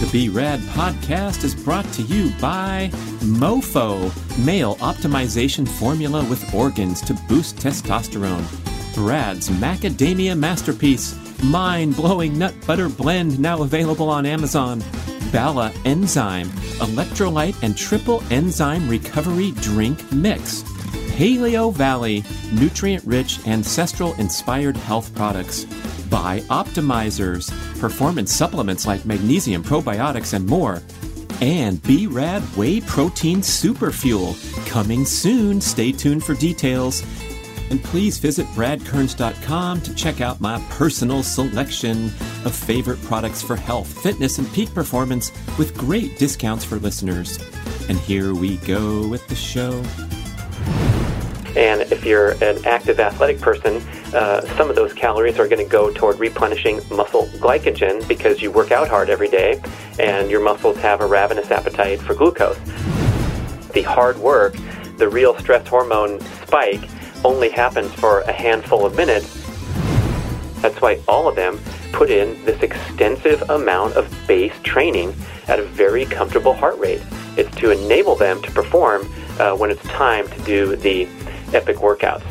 The 0.00 0.08
B 0.12 0.28
Rad 0.28 0.60
podcast 0.60 1.42
is 1.42 1.56
brought 1.56 1.84
to 1.94 2.02
you 2.02 2.30
by 2.40 2.88
MoFo, 3.18 4.12
male 4.44 4.76
optimization 4.76 5.66
formula 5.66 6.24
with 6.26 6.54
organs 6.54 7.00
to 7.00 7.14
boost 7.28 7.56
testosterone. 7.56 8.44
Brad's 8.94 9.48
macadamia 9.48 10.38
masterpiece, 10.38 11.18
mind 11.42 11.96
blowing 11.96 12.38
nut 12.38 12.54
butter 12.64 12.88
blend, 12.88 13.40
now 13.40 13.62
available 13.62 14.08
on 14.08 14.24
Amazon. 14.24 14.84
Bala 15.32 15.72
Enzyme, 15.84 16.48
electrolyte 16.78 17.60
and 17.64 17.76
triple 17.76 18.22
enzyme 18.30 18.88
recovery 18.88 19.50
drink 19.56 20.12
mix. 20.12 20.62
Paleovalley, 21.18 22.24
nutrient 22.52 23.04
rich, 23.04 23.44
ancestral 23.48 24.14
inspired 24.14 24.76
health 24.76 25.12
products. 25.16 25.66
BiOptimizers, 26.10 27.50
performance 27.80 28.32
supplements 28.32 28.86
like 28.86 29.04
magnesium, 29.04 29.62
probiotics, 29.62 30.34
and 30.34 30.46
more. 30.46 30.82
And 31.40 31.82
B 31.82 32.06
Rad 32.06 32.42
Whey 32.56 32.80
Protein 32.80 33.42
Super 33.42 33.92
Fuel, 33.92 34.34
coming 34.66 35.04
soon. 35.04 35.60
Stay 35.60 35.92
tuned 35.92 36.24
for 36.24 36.34
details. 36.34 37.02
And 37.70 37.82
please 37.84 38.18
visit 38.18 38.46
bradkearns.com 38.48 39.82
to 39.82 39.94
check 39.94 40.20
out 40.20 40.40
my 40.40 40.58
personal 40.70 41.22
selection 41.22 42.06
of 42.44 42.54
favorite 42.54 43.00
products 43.02 43.42
for 43.42 43.56
health, 43.56 44.02
fitness, 44.02 44.38
and 44.38 44.50
peak 44.52 44.72
performance 44.72 45.30
with 45.58 45.76
great 45.76 46.18
discounts 46.18 46.64
for 46.64 46.76
listeners. 46.76 47.38
And 47.88 47.98
here 47.98 48.34
we 48.34 48.56
go 48.58 49.06
with 49.06 49.26
the 49.28 49.34
show. 49.34 49.82
And 51.56 51.82
if 51.92 52.04
you're 52.04 52.32
an 52.42 52.64
active 52.64 53.00
athletic 53.00 53.40
person, 53.40 53.76
uh, 54.14 54.42
some 54.56 54.70
of 54.70 54.76
those 54.76 54.92
calories 54.92 55.38
are 55.38 55.48
going 55.48 55.64
to 55.64 55.70
go 55.70 55.92
toward 55.92 56.18
replenishing 56.18 56.80
muscle 56.90 57.26
glycogen 57.38 58.06
because 58.06 58.42
you 58.42 58.50
work 58.50 58.70
out 58.70 58.88
hard 58.88 59.10
every 59.10 59.28
day 59.28 59.60
and 59.98 60.30
your 60.30 60.40
muscles 60.40 60.76
have 60.78 61.00
a 61.00 61.06
ravenous 61.06 61.50
appetite 61.50 62.00
for 62.00 62.14
glucose. 62.14 62.58
The 63.72 63.82
hard 63.82 64.18
work, 64.18 64.56
the 64.96 65.08
real 65.08 65.36
stress 65.38 65.66
hormone 65.66 66.20
spike, 66.46 66.88
only 67.24 67.48
happens 67.48 67.92
for 67.94 68.20
a 68.22 68.32
handful 68.32 68.86
of 68.86 68.94
minutes. 68.96 69.34
That's 70.60 70.80
why 70.80 71.00
all 71.08 71.28
of 71.28 71.36
them 71.36 71.60
put 71.92 72.10
in 72.10 72.44
this 72.44 72.62
extensive 72.62 73.48
amount 73.50 73.94
of 73.94 74.12
base 74.26 74.54
training 74.62 75.14
at 75.46 75.58
a 75.58 75.64
very 75.64 76.04
comfortable 76.04 76.52
heart 76.52 76.78
rate. 76.78 77.02
It's 77.36 77.54
to 77.56 77.70
enable 77.70 78.16
them 78.16 78.42
to 78.42 78.50
perform 78.50 79.08
uh, 79.38 79.56
when 79.56 79.70
it's 79.70 79.82
time 79.84 80.28
to 80.28 80.42
do 80.42 80.76
the 80.76 81.08
epic 81.54 81.76
workouts. 81.76 82.22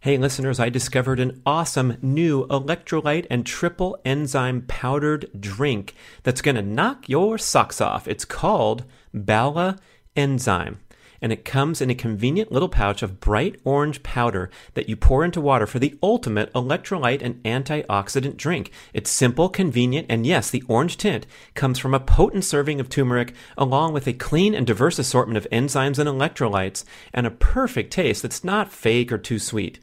Hey 0.00 0.16
listeners, 0.16 0.60
I 0.60 0.68
discovered 0.68 1.20
an 1.20 1.42
awesome 1.44 1.98
new 2.00 2.46
electrolyte 2.46 3.26
and 3.28 3.44
triple 3.44 3.98
enzyme 4.04 4.62
powdered 4.68 5.28
drink 5.38 5.94
that's 6.22 6.40
going 6.40 6.54
to 6.54 6.62
knock 6.62 7.08
your 7.08 7.36
socks 7.36 7.80
off. 7.80 8.06
It's 8.06 8.24
called 8.24 8.84
Bala 9.12 9.76
Enzyme 10.14 10.78
and 11.20 11.32
it 11.32 11.44
comes 11.44 11.80
in 11.80 11.90
a 11.90 11.94
convenient 11.94 12.52
little 12.52 12.68
pouch 12.68 13.02
of 13.02 13.20
bright 13.20 13.60
orange 13.64 14.02
powder 14.02 14.50
that 14.74 14.88
you 14.88 14.96
pour 14.96 15.24
into 15.24 15.40
water 15.40 15.66
for 15.66 15.78
the 15.78 15.98
ultimate 16.02 16.52
electrolyte 16.52 17.22
and 17.22 17.42
antioxidant 17.42 18.36
drink. 18.36 18.70
It's 18.92 19.10
simple, 19.10 19.48
convenient, 19.48 20.06
and 20.08 20.26
yes, 20.26 20.50
the 20.50 20.62
orange 20.68 20.96
tint 20.96 21.26
comes 21.54 21.78
from 21.78 21.94
a 21.94 22.00
potent 22.00 22.44
serving 22.44 22.80
of 22.80 22.88
turmeric 22.88 23.34
along 23.56 23.92
with 23.92 24.06
a 24.06 24.12
clean 24.12 24.54
and 24.54 24.66
diverse 24.66 24.98
assortment 24.98 25.36
of 25.36 25.50
enzymes 25.50 25.98
and 25.98 26.08
electrolytes 26.08 26.84
and 27.12 27.26
a 27.26 27.30
perfect 27.30 27.92
taste 27.92 28.22
that's 28.22 28.44
not 28.44 28.72
fake 28.72 29.12
or 29.12 29.18
too 29.18 29.38
sweet. 29.38 29.78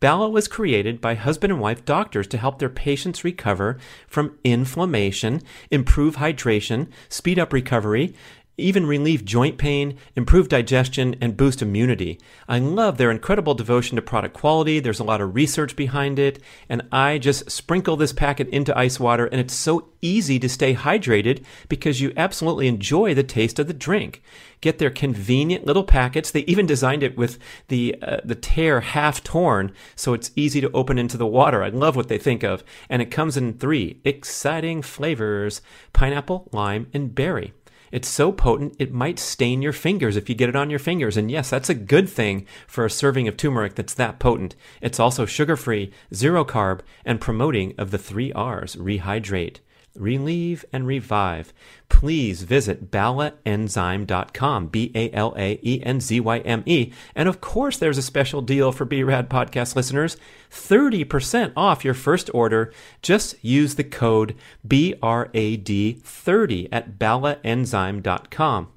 Bala 0.00 0.30
was 0.30 0.48
created 0.48 0.98
by 0.98 1.14
husband 1.14 1.52
and 1.52 1.60
wife 1.60 1.84
doctors 1.84 2.26
to 2.28 2.38
help 2.38 2.58
their 2.58 2.70
patients 2.70 3.22
recover 3.22 3.76
from 4.08 4.38
inflammation, 4.44 5.42
improve 5.70 6.16
hydration, 6.16 6.88
speed 7.10 7.38
up 7.38 7.52
recovery, 7.52 8.14
even 8.60 8.86
relieve 8.86 9.24
joint 9.24 9.58
pain, 9.58 9.96
improve 10.14 10.48
digestion, 10.48 11.16
and 11.20 11.36
boost 11.36 11.62
immunity. 11.62 12.18
I 12.48 12.58
love 12.58 12.98
their 12.98 13.10
incredible 13.10 13.54
devotion 13.54 13.96
to 13.96 14.02
product 14.02 14.34
quality. 14.34 14.80
There's 14.80 15.00
a 15.00 15.04
lot 15.04 15.20
of 15.20 15.34
research 15.34 15.76
behind 15.76 16.18
it, 16.18 16.38
and 16.68 16.82
I 16.92 17.18
just 17.18 17.50
sprinkle 17.50 17.96
this 17.96 18.12
packet 18.12 18.48
into 18.48 18.76
ice 18.76 19.00
water, 19.00 19.26
and 19.26 19.40
it's 19.40 19.54
so 19.54 19.88
easy 20.02 20.38
to 20.38 20.48
stay 20.48 20.74
hydrated 20.74 21.44
because 21.68 22.00
you 22.00 22.12
absolutely 22.16 22.68
enjoy 22.68 23.14
the 23.14 23.22
taste 23.22 23.58
of 23.58 23.66
the 23.66 23.74
drink. 23.74 24.22
Get 24.60 24.78
their 24.78 24.90
convenient 24.90 25.64
little 25.64 25.84
packets. 25.84 26.30
They 26.30 26.40
even 26.40 26.66
designed 26.66 27.02
it 27.02 27.16
with 27.16 27.38
the 27.68 27.96
uh, 28.02 28.18
the 28.24 28.34
tear 28.34 28.80
half 28.80 29.24
torn, 29.24 29.72
so 29.96 30.12
it's 30.12 30.32
easy 30.36 30.60
to 30.60 30.70
open 30.72 30.98
into 30.98 31.16
the 31.16 31.26
water. 31.26 31.62
I 31.62 31.70
love 31.70 31.96
what 31.96 32.08
they 32.08 32.18
think 32.18 32.42
of, 32.42 32.62
and 32.90 33.00
it 33.00 33.10
comes 33.10 33.38
in 33.38 33.54
three 33.54 34.00
exciting 34.04 34.82
flavors: 34.82 35.62
pineapple, 35.94 36.48
lime, 36.52 36.88
and 36.92 37.14
berry. 37.14 37.54
It's 37.92 38.08
so 38.08 38.30
potent, 38.30 38.76
it 38.78 38.92
might 38.92 39.18
stain 39.18 39.62
your 39.62 39.72
fingers 39.72 40.16
if 40.16 40.28
you 40.28 40.34
get 40.34 40.48
it 40.48 40.56
on 40.56 40.70
your 40.70 40.78
fingers. 40.78 41.16
And 41.16 41.30
yes, 41.30 41.50
that's 41.50 41.68
a 41.68 41.74
good 41.74 42.08
thing 42.08 42.46
for 42.66 42.84
a 42.84 42.90
serving 42.90 43.26
of 43.26 43.36
turmeric 43.36 43.74
that's 43.74 43.94
that 43.94 44.18
potent. 44.18 44.54
It's 44.80 45.00
also 45.00 45.26
sugar 45.26 45.56
free, 45.56 45.92
zero 46.14 46.44
carb, 46.44 46.80
and 47.04 47.20
promoting 47.20 47.74
of 47.78 47.90
the 47.90 47.98
three 47.98 48.32
R's 48.32 48.76
rehydrate, 48.76 49.56
relieve, 49.94 50.64
and 50.72 50.86
revive. 50.86 51.52
Please 51.88 52.42
visit 52.42 52.90
balaenzyme.com, 52.90 54.66
B 54.68 54.92
A 54.94 55.10
L 55.12 55.34
A 55.36 55.58
E 55.62 55.82
N 55.82 56.00
Z 56.00 56.20
Y 56.20 56.38
M 56.38 56.62
E. 56.66 56.92
And 57.14 57.28
of 57.28 57.40
course, 57.40 57.78
there's 57.78 57.98
a 57.98 58.02
special 58.02 58.42
deal 58.42 58.72
for 58.72 58.84
BRAD 58.84 59.28
podcast 59.28 59.76
listeners 59.76 60.16
30% 60.50 61.52
off 61.56 61.84
your 61.84 61.94
first 61.94 62.28
order. 62.34 62.72
Just 63.02 63.36
use 63.44 63.76
the 63.76 63.84
code 63.84 64.34
BRAD30 64.66 66.68
at 66.72 66.98
balaenzyme.com. 66.98 68.68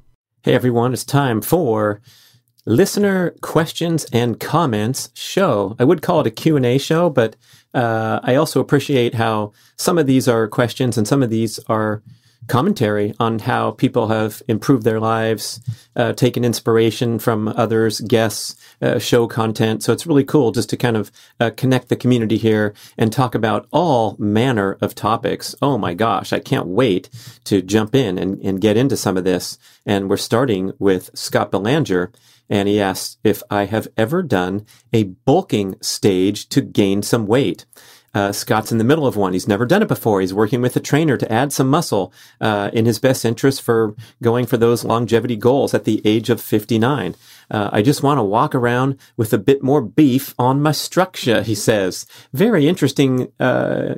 Hey 0.43 0.53
everyone, 0.53 0.93
it's 0.93 1.05
time 1.05 1.41
for 1.41 2.01
listener 2.65 3.31
questions 3.41 4.05
and 4.13 4.39
comments 4.39 5.09
show. 5.13 5.75
I 5.79 5.83
would 5.83 6.01
call 6.01 6.21
it 6.21 6.27
a 6.27 6.31
Q&A 6.31 6.77
show, 6.77 7.09
but 7.09 7.35
uh, 7.73 8.19
I 8.23 8.35
also 8.35 8.59
appreciate 8.59 9.15
how 9.15 9.51
some 9.75 9.97
of 9.97 10.07
these 10.07 10.27
are 10.27 10.47
questions 10.47 10.97
and 10.97 11.07
some 11.07 11.23
of 11.23 11.29
these 11.29 11.59
are 11.67 12.01
commentary 12.47 13.13
on 13.19 13.39
how 13.39 13.71
people 13.71 14.07
have 14.07 14.41
improved 14.47 14.83
their 14.83 14.99
lives, 14.99 15.61
uh, 15.95 16.13
taken 16.13 16.43
inspiration 16.43 17.19
from 17.19 17.47
others, 17.47 18.01
guests, 18.01 18.55
uh, 18.81 18.99
show 18.99 19.27
content. 19.27 19.83
So 19.83 19.93
it's 19.93 20.05
really 20.05 20.23
cool 20.23 20.51
just 20.51 20.69
to 20.71 20.77
kind 20.77 20.97
of 20.97 21.11
uh, 21.39 21.51
connect 21.55 21.89
the 21.89 21.95
community 21.95 22.37
here 22.37 22.73
and 22.97 23.11
talk 23.11 23.35
about 23.35 23.67
all 23.71 24.15
manner 24.19 24.77
of 24.81 24.95
topics. 24.95 25.55
Oh 25.61 25.77
my 25.77 25.93
gosh, 25.93 26.33
I 26.33 26.39
can't 26.39 26.67
wait 26.67 27.09
to 27.45 27.61
jump 27.61 27.95
in 27.95 28.17
and, 28.17 28.39
and 28.41 28.61
get 28.61 28.77
into 28.77 28.97
some 28.97 29.17
of 29.17 29.23
this. 29.23 29.57
And 29.85 30.09
we're 30.09 30.17
starting 30.17 30.73
with 30.79 31.11
Scott 31.13 31.51
Belanger 31.51 32.11
and 32.53 32.67
he 32.67 32.79
asks 32.79 33.17
if 33.23 33.41
I 33.49 33.65
have 33.65 33.87
ever 33.97 34.21
done 34.21 34.67
a 34.93 35.05
bulking 35.25 35.75
stage 35.81 36.47
to 36.49 36.61
gain 36.61 37.01
some 37.01 37.25
weight. 37.25 37.65
Uh, 38.13 38.31
Scott's 38.31 38.71
in 38.71 38.77
the 38.77 38.83
middle 38.83 39.07
of 39.07 39.15
one. 39.15 39.33
He's 39.33 39.47
never 39.47 39.65
done 39.65 39.81
it 39.81 39.87
before. 39.87 40.21
He's 40.21 40.35
working 40.35 40.61
with 40.61 40.75
a 40.75 40.79
trainer 40.79 41.17
to 41.17 41.31
add 41.33 41.51
some 41.51 41.67
muscle 41.67 42.13
uh, 42.39 42.69
in 42.71 42.85
his 42.85 42.99
best 42.99 43.25
interest 43.25 43.63
for 43.63 43.95
going 44.21 44.45
for 44.45 44.57
those 44.57 44.85
longevity 44.85 45.35
goals 45.35 45.73
at 45.73 45.85
the 45.85 45.99
age 46.05 46.29
of 46.29 46.39
59. 46.39 47.15
Uh, 47.49 47.69
I 47.73 47.81
just 47.81 48.03
want 48.03 48.19
to 48.19 48.23
walk 48.23 48.53
around 48.53 48.99
with 49.17 49.33
a 49.33 49.39
bit 49.39 49.63
more 49.63 49.81
beef 49.81 50.35
on 50.37 50.61
my 50.61 50.73
structure, 50.73 51.41
he 51.41 51.55
says. 51.55 52.05
Very 52.33 52.67
interesting 52.67 53.31
uh, 53.39 53.95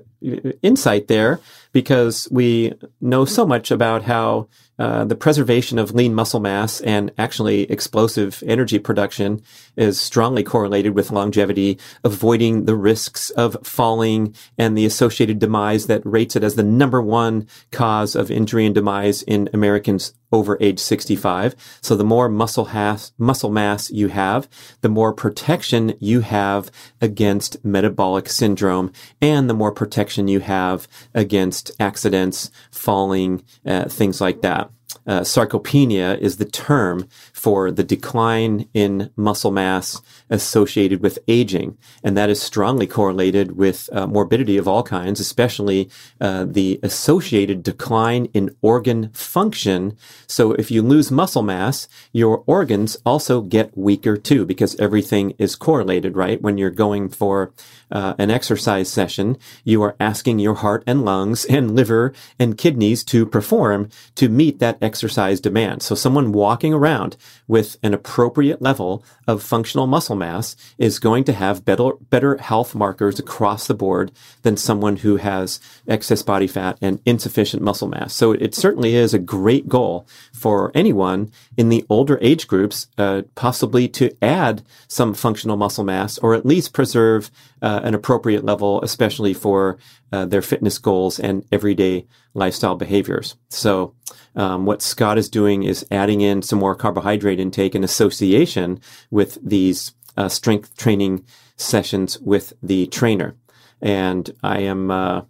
insight 0.61 1.09
there 1.09 1.41
because 1.73 2.29
we 2.31 2.71
know 3.01 3.25
so 3.25 3.45
much 3.45 3.69
about 3.69 4.03
how 4.03 4.47
uh, 4.77 5.05
the 5.05 5.15
preservation 5.15 5.79
of 5.79 5.93
lean 5.93 6.13
muscle 6.13 6.39
mass 6.39 6.81
and 6.81 7.11
actually 7.17 7.63
explosive 7.71 8.43
energy 8.45 8.79
production 8.79 9.41
is 9.75 9.99
strongly 9.99 10.43
correlated 10.43 10.93
with 10.93 11.11
longevity, 11.11 11.77
avoiding 12.03 12.65
the 12.65 12.75
risks 12.75 13.29
of 13.31 13.57
falling 13.63 14.35
and 14.57 14.77
the 14.77 14.85
associated 14.85 15.39
demise 15.39 15.87
that 15.87 16.05
rates 16.05 16.35
it 16.35 16.43
as 16.43 16.55
the 16.55 16.63
number 16.63 17.01
one 17.01 17.47
cause 17.71 18.15
of 18.15 18.29
injury 18.29 18.65
and 18.65 18.75
demise 18.75 19.21
in 19.23 19.49
Americans 19.53 20.13
over 20.31 20.57
age 20.59 20.79
65. 20.79 21.55
So 21.81 21.95
the 21.95 22.03
more 22.03 22.27
muscle 22.27 22.65
has, 22.65 23.13
muscle 23.17 23.49
mass 23.49 23.89
you 23.89 24.09
have, 24.09 24.49
the 24.81 24.89
more 24.89 25.13
protection 25.13 25.93
you 25.99 26.21
have 26.21 26.69
against 26.99 27.63
metabolic 27.63 28.27
syndrome 28.27 28.91
and 29.21 29.49
the 29.49 29.53
more 29.53 29.71
protection 29.71 30.27
you 30.27 30.41
have 30.41 30.87
against 31.13 31.71
accidents, 31.79 32.51
falling, 32.71 33.43
uh, 33.65 33.85
things 33.85 34.19
like 34.19 34.41
that. 34.41 34.69
Uh, 35.07 35.21
sarcopenia 35.21 36.17
is 36.19 36.37
the 36.37 36.45
term 36.45 37.07
for 37.45 37.69
the 37.69 37.83
decline 37.83 38.67
in 38.73 39.11
muscle 39.15 39.51
mass 39.51 40.01
associated 40.31 41.03
with 41.03 41.19
aging. 41.27 41.77
And 42.03 42.17
that 42.17 42.27
is 42.27 42.41
strongly 42.41 42.87
correlated 42.87 43.55
with 43.55 43.87
uh, 43.91 44.07
morbidity 44.07 44.57
of 44.57 44.67
all 44.67 44.81
kinds, 44.81 45.19
especially 45.19 45.87
uh, 46.19 46.45
the 46.49 46.79
associated 46.81 47.61
decline 47.61 48.25
in 48.33 48.55
organ 48.63 49.09
function. 49.13 49.95
So 50.25 50.53
if 50.53 50.71
you 50.71 50.81
lose 50.81 51.11
muscle 51.11 51.43
mass, 51.43 51.87
your 52.11 52.43
organs 52.47 52.97
also 53.05 53.41
get 53.41 53.77
weaker 53.77 54.17
too, 54.17 54.43
because 54.43 54.75
everything 54.79 55.35
is 55.37 55.55
correlated, 55.55 56.15
right? 56.15 56.41
When 56.41 56.57
you're 56.57 56.71
going 56.71 57.09
for 57.09 57.53
uh, 57.91 58.15
an 58.17 58.31
exercise 58.31 58.91
session, 58.91 59.37
you 59.63 59.83
are 59.83 59.95
asking 59.99 60.39
your 60.39 60.55
heart 60.55 60.83
and 60.87 61.05
lungs 61.05 61.45
and 61.55 61.75
liver 61.75 62.11
and 62.39 62.57
kidneys 62.57 63.03
to 63.03 63.23
perform 63.27 63.89
to 64.15 64.29
meet 64.29 64.57
that 64.57 64.79
exercise 64.81 65.39
demand. 65.39 65.83
So 65.83 65.93
someone 65.93 66.31
walking 66.31 66.73
around 66.73 67.17
with 67.47 67.77
an 67.83 67.93
appropriate 67.93 68.61
level 68.61 69.03
of 69.27 69.43
functional 69.43 69.87
muscle 69.87 70.15
mass 70.15 70.55
is 70.77 70.99
going 70.99 71.23
to 71.23 71.33
have 71.33 71.65
better, 71.65 71.91
better 72.09 72.37
health 72.37 72.75
markers 72.75 73.19
across 73.19 73.67
the 73.67 73.73
board 73.73 74.11
than 74.43 74.57
someone 74.57 74.97
who 74.97 75.17
has 75.17 75.59
excess 75.87 76.21
body 76.21 76.47
fat 76.47 76.77
and 76.81 76.99
insufficient 77.05 77.61
muscle 77.61 77.87
mass. 77.87 78.13
So 78.13 78.31
it 78.31 78.55
certainly 78.55 78.95
is 78.95 79.13
a 79.13 79.19
great 79.19 79.67
goal 79.67 80.07
for 80.33 80.71
anyone 80.73 81.31
in 81.57 81.69
the 81.69 81.85
older 81.89 82.19
age 82.21 82.47
groups, 82.47 82.87
uh, 82.97 83.23
possibly 83.35 83.87
to 83.89 84.15
add 84.21 84.63
some 84.87 85.13
functional 85.13 85.57
muscle 85.57 85.83
mass 85.83 86.17
or 86.19 86.33
at 86.33 86.45
least 86.45 86.73
preserve 86.73 87.31
uh, 87.61 87.81
an 87.83 87.93
appropriate 87.93 88.45
level, 88.45 88.81
especially 88.81 89.33
for 89.33 89.77
uh, 90.11 90.25
their 90.25 90.41
fitness 90.41 90.77
goals 90.77 91.19
and 91.19 91.45
everyday 91.51 92.05
lifestyle 92.33 92.75
behaviors. 92.75 93.35
So, 93.49 93.95
um, 94.35 94.65
what 94.65 94.81
Scott 94.81 95.17
is 95.17 95.29
doing 95.29 95.63
is 95.63 95.85
adding 95.91 96.21
in 96.21 96.41
some 96.41 96.59
more 96.59 96.75
carbohydrate 96.75 97.39
intake 97.39 97.73
in 97.73 97.83
association 97.83 98.79
with 99.09 99.37
these 99.41 99.93
uh, 100.17 100.27
strength 100.29 100.75
training 100.77 101.25
sessions 101.57 102.19
with 102.19 102.53
the 102.61 102.87
trainer. 102.87 103.35
And 103.81 104.29
I 104.43 104.59
am, 104.59 104.91
uh, 104.91 105.21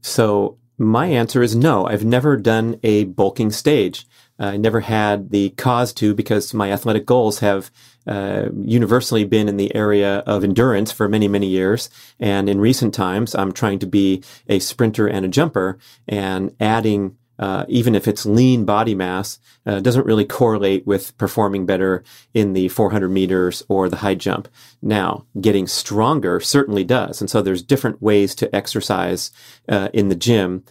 so 0.00 0.58
my 0.78 1.06
answer 1.06 1.42
is 1.42 1.56
no. 1.56 1.86
I've 1.86 2.04
never 2.04 2.36
done 2.36 2.78
a 2.82 3.04
bulking 3.04 3.50
stage. 3.50 4.06
I 4.38 4.56
never 4.56 4.80
had 4.80 5.30
the 5.30 5.50
cause 5.50 5.92
to 5.94 6.14
because 6.14 6.54
my 6.54 6.70
athletic 6.70 7.04
goals 7.06 7.40
have 7.40 7.72
uh, 8.08 8.48
universally 8.60 9.24
been 9.24 9.48
in 9.48 9.56
the 9.56 9.74
area 9.74 10.18
of 10.20 10.42
endurance 10.42 10.90
for 10.90 11.08
many, 11.08 11.28
many 11.28 11.46
years. 11.46 11.90
And 12.18 12.48
in 12.48 12.60
recent 12.60 12.94
times, 12.94 13.34
I'm 13.34 13.52
trying 13.52 13.78
to 13.80 13.86
be 13.86 14.22
a 14.48 14.58
sprinter 14.58 15.06
and 15.06 15.24
a 15.24 15.28
jumper 15.28 15.78
and 16.08 16.54
adding 16.58 17.16
uh, 17.38 17.64
even 17.68 17.94
if 17.94 18.08
it's 18.08 18.26
lean 18.26 18.64
body 18.64 18.94
mass, 18.94 19.38
uh, 19.64 19.80
doesn't 19.80 20.06
really 20.06 20.24
correlate 20.24 20.86
with 20.86 21.16
performing 21.18 21.66
better 21.66 22.02
in 22.34 22.52
the 22.52 22.68
400 22.68 23.08
meters 23.08 23.62
or 23.68 23.88
the 23.88 23.98
high 23.98 24.16
jump. 24.16 24.48
Now, 24.82 25.24
getting 25.40 25.66
stronger 25.66 26.40
certainly 26.40 26.84
does. 26.84 27.20
And 27.20 27.30
so 27.30 27.40
there's 27.40 27.62
different 27.62 28.02
ways 28.02 28.34
to 28.36 28.54
exercise 28.54 29.30
uh, 29.68 29.88
in 29.92 30.08
the 30.08 30.16
gym 30.16 30.64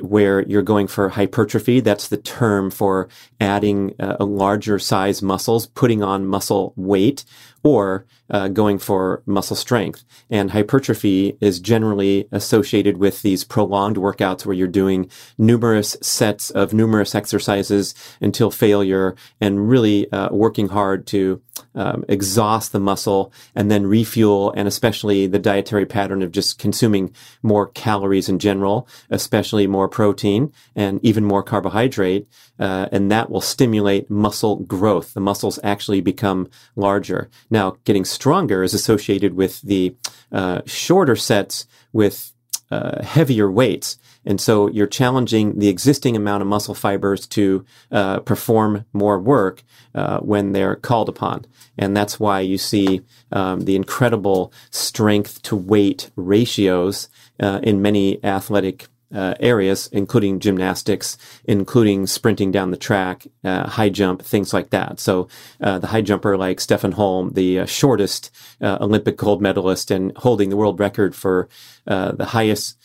where 0.00 0.42
you're 0.42 0.62
going 0.62 0.86
for 0.86 1.08
hypertrophy. 1.10 1.80
That's 1.80 2.08
the 2.08 2.16
term 2.16 2.70
for 2.70 3.08
adding 3.40 3.94
uh, 4.00 4.16
a 4.18 4.24
larger 4.24 4.78
size 4.78 5.22
muscles, 5.22 5.66
putting 5.66 6.02
on 6.02 6.26
muscle 6.26 6.72
weight, 6.76 7.24
or 7.66 8.06
uh, 8.30 8.46
going 8.46 8.78
for 8.78 9.24
muscle 9.26 9.56
strength. 9.56 10.04
And 10.30 10.52
hypertrophy 10.52 11.36
is 11.40 11.58
generally 11.58 12.28
associated 12.30 12.96
with 12.96 13.22
these 13.22 13.42
prolonged 13.42 13.96
workouts 13.96 14.46
where 14.46 14.54
you're 14.54 14.68
doing 14.68 15.10
numerous 15.36 15.96
sets 16.00 16.50
of 16.50 16.72
numerous 16.72 17.12
exercises 17.14 17.92
until 18.20 18.52
failure 18.52 19.16
and 19.40 19.68
really 19.68 20.10
uh, 20.12 20.28
working 20.30 20.68
hard 20.68 21.08
to 21.08 21.42
um, 21.74 22.04
exhaust 22.08 22.72
the 22.72 22.80
muscle 22.80 23.32
and 23.54 23.70
then 23.70 23.86
refuel 23.86 24.52
and 24.56 24.68
especially 24.68 25.26
the 25.26 25.38
dietary 25.38 25.86
pattern 25.86 26.22
of 26.22 26.30
just 26.30 26.58
consuming 26.58 27.12
more 27.42 27.68
calories 27.68 28.28
in 28.28 28.38
general, 28.38 28.86
especially 29.10 29.66
more 29.66 29.88
protein 29.88 30.52
and 30.74 31.00
even 31.02 31.24
more 31.24 31.42
carbohydrate. 31.42 32.28
Uh, 32.58 32.88
and 32.92 33.10
that 33.10 33.30
will 33.30 33.40
stimulate 33.40 34.10
muscle 34.10 34.56
growth. 34.56 35.14
The 35.14 35.20
muscles 35.20 35.58
actually 35.62 36.00
become 36.00 36.48
larger. 36.74 37.28
Now, 37.50 37.55
getting 37.84 38.04
stronger 38.04 38.62
is 38.62 38.74
associated 38.74 39.34
with 39.34 39.60
the 39.62 39.94
uh, 40.32 40.62
shorter 40.66 41.16
sets 41.16 41.66
with 41.92 42.32
uh, 42.70 43.02
heavier 43.02 43.50
weights. 43.50 43.98
And 44.24 44.40
so 44.40 44.68
you're 44.68 44.88
challenging 44.88 45.58
the 45.60 45.68
existing 45.68 46.16
amount 46.16 46.42
of 46.42 46.48
muscle 46.48 46.74
fibers 46.74 47.26
to 47.28 47.64
uh, 47.92 48.20
perform 48.20 48.84
more 48.92 49.20
work 49.20 49.62
uh, 49.94 50.18
when 50.18 50.52
they're 50.52 50.74
called 50.74 51.08
upon. 51.08 51.46
And 51.78 51.96
that's 51.96 52.18
why 52.18 52.40
you 52.40 52.58
see 52.58 53.02
um, 53.30 53.60
the 53.60 53.76
incredible 53.76 54.52
strength 54.70 55.42
to 55.42 55.54
weight 55.54 56.10
ratios 56.16 57.08
uh, 57.38 57.60
in 57.62 57.82
many 57.82 58.22
athletic 58.24 58.88
uh, 59.14 59.34
areas, 59.40 59.88
including 59.92 60.40
gymnastics, 60.40 61.16
including 61.44 62.06
sprinting 62.06 62.50
down 62.50 62.70
the 62.70 62.76
track, 62.76 63.26
uh, 63.44 63.68
high 63.68 63.88
jump, 63.88 64.22
things 64.22 64.52
like 64.52 64.70
that. 64.70 64.98
So 65.00 65.28
uh, 65.60 65.78
the 65.78 65.88
high 65.88 66.02
jumper 66.02 66.36
like 66.36 66.60
Stefan 66.60 66.92
Holm, 66.92 67.32
the 67.34 67.60
uh, 67.60 67.66
shortest 67.66 68.30
uh, 68.60 68.78
Olympic 68.80 69.16
gold 69.16 69.40
medalist 69.40 69.90
and 69.90 70.16
holding 70.16 70.50
the 70.50 70.56
world 70.56 70.80
record 70.80 71.14
for 71.14 71.48
uh, 71.86 72.12
the 72.12 72.26
highest 72.26 72.78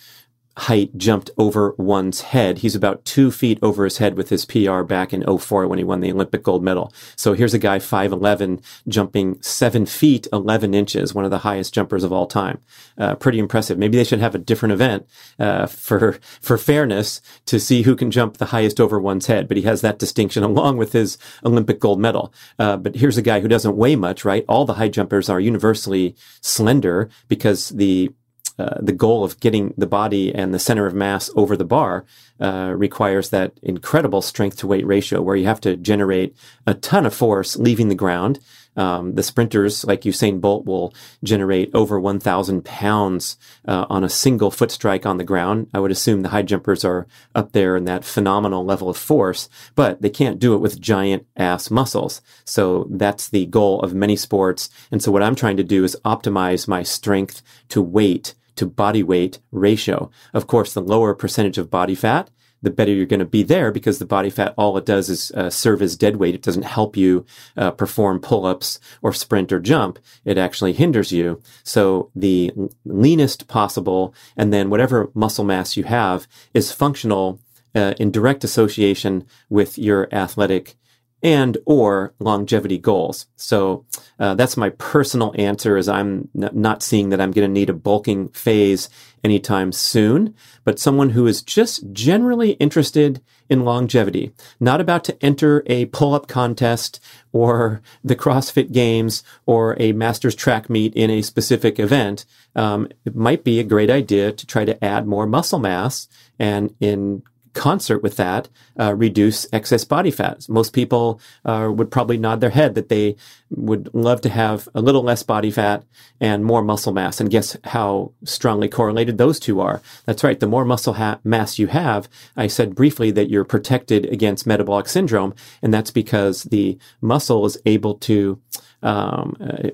height 0.58 0.98
jumped 0.98 1.30
over 1.38 1.74
one's 1.78 2.22
head. 2.22 2.60
He's 2.60 2.76
about 2.76 3.06
two 3.06 3.32
feet 3.32 3.58
over 3.62 3.86
his 3.86 3.98
head 3.98 4.18
with 4.18 4.30
his 4.30 4.46
PR 4.46 4.82
back 4.82 5.14
in 5.14 5.24
04 5.26 5.68
when 5.68 5.78
he 5.78 5.84
won 5.84 6.02
the 6.02 6.12
Olympic 6.12 6.44
gold 6.44 6.64
medal. 6.64 6.94
So 7.16 7.34
here's 7.34 7.54
a 7.54 7.60
guy 7.60 7.80
5'11 7.80 8.62
jumping 8.88 9.42
seven 9.42 9.86
feet 9.86 10.28
11 10.34 10.74
inches, 10.74 11.14
one 11.14 11.26
of 11.26 11.32
the 11.32 11.40
highest 11.40 11.74
jumpers 11.74 12.04
of 12.04 12.12
all 12.12 12.28
time. 12.28 12.60
Uh, 12.98 13.16
pretty 13.16 13.40
impressive. 13.40 13.78
Maybe 13.78 13.98
they 13.98 14.04
should 14.04 14.20
have 14.20 14.36
a 14.36 14.40
different 14.40 14.74
event 14.74 15.08
uh, 15.40 15.68
for 15.68 16.20
for 16.42 16.58
fairness 16.58 17.22
to 17.46 17.60
see 17.60 17.84
who 17.84 17.96
can 17.96 18.12
jump 18.12 18.38
the 18.38 18.48
highest 18.48 18.80
over 18.80 19.00
one's 19.00 19.28
head. 19.28 19.48
But 19.48 19.58
he 19.58 19.64
has 19.64 19.82
that 19.82 20.00
distinction 20.00 20.44
along 20.44 20.78
with 20.78 20.94
his 20.94 21.18
Olympic 21.46 21.80
gold 21.80 22.00
medal. 22.00 22.34
Uh, 22.60 22.78
but 22.78 22.96
here's 22.96 23.18
a 23.18 23.22
guy 23.22 23.40
who 23.40 23.48
doesn't 23.48 23.78
weigh 23.78 23.96
much, 23.96 24.26
right? 24.26 24.46
All 24.48 24.66
the 24.66 24.74
high 24.74 24.90
jumpers 24.90 25.30
are 25.30 25.40
universally 25.40 26.16
slender 26.42 27.10
because 27.28 27.70
the 27.70 28.12
uh, 28.60 28.78
the 28.82 28.92
goal 28.92 29.24
of 29.24 29.40
getting 29.40 29.74
the 29.78 29.88
body 29.88 30.34
and 30.34 30.54
the 30.54 30.60
center 30.60 30.86
of 30.86 30.94
mass 30.94 31.30
over 31.36 31.56
the 31.56 31.66
bar 31.66 32.06
uh, 32.40 32.74
requires 32.76 33.30
that 33.30 33.54
incredible 33.62 34.22
strength 34.22 34.58
to 34.58 34.68
weight 34.68 34.86
ratio 34.86 35.22
where 35.22 35.36
you 35.36 35.46
have 35.46 35.62
to 35.62 35.76
generate 35.78 36.36
a 36.66 36.74
ton 36.74 37.06
of 37.06 37.14
force 37.14 37.58
leaving 37.58 37.88
the 37.88 37.96
ground. 37.96 38.40
Um, 38.76 39.16
the 39.16 39.24
sprinters, 39.24 39.84
like 39.84 40.02
Usain 40.02 40.40
Bolt, 40.40 40.66
will 40.66 40.94
generate 41.24 41.70
over 41.74 42.00
1,000 42.00 42.64
pounds 42.64 43.38
uh, 43.68 43.86
on 43.90 44.04
a 44.04 44.10
single 44.10 44.50
foot 44.50 44.72
strike 44.72 45.06
on 45.06 45.18
the 45.18 45.26
ground. 45.26 45.68
I 45.74 45.80
would 45.80 45.92
assume 45.92 46.22
the 46.22 46.30
high 46.30 46.42
jumpers 46.42 46.86
are 46.86 47.06
up 47.36 47.52
there 47.52 47.76
in 47.76 47.86
that 47.86 48.06
phenomenal 48.06 48.64
level 48.64 48.90
of 48.90 48.98
force, 48.98 49.50
but 49.76 50.02
they 50.02 50.10
can't 50.10 50.40
do 50.40 50.54
it 50.54 50.60
with 50.60 50.80
giant 50.80 51.28
ass 51.36 51.70
muscles. 51.70 52.22
So 52.46 52.88
that's 52.90 53.30
the 53.30 53.46
goal 53.48 53.82
of 53.82 53.94
many 53.94 54.16
sports. 54.16 54.70
And 54.90 55.04
so 55.04 55.12
what 55.12 55.24
I'm 55.24 55.36
trying 55.36 55.58
to 55.58 55.64
do 55.64 55.84
is 55.84 55.98
optimize 56.06 56.68
my 56.68 56.84
strength 56.84 57.42
to 57.70 57.82
weight 57.82 58.36
to 58.62 58.68
body 58.68 59.02
weight 59.02 59.40
ratio. 59.52 60.12
Of 60.36 60.46
course, 60.46 60.72
the 60.72 60.82
lower 60.82 61.16
percentage 61.16 61.58
of 61.58 61.72
body 61.72 61.96
fat, 61.96 62.30
the 62.62 62.70
better 62.70 62.92
you're 62.94 63.08
going 63.08 63.20
to 63.20 63.26
be 63.26 63.42
there 63.42 63.72
because 63.72 63.98
the 63.98 64.06
body 64.06 64.30
fat, 64.30 64.54
all 64.56 64.78
it 64.78 64.86
does 64.86 65.10
is 65.10 65.32
uh, 65.32 65.50
serve 65.50 65.82
as 65.82 65.96
dead 65.96 66.18
weight. 66.18 66.36
It 66.36 66.44
doesn't 66.44 66.76
help 66.78 66.96
you 66.96 67.26
uh, 67.58 67.72
perform 67.72 68.20
pull-ups 68.20 68.80
or 69.02 69.14
sprint 69.14 69.52
or 69.52 69.60
jump. 69.60 69.98
It 70.26 70.38
actually 70.38 70.74
hinders 70.74 71.12
you. 71.12 71.42
So 71.64 72.12
the 72.16 72.54
leanest 72.86 73.48
possible 73.48 74.14
and 74.38 74.54
then 74.54 74.70
whatever 74.70 75.10
muscle 75.16 75.44
mass 75.44 75.76
you 75.76 75.86
have 75.86 76.28
is 76.54 76.72
functional 76.72 77.40
uh, 77.74 77.96
in 77.98 78.12
direct 78.12 78.44
association 78.44 79.26
with 79.50 79.80
your 79.80 80.08
athletic 80.14 80.76
and 81.24 81.58
or 81.66 82.14
longevity 82.20 82.78
goals. 82.78 83.28
So 83.36 83.86
uh, 84.20 84.36
that's 84.36 84.58
my 84.58 84.70
personal 84.70 85.34
answer 85.38 85.78
is 85.78 85.88
I'm 85.88 86.30
n- 86.36 86.50
not 86.54 86.84
seeing 86.84 87.10
that 87.10 87.22
I'm 87.22 87.32
going 87.32 87.48
to 87.48 87.54
need 87.54 87.70
a 87.70 87.74
bulking 87.74 88.30
phase 88.30 88.90
anytime 89.24 89.72
soon, 89.72 90.34
but 90.64 90.80
someone 90.80 91.12
who 91.12 91.28
is 91.28 91.42
just 91.42 91.92
generally 91.94 92.52
interested 92.54 93.22
in 93.50 93.66
longevity, 93.66 94.32
not 94.60 94.82
about 94.82 95.04
to 95.04 95.24
enter 95.24 95.62
a 95.68 95.86
pull-up 95.86 96.28
contest 96.28 97.00
or 97.32 97.82
the 98.04 98.16
CrossFit 98.16 98.72
games 98.72 99.24
or 99.46 99.76
a 99.80 99.92
master's 99.92 100.36
track 100.36 100.70
meet 100.70 100.94
in 100.96 101.10
a 101.10 101.22
specific 101.22 101.80
event. 101.80 102.26
Um, 102.56 102.88
it 103.06 103.16
might 103.16 103.44
be 103.44 103.60
a 103.60 103.64
great 103.66 103.90
idea 103.90 104.32
to 104.32 104.46
try 104.48 104.66
to 104.66 104.84
add 104.84 105.06
more 105.06 105.28
muscle 105.28 105.60
mass 105.60 106.08
and 106.40 106.74
in 106.80 107.24
concert 107.54 108.02
with 108.02 108.18
that, 108.18 108.50
uh, 108.80 108.94
reduce 108.94 109.48
excess 109.52 109.84
body 109.84 110.12
fat. 110.12 110.48
Most 110.50 110.74
people 110.74 111.20
uh, 111.46 111.70
would 111.74 111.92
probably 111.92 112.18
nod 112.18 112.42
their 112.42 112.50
head 112.52 112.76
that 112.76 112.90
they 112.90 113.16
would 113.50 113.90
love 113.94 114.22
to 114.22 114.30
have 114.30 114.70
a 114.74 114.82
little 114.82 115.04
less 115.04 115.24
body 115.24 115.52
fat 115.52 115.84
and 116.20 116.46
more 116.46 116.62
muscle 116.64 116.94
mass. 116.94 117.20
And 117.20 117.30
guess 117.30 117.58
how 117.66 118.14
strongly 118.24 118.70
correlated 118.70 119.18
those 119.18 119.40
two 119.40 119.60
are? 119.60 119.82
That's 120.06 120.24
right. 120.24 120.40
The 120.40 120.48
more 120.48 120.66
muscle 120.66 120.94
ha- 120.94 121.20
mass 121.24 121.60
you 121.60 121.68
have, 121.68 122.08
I 122.38 122.48
said 122.48 122.76
briefly 122.76 123.12
that 123.12 123.30
you're 123.30 123.44
protected 123.44 124.06
against 124.06 124.48
metabolic 124.48 124.88
syndrome. 124.88 125.34
And 125.62 125.74
that's 125.74 125.92
because 125.92 126.44
the 126.44 126.78
muscle 127.02 127.46
is 127.46 127.58
able 127.66 127.96
to 127.96 128.40
um, 128.84 129.36
uh, 129.40 129.70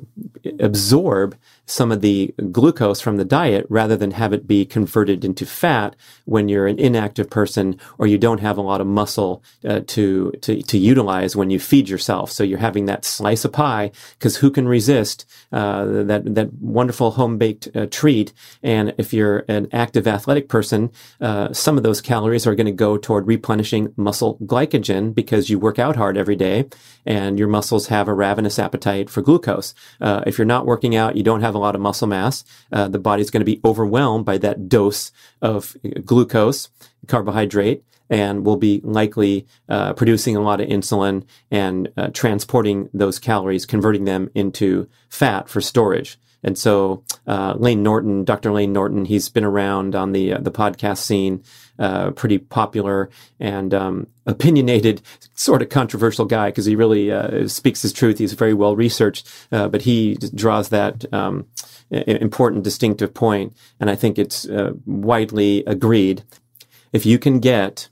absorb 0.59 1.35
some 1.67 1.91
of 1.91 2.01
the 2.01 2.33
glucose 2.51 2.99
from 3.01 3.17
the 3.17 3.25
diet 3.25 3.65
rather 3.69 3.95
than 3.95 4.11
have 4.11 4.33
it 4.33 4.47
be 4.47 4.65
converted 4.65 5.23
into 5.23 5.45
fat 5.45 5.95
when 6.25 6.49
you're 6.49 6.65
an 6.65 6.79
inactive 6.79 7.29
person 7.29 7.79
or 7.97 8.07
you 8.07 8.17
don't 8.17 8.39
have 8.39 8.57
a 8.57 8.61
lot 8.61 8.81
of 8.81 8.87
muscle 8.87 9.43
uh, 9.65 9.81
to, 9.85 10.31
to 10.41 10.61
to 10.63 10.77
utilize 10.77 11.35
when 11.35 11.49
you 11.49 11.59
feed 11.59 11.89
yourself. 11.89 12.31
So 12.31 12.43
you're 12.43 12.57
having 12.57 12.85
that 12.85 13.05
slice 13.05 13.45
of 13.45 13.51
pie 13.51 13.91
because 14.17 14.37
who 14.37 14.49
can 14.49 14.67
resist 14.67 15.25
uh, 15.51 15.85
that 15.85 16.35
that 16.35 16.53
wonderful 16.53 17.11
home 17.11 17.37
baked 17.37 17.67
uh, 17.75 17.87
treat? 17.91 18.33
And 18.63 18.93
if 18.97 19.13
you're 19.13 19.43
an 19.47 19.67
active 19.71 20.07
athletic 20.07 20.47
person, 20.47 20.91
uh, 21.19 21.53
some 21.53 21.77
of 21.77 21.83
those 21.83 22.01
calories 22.01 22.47
are 22.47 22.55
going 22.55 22.65
to 22.65 22.71
go 22.71 22.97
toward 22.97 23.27
replenishing 23.27 23.93
muscle 23.97 24.37
glycogen 24.43 25.13
because 25.13 25.49
you 25.49 25.59
work 25.59 25.79
out 25.79 25.97
hard 25.97 26.17
every 26.17 26.35
day 26.35 26.65
and 27.05 27.37
your 27.37 27.47
muscles 27.47 27.87
have 27.87 28.07
a 28.07 28.13
ravenous 28.13 28.57
appetite 28.57 29.09
for 29.09 29.21
glucose. 29.21 29.73
Uh, 29.99 30.23
if 30.25 30.37
you're 30.37 30.45
not 30.45 30.65
working 30.65 30.95
out, 30.95 31.15
you 31.15 31.23
don't 31.23 31.41
have 31.41 31.55
a 31.57 31.59
lot 31.59 31.75
of 31.75 31.81
muscle 31.81 32.07
mass. 32.07 32.43
Uh, 32.71 32.87
the 32.87 32.99
body's 32.99 33.29
going 33.29 33.41
to 33.41 33.45
be 33.45 33.59
overwhelmed 33.65 34.25
by 34.25 34.37
that 34.37 34.69
dose 34.69 35.11
of 35.41 35.75
glucose, 36.05 36.69
carbohydrate, 37.07 37.83
and 38.09 38.45
will 38.45 38.57
be 38.57 38.81
likely 38.83 39.45
uh, 39.67 39.93
producing 39.93 40.35
a 40.35 40.41
lot 40.41 40.61
of 40.61 40.69
insulin 40.69 41.25
and 41.51 41.91
uh, 41.97 42.07
transporting 42.13 42.89
those 42.93 43.19
calories, 43.19 43.65
converting 43.65 44.05
them 44.05 44.29
into 44.33 44.87
fat 45.09 45.49
for 45.49 45.59
storage. 45.59 46.17
And 46.43 46.57
so, 46.57 47.03
uh, 47.25 47.55
Layne 47.57 47.83
Norton, 47.83 48.23
Dr. 48.23 48.51
Layne 48.51 48.73
Norton, 48.73 49.05
he's 49.05 49.29
been 49.29 49.43
around 49.43 49.95
on 49.95 50.11
the 50.11 50.33
uh, 50.33 50.39
the 50.39 50.51
podcast 50.51 50.99
scene, 50.99 51.43
uh, 51.79 52.11
pretty 52.11 52.37
popular 52.37 53.09
and 53.39 53.73
um, 53.73 54.07
opinionated, 54.25 55.01
sort 55.33 55.61
of 55.61 55.69
controversial 55.69 56.25
guy 56.25 56.49
because 56.49 56.65
he 56.65 56.75
really 56.75 57.11
uh, 57.11 57.47
speaks 57.47 57.81
his 57.81 57.93
truth. 57.93 58.19
He's 58.19 58.33
very 58.33 58.53
well 58.53 58.75
researched, 58.75 59.27
uh, 59.51 59.67
but 59.67 59.81
he 59.81 60.15
draws 60.35 60.69
that 60.69 61.11
um, 61.13 61.47
important 61.89 62.63
distinctive 62.63 63.13
point, 63.13 63.55
and 63.79 63.89
I 63.89 63.95
think 63.95 64.19
it's 64.19 64.47
uh, 64.47 64.73
widely 64.85 65.63
agreed. 65.65 66.23
If 66.93 67.05
you 67.05 67.19
can 67.19 67.39
get 67.39 67.89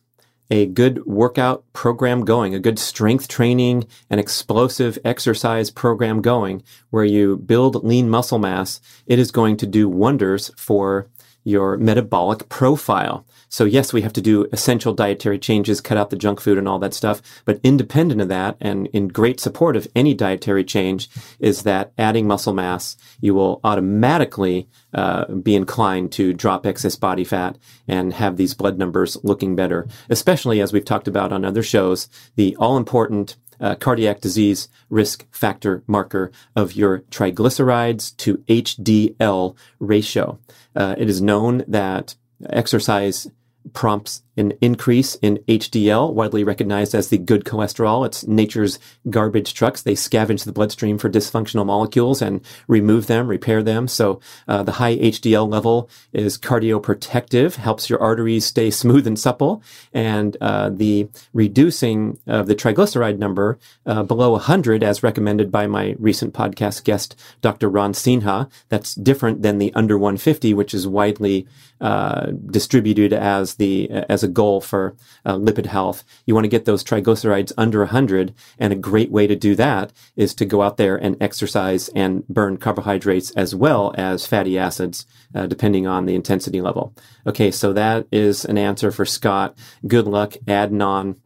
a 0.49 0.65
good 0.65 1.05
workout 1.05 1.63
program 1.73 2.23
going, 2.23 2.53
a 2.53 2.59
good 2.59 2.77
strength 2.77 3.27
training 3.27 3.85
and 4.09 4.19
explosive 4.19 4.99
exercise 5.03 5.69
program 5.71 6.21
going 6.21 6.61
where 6.89 7.03
you 7.03 7.37
build 7.37 7.83
lean 7.83 8.09
muscle 8.09 8.39
mass, 8.39 8.79
it 9.07 9.19
is 9.19 9.31
going 9.31 9.57
to 9.57 9.65
do 9.65 9.89
wonders 9.89 10.51
for 10.55 11.07
your 11.43 11.77
metabolic 11.77 12.49
profile. 12.49 13.25
So 13.49 13.65
yes, 13.65 13.93
we 13.93 14.01
have 14.01 14.13
to 14.13 14.21
do 14.21 14.47
essential 14.51 14.93
dietary 14.93 15.39
changes, 15.39 15.81
cut 15.81 15.97
out 15.97 16.09
the 16.09 16.15
junk 16.15 16.39
food 16.39 16.57
and 16.57 16.67
all 16.67 16.79
that 16.79 16.93
stuff. 16.93 17.21
But 17.45 17.59
independent 17.63 18.21
of 18.21 18.29
that 18.29 18.57
and 18.59 18.87
in 18.87 19.07
great 19.07 19.39
support 19.39 19.75
of 19.75 19.87
any 19.95 20.13
dietary 20.13 20.63
change 20.63 21.09
is 21.39 21.63
that 21.63 21.93
adding 21.97 22.27
muscle 22.27 22.53
mass, 22.53 22.97
you 23.19 23.33
will 23.33 23.59
automatically 23.63 24.67
uh, 24.93 25.25
be 25.33 25.55
inclined 25.55 26.11
to 26.13 26.33
drop 26.33 26.65
excess 26.65 26.95
body 26.95 27.23
fat 27.23 27.57
and 27.87 28.13
have 28.13 28.37
these 28.37 28.53
blood 28.53 28.77
numbers 28.77 29.17
looking 29.23 29.55
better, 29.55 29.87
especially 30.09 30.61
as 30.61 30.73
we've 30.73 30.85
talked 30.85 31.07
about 31.07 31.31
on 31.31 31.45
other 31.45 31.63
shows, 31.63 32.09
the 32.35 32.55
all 32.57 32.77
important 32.77 33.35
uh, 33.59 33.75
cardiac 33.75 34.21
disease 34.21 34.67
risk 34.89 35.25
factor 35.31 35.83
marker 35.87 36.31
of 36.55 36.73
your 36.73 36.99
triglycerides 37.11 38.15
to 38.17 38.37
HDL 38.49 39.55
ratio. 39.79 40.39
Uh, 40.75 40.95
it 40.97 41.09
is 41.09 41.21
known 41.21 41.63
that 41.67 42.15
exercise 42.49 43.27
prompts 43.73 44.21
an 44.37 44.53
increase 44.61 45.15
in 45.15 45.37
HDL, 45.47 46.13
widely 46.13 46.43
recognized 46.43 46.93
as 46.93 47.09
the 47.09 47.17
good 47.17 47.45
cholesterol. 47.45 48.05
It's 48.05 48.27
nature's 48.27 48.79
garbage 49.09 49.53
trucks. 49.53 49.81
They 49.81 49.93
scavenge 49.93 50.43
the 50.43 50.51
bloodstream 50.51 50.97
for 50.97 51.09
dysfunctional 51.09 51.65
molecules 51.65 52.21
and 52.21 52.41
remove 52.67 53.07
them, 53.07 53.27
repair 53.27 53.63
them. 53.63 53.87
So 53.87 54.19
uh, 54.47 54.63
the 54.63 54.73
high 54.73 54.97
HDL 54.97 55.49
level 55.49 55.89
is 56.11 56.37
cardioprotective, 56.37 57.55
helps 57.55 57.89
your 57.89 58.01
arteries 58.01 58.45
stay 58.45 58.71
smooth 58.71 59.07
and 59.07 59.17
supple, 59.17 59.63
and 59.93 60.35
uh, 60.41 60.69
the 60.69 61.07
reducing 61.33 62.19
of 62.27 62.47
the 62.47 62.55
triglyceride 62.55 63.17
number 63.17 63.57
uh, 63.85 64.03
below 64.03 64.31
100, 64.31 64.83
as 64.83 65.03
recommended 65.03 65.51
by 65.51 65.67
my 65.67 65.95
recent 65.97 66.33
podcast 66.33 66.83
guest, 66.83 67.15
Dr. 67.41 67.69
Ron 67.69 67.93
Sinha. 67.93 68.49
That's 68.69 68.95
different 68.95 69.43
than 69.43 69.59
the 69.59 69.73
under 69.73 69.97
150, 69.97 70.53
which 70.53 70.73
is 70.73 70.87
widely 70.87 71.47
uh, 71.81 72.31
distributed 72.47 73.13
as 73.13 73.54
the 73.55 73.89
as 73.89 74.23
a 74.23 74.27
goal 74.27 74.61
for 74.61 74.95
uh, 75.25 75.35
lipid 75.35 75.65
health. 75.65 76.03
You 76.25 76.33
want 76.33 76.45
to 76.45 76.49
get 76.49 76.65
those 76.65 76.83
triglycerides 76.83 77.51
under 77.57 77.79
100, 77.79 78.33
and 78.59 78.73
a 78.73 78.75
great 78.75 79.11
way 79.11 79.27
to 79.27 79.35
do 79.35 79.55
that 79.55 79.93
is 80.15 80.33
to 80.35 80.45
go 80.45 80.61
out 80.61 80.77
there 80.77 80.95
and 80.95 81.21
exercise 81.21 81.89
and 81.89 82.27
burn 82.27 82.57
carbohydrates 82.57 83.31
as 83.31 83.55
well 83.55 83.93
as 83.97 84.27
fatty 84.27 84.57
acids, 84.57 85.05
uh, 85.33 85.47
depending 85.47 85.87
on 85.87 86.05
the 86.05 86.15
intensity 86.15 86.61
level. 86.61 86.93
Okay, 87.27 87.51
so 87.51 87.73
that 87.73 88.07
is 88.11 88.45
an 88.45 88.57
answer 88.57 88.91
for 88.91 89.05
Scott. 89.05 89.57
Good 89.87 90.07
luck 90.07 90.35
adding 90.47 90.81
on 90.81 91.19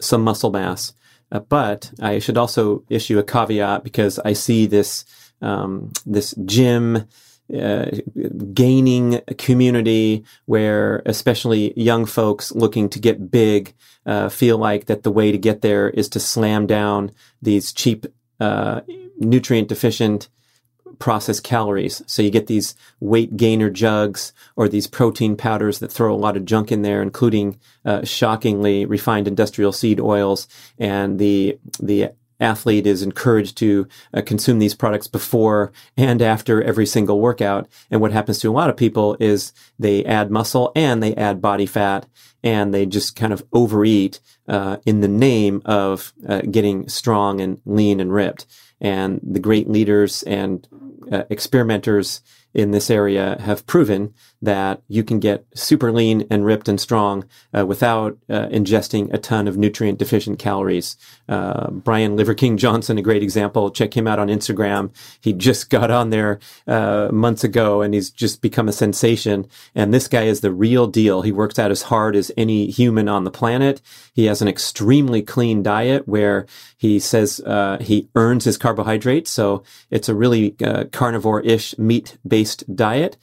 some 0.00 0.22
muscle 0.22 0.50
mass. 0.50 0.94
Uh, 1.32 1.40
but 1.40 1.92
I 2.00 2.18
should 2.18 2.36
also 2.38 2.84
issue 2.88 3.18
a 3.18 3.24
caveat 3.24 3.82
because 3.82 4.18
I 4.18 4.34
see 4.34 4.66
this 4.66 5.04
um, 5.42 5.92
this 6.06 6.34
gym 6.44 7.06
uh, 7.52 7.90
gaining 8.54 9.20
a 9.28 9.34
community 9.34 10.24
where 10.46 11.02
especially 11.04 11.78
young 11.78 12.06
folks 12.06 12.52
looking 12.52 12.88
to 12.88 12.98
get 12.98 13.30
big 13.30 13.74
uh, 14.06 14.28
feel 14.28 14.56
like 14.56 14.86
that 14.86 15.02
the 15.02 15.12
way 15.12 15.30
to 15.30 15.38
get 15.38 15.60
there 15.60 15.90
is 15.90 16.08
to 16.08 16.20
slam 16.20 16.66
down 16.66 17.10
these 17.42 17.72
cheap 17.72 18.06
uh, 18.40 18.80
nutrient 19.18 19.68
deficient 19.68 20.28
processed 20.98 21.44
calories. 21.44 22.02
So 22.06 22.22
you 22.22 22.30
get 22.30 22.46
these 22.46 22.74
weight 23.00 23.36
gainer 23.36 23.68
jugs 23.68 24.32
or 24.56 24.68
these 24.68 24.86
protein 24.86 25.36
powders 25.36 25.78
that 25.80 25.92
throw 25.92 26.14
a 26.14 26.16
lot 26.16 26.36
of 26.36 26.44
junk 26.44 26.72
in 26.72 26.82
there, 26.82 27.02
including 27.02 27.58
uh, 27.84 28.04
shockingly 28.04 28.86
refined 28.86 29.28
industrial 29.28 29.72
seed 29.72 30.00
oils 30.00 30.48
and 30.78 31.18
the 31.18 31.58
the 31.80 32.12
athlete 32.44 32.86
is 32.86 33.02
encouraged 33.02 33.56
to 33.58 33.88
uh, 34.12 34.22
consume 34.22 34.58
these 34.58 34.74
products 34.74 35.08
before 35.08 35.72
and 35.96 36.20
after 36.22 36.62
every 36.62 36.86
single 36.86 37.18
workout. 37.18 37.66
And 37.90 38.00
what 38.00 38.12
happens 38.12 38.38
to 38.40 38.50
a 38.50 38.52
lot 38.52 38.70
of 38.70 38.76
people 38.76 39.16
is 39.18 39.52
they 39.78 40.04
add 40.04 40.30
muscle 40.30 40.70
and 40.76 41.02
they 41.02 41.14
add 41.16 41.40
body 41.40 41.66
fat 41.66 42.06
and 42.42 42.72
they 42.74 42.84
just 42.84 43.16
kind 43.16 43.32
of 43.32 43.42
overeat 43.52 44.20
uh, 44.46 44.76
in 44.84 45.00
the 45.00 45.08
name 45.08 45.62
of 45.64 46.12
uh, 46.28 46.42
getting 46.42 46.88
strong 46.88 47.40
and 47.40 47.60
lean 47.64 47.98
and 48.00 48.12
ripped. 48.12 48.46
And 48.80 49.20
the 49.22 49.40
great 49.40 49.68
leaders 49.68 50.22
and 50.24 50.68
uh, 51.10 51.24
experimenters 51.30 52.20
in 52.54 52.70
this 52.70 52.88
area 52.88 53.36
have 53.40 53.66
proven 53.66 54.14
that 54.40 54.82
you 54.88 55.02
can 55.02 55.18
get 55.18 55.44
super 55.54 55.90
lean 55.90 56.26
and 56.30 56.44
ripped 56.44 56.68
and 56.68 56.80
strong 56.80 57.24
uh, 57.56 57.66
without 57.66 58.16
uh, 58.28 58.46
ingesting 58.48 59.12
a 59.12 59.18
ton 59.18 59.48
of 59.48 59.56
nutrient 59.56 59.98
deficient 59.98 60.38
calories. 60.38 60.96
Uh, 61.28 61.70
Brian 61.70 62.16
Liver 62.16 62.34
King 62.34 62.56
Johnson, 62.56 62.98
a 62.98 63.02
great 63.02 63.22
example. 63.22 63.70
Check 63.70 63.96
him 63.96 64.06
out 64.06 64.18
on 64.18 64.28
Instagram. 64.28 64.94
He 65.20 65.32
just 65.32 65.70
got 65.74 65.90
on 65.90 66.10
there 66.10 66.38
uh, 66.66 67.08
months 67.10 67.42
ago 67.42 67.82
and 67.82 67.94
he's 67.94 68.10
just 68.10 68.40
become 68.40 68.68
a 68.68 68.72
sensation. 68.72 69.46
And 69.74 69.92
this 69.92 70.08
guy 70.08 70.24
is 70.24 70.40
the 70.40 70.52
real 70.52 70.86
deal. 70.86 71.22
He 71.22 71.32
works 71.32 71.58
out 71.58 71.70
as 71.70 71.82
hard 71.82 72.14
as 72.14 72.30
any 72.36 72.70
human 72.70 73.08
on 73.08 73.24
the 73.24 73.30
planet. 73.30 73.80
He 74.12 74.26
has 74.26 74.40
an 74.42 74.48
extremely 74.48 75.22
clean 75.22 75.62
diet 75.62 76.06
where 76.06 76.46
he 76.76 77.00
says 77.00 77.40
uh, 77.40 77.78
he 77.80 78.08
earns 78.14 78.44
his 78.44 78.58
carbohydrates. 78.58 79.30
So 79.30 79.64
it's 79.90 80.08
a 80.08 80.14
really 80.14 80.54
uh, 80.62 80.84
carnivore-ish 80.92 81.74
meat-based 82.44 82.76
diet. 82.76 83.16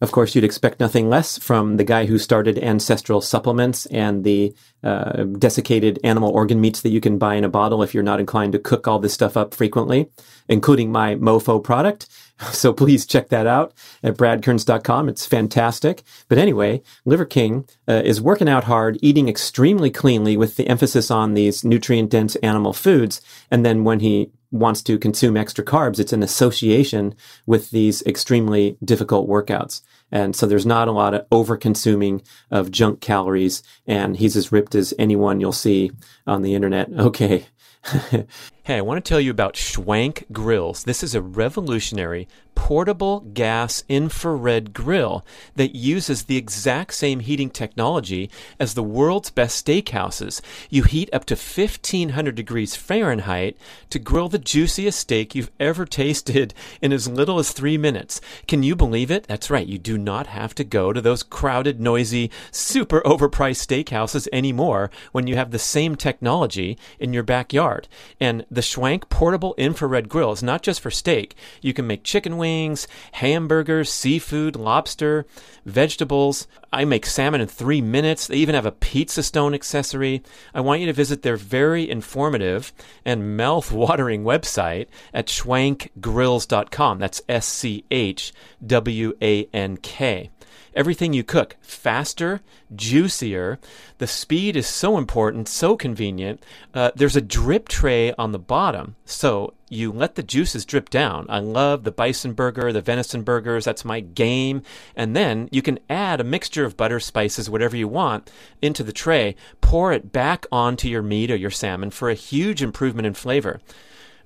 Of 0.00 0.12
course, 0.12 0.34
you'd 0.34 0.44
expect 0.44 0.80
nothing 0.80 1.08
less 1.08 1.38
from 1.38 1.76
the 1.76 1.84
guy 1.84 2.04
who 2.06 2.18
started 2.18 2.58
Ancestral 2.58 3.20
Supplements 3.20 3.86
and 3.86 4.22
the 4.24 4.52
uh, 4.82 5.22
desiccated 5.22 5.98
animal 6.04 6.30
organ 6.30 6.60
meats 6.60 6.82
that 6.82 6.90
you 6.90 7.00
can 7.00 7.16
buy 7.16 7.36
in 7.36 7.44
a 7.44 7.48
bottle 7.48 7.82
if 7.82 7.94
you're 7.94 8.02
not 8.02 8.20
inclined 8.20 8.52
to 8.52 8.58
cook 8.58 8.86
all 8.86 8.98
this 8.98 9.14
stuff 9.14 9.36
up 9.36 9.54
frequently, 9.54 10.10
including 10.48 10.90
my 10.92 11.14
MoFo 11.14 11.62
product. 11.62 12.08
So 12.50 12.72
please 12.72 13.06
check 13.06 13.28
that 13.28 13.46
out 13.46 13.72
at 14.02 14.16
bradkearns.com. 14.16 15.08
It's 15.08 15.24
fantastic. 15.24 16.02
But 16.28 16.36
anyway, 16.36 16.82
Liver 17.04 17.26
King 17.26 17.64
uh, 17.86 18.02
is 18.04 18.20
working 18.20 18.48
out 18.48 18.64
hard, 18.64 18.98
eating 19.00 19.28
extremely 19.28 19.88
cleanly 19.88 20.36
with 20.36 20.56
the 20.56 20.66
emphasis 20.66 21.12
on 21.12 21.34
these 21.34 21.64
nutrient 21.64 22.10
dense 22.10 22.34
animal 22.42 22.72
foods. 22.72 23.20
And 23.52 23.64
then 23.64 23.84
when 23.84 24.00
he 24.00 24.32
wants 24.54 24.82
to 24.82 24.98
consume 24.98 25.36
extra 25.36 25.64
carbs, 25.64 25.98
it's 25.98 26.12
an 26.12 26.22
association 26.22 27.14
with 27.44 27.70
these 27.70 28.02
extremely 28.02 28.78
difficult 28.84 29.28
workouts. 29.28 29.82
And 30.12 30.36
so 30.36 30.46
there's 30.46 30.64
not 30.64 30.86
a 30.86 30.92
lot 30.92 31.12
of 31.12 31.26
over 31.32 31.56
consuming 31.56 32.22
of 32.52 32.70
junk 32.70 33.00
calories. 33.00 33.64
And 33.86 34.16
he's 34.16 34.36
as 34.36 34.52
ripped 34.52 34.76
as 34.76 34.94
anyone 34.96 35.40
you'll 35.40 35.52
see 35.52 35.90
on 36.26 36.42
the 36.42 36.54
internet. 36.54 36.88
Okay. 37.04 37.46
hey, 38.64 38.78
I 38.78 38.80
want 38.80 39.04
to 39.04 39.06
tell 39.06 39.20
you 39.20 39.30
about 39.30 39.56
Schwank 39.56 40.24
Grills. 40.32 40.84
This 40.84 41.02
is 41.02 41.14
a 41.14 41.20
revolutionary 41.20 42.26
portable 42.54 43.20
gas 43.20 43.84
infrared 43.88 44.72
grill 44.72 45.24
that 45.56 45.74
uses 45.74 46.24
the 46.24 46.36
exact 46.36 46.94
same 46.94 47.20
heating 47.20 47.50
technology 47.50 48.30
as 48.58 48.74
the 48.74 48.82
world's 48.82 49.30
best 49.30 49.66
steakhouses. 49.66 50.40
You 50.70 50.84
heat 50.84 51.12
up 51.12 51.24
to 51.26 51.34
1500 51.34 52.34
degrees 52.34 52.76
Fahrenheit 52.76 53.56
to 53.90 53.98
grill 53.98 54.28
the 54.28 54.38
juiciest 54.38 54.98
steak 54.98 55.34
you've 55.34 55.50
ever 55.60 55.84
tasted 55.94 56.54
in 56.80 56.92
as 56.92 57.08
little 57.08 57.38
as 57.38 57.52
three 57.52 57.76
minutes. 57.76 58.20
Can 58.46 58.62
you 58.62 58.74
believe 58.74 59.10
it? 59.10 59.26
That's 59.26 59.50
right. 59.50 59.66
You 59.66 59.78
do 59.78 59.98
not 59.98 60.28
have 60.28 60.54
to 60.54 60.64
go 60.64 60.92
to 60.92 61.00
those 61.00 61.22
crowded, 61.22 61.80
noisy, 61.80 62.30
super 62.50 63.00
overpriced 63.02 63.66
steakhouses 63.66 64.28
anymore 64.32 64.90
when 65.12 65.26
you 65.26 65.36
have 65.36 65.50
the 65.50 65.58
same 65.58 65.96
technology 65.96 66.78
in 66.98 67.12
your 67.12 67.22
backyard. 67.22 67.88
And 68.18 68.46
the 68.54 68.60
Schwank 68.60 69.08
portable 69.08 69.54
infrared 69.56 70.08
grill 70.08 70.32
is 70.32 70.42
not 70.42 70.62
just 70.62 70.80
for 70.80 70.90
steak. 70.90 71.34
You 71.60 71.72
can 71.72 71.86
make 71.86 72.04
chicken 72.04 72.36
wings 72.36 72.86
hamburgers, 73.12 73.90
seafood, 73.90 74.56
lobster, 74.56 75.26
vegetables. 75.64 76.46
I 76.72 76.84
make 76.84 77.06
salmon 77.06 77.40
in 77.40 77.48
three 77.48 77.80
minutes. 77.80 78.26
They 78.26 78.36
even 78.36 78.54
have 78.54 78.66
a 78.66 78.72
pizza 78.72 79.22
stone 79.22 79.54
accessory. 79.54 80.22
I 80.54 80.60
want 80.60 80.80
you 80.80 80.86
to 80.86 80.92
visit 80.92 81.22
their 81.22 81.36
very 81.36 81.88
informative 81.88 82.72
and 83.04 83.36
mouth 83.36 83.70
watering 83.72 84.24
website 84.24 84.86
at 85.12 85.26
schwankgrills.com. 85.26 86.98
That's 86.98 87.22
S 87.28 87.46
C 87.46 87.84
H 87.90 88.32
W 88.66 89.14
A 89.22 89.44
N 89.52 89.76
K 89.76 90.30
everything 90.74 91.12
you 91.12 91.24
cook 91.24 91.56
faster, 91.60 92.40
juicier. 92.74 93.58
The 93.98 94.06
speed 94.06 94.56
is 94.56 94.66
so 94.66 94.98
important, 94.98 95.48
so 95.48 95.76
convenient. 95.76 96.44
Uh, 96.72 96.90
there's 96.94 97.16
a 97.16 97.20
drip 97.20 97.68
tray 97.68 98.12
on 98.14 98.32
the 98.32 98.38
bottom, 98.38 98.96
so 99.04 99.54
you 99.68 99.90
let 99.90 100.14
the 100.14 100.22
juices 100.22 100.64
drip 100.64 100.90
down. 100.90 101.26
I 101.28 101.40
love 101.40 101.84
the 101.84 101.90
bison 101.90 102.32
burger, 102.32 102.72
the 102.72 102.80
venison 102.80 103.22
burgers. 103.22 103.64
That's 103.64 103.84
my 103.84 104.00
game. 104.00 104.62
And 104.94 105.16
then 105.16 105.48
you 105.50 105.62
can 105.62 105.78
add 105.90 106.20
a 106.20 106.24
mixture 106.24 106.64
of 106.64 106.76
butter, 106.76 107.00
spices, 107.00 107.50
whatever 107.50 107.76
you 107.76 107.88
want 107.88 108.30
into 108.62 108.82
the 108.82 108.92
tray. 108.92 109.34
Pour 109.60 109.92
it 109.92 110.12
back 110.12 110.46
onto 110.52 110.88
your 110.88 111.02
meat 111.02 111.30
or 111.30 111.36
your 111.36 111.50
salmon 111.50 111.90
for 111.90 112.08
a 112.10 112.14
huge 112.14 112.62
improvement 112.62 113.06
in 113.06 113.14
flavor. 113.14 113.60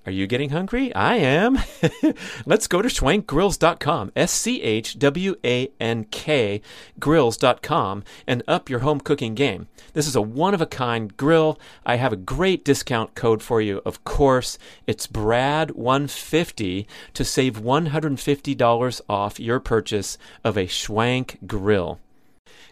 Are 0.09 0.11
you 0.11 0.27
getting 0.27 0.49
hungry? 0.49 0.91
I 0.95 1.17
am. 1.17 1.59
Let's 2.47 2.67
go 2.67 2.81
to 2.81 2.89
schwankgrills.com, 2.89 4.13
S 4.17 4.33
C 4.33 4.63
H 4.63 4.99
W 4.99 5.35
A 5.45 5.69
N 5.79 6.05
K 6.05 6.63
grills.com, 6.99 8.05
and 8.27 8.43
up 8.49 8.71
your 8.71 8.79
home 8.79 9.01
cooking 9.01 9.35
game. 9.35 9.69
This 9.93 10.07
is 10.07 10.17
a 10.17 10.23
one 10.23 10.55
of 10.55 10.63
a 10.63 10.67
kind 10.67 11.15
grill. 11.15 11.61
I 11.85 11.97
have 11.97 12.15
a 12.15 12.17
great 12.17 12.65
discount 12.65 13.15
code 13.15 13.43
for 13.43 13.61
you, 13.61 13.83
of 13.85 14.03
course. 14.05 14.57
It's 14.87 15.07
BRAD150 15.07 16.87
to 17.13 17.23
save 17.23 17.61
$150 17.61 19.01
off 19.11 19.39
your 19.39 19.61
purchase 19.61 20.17
of 20.43 20.57
a 20.57 20.67
Schwank 20.67 21.47
grill. 21.47 22.01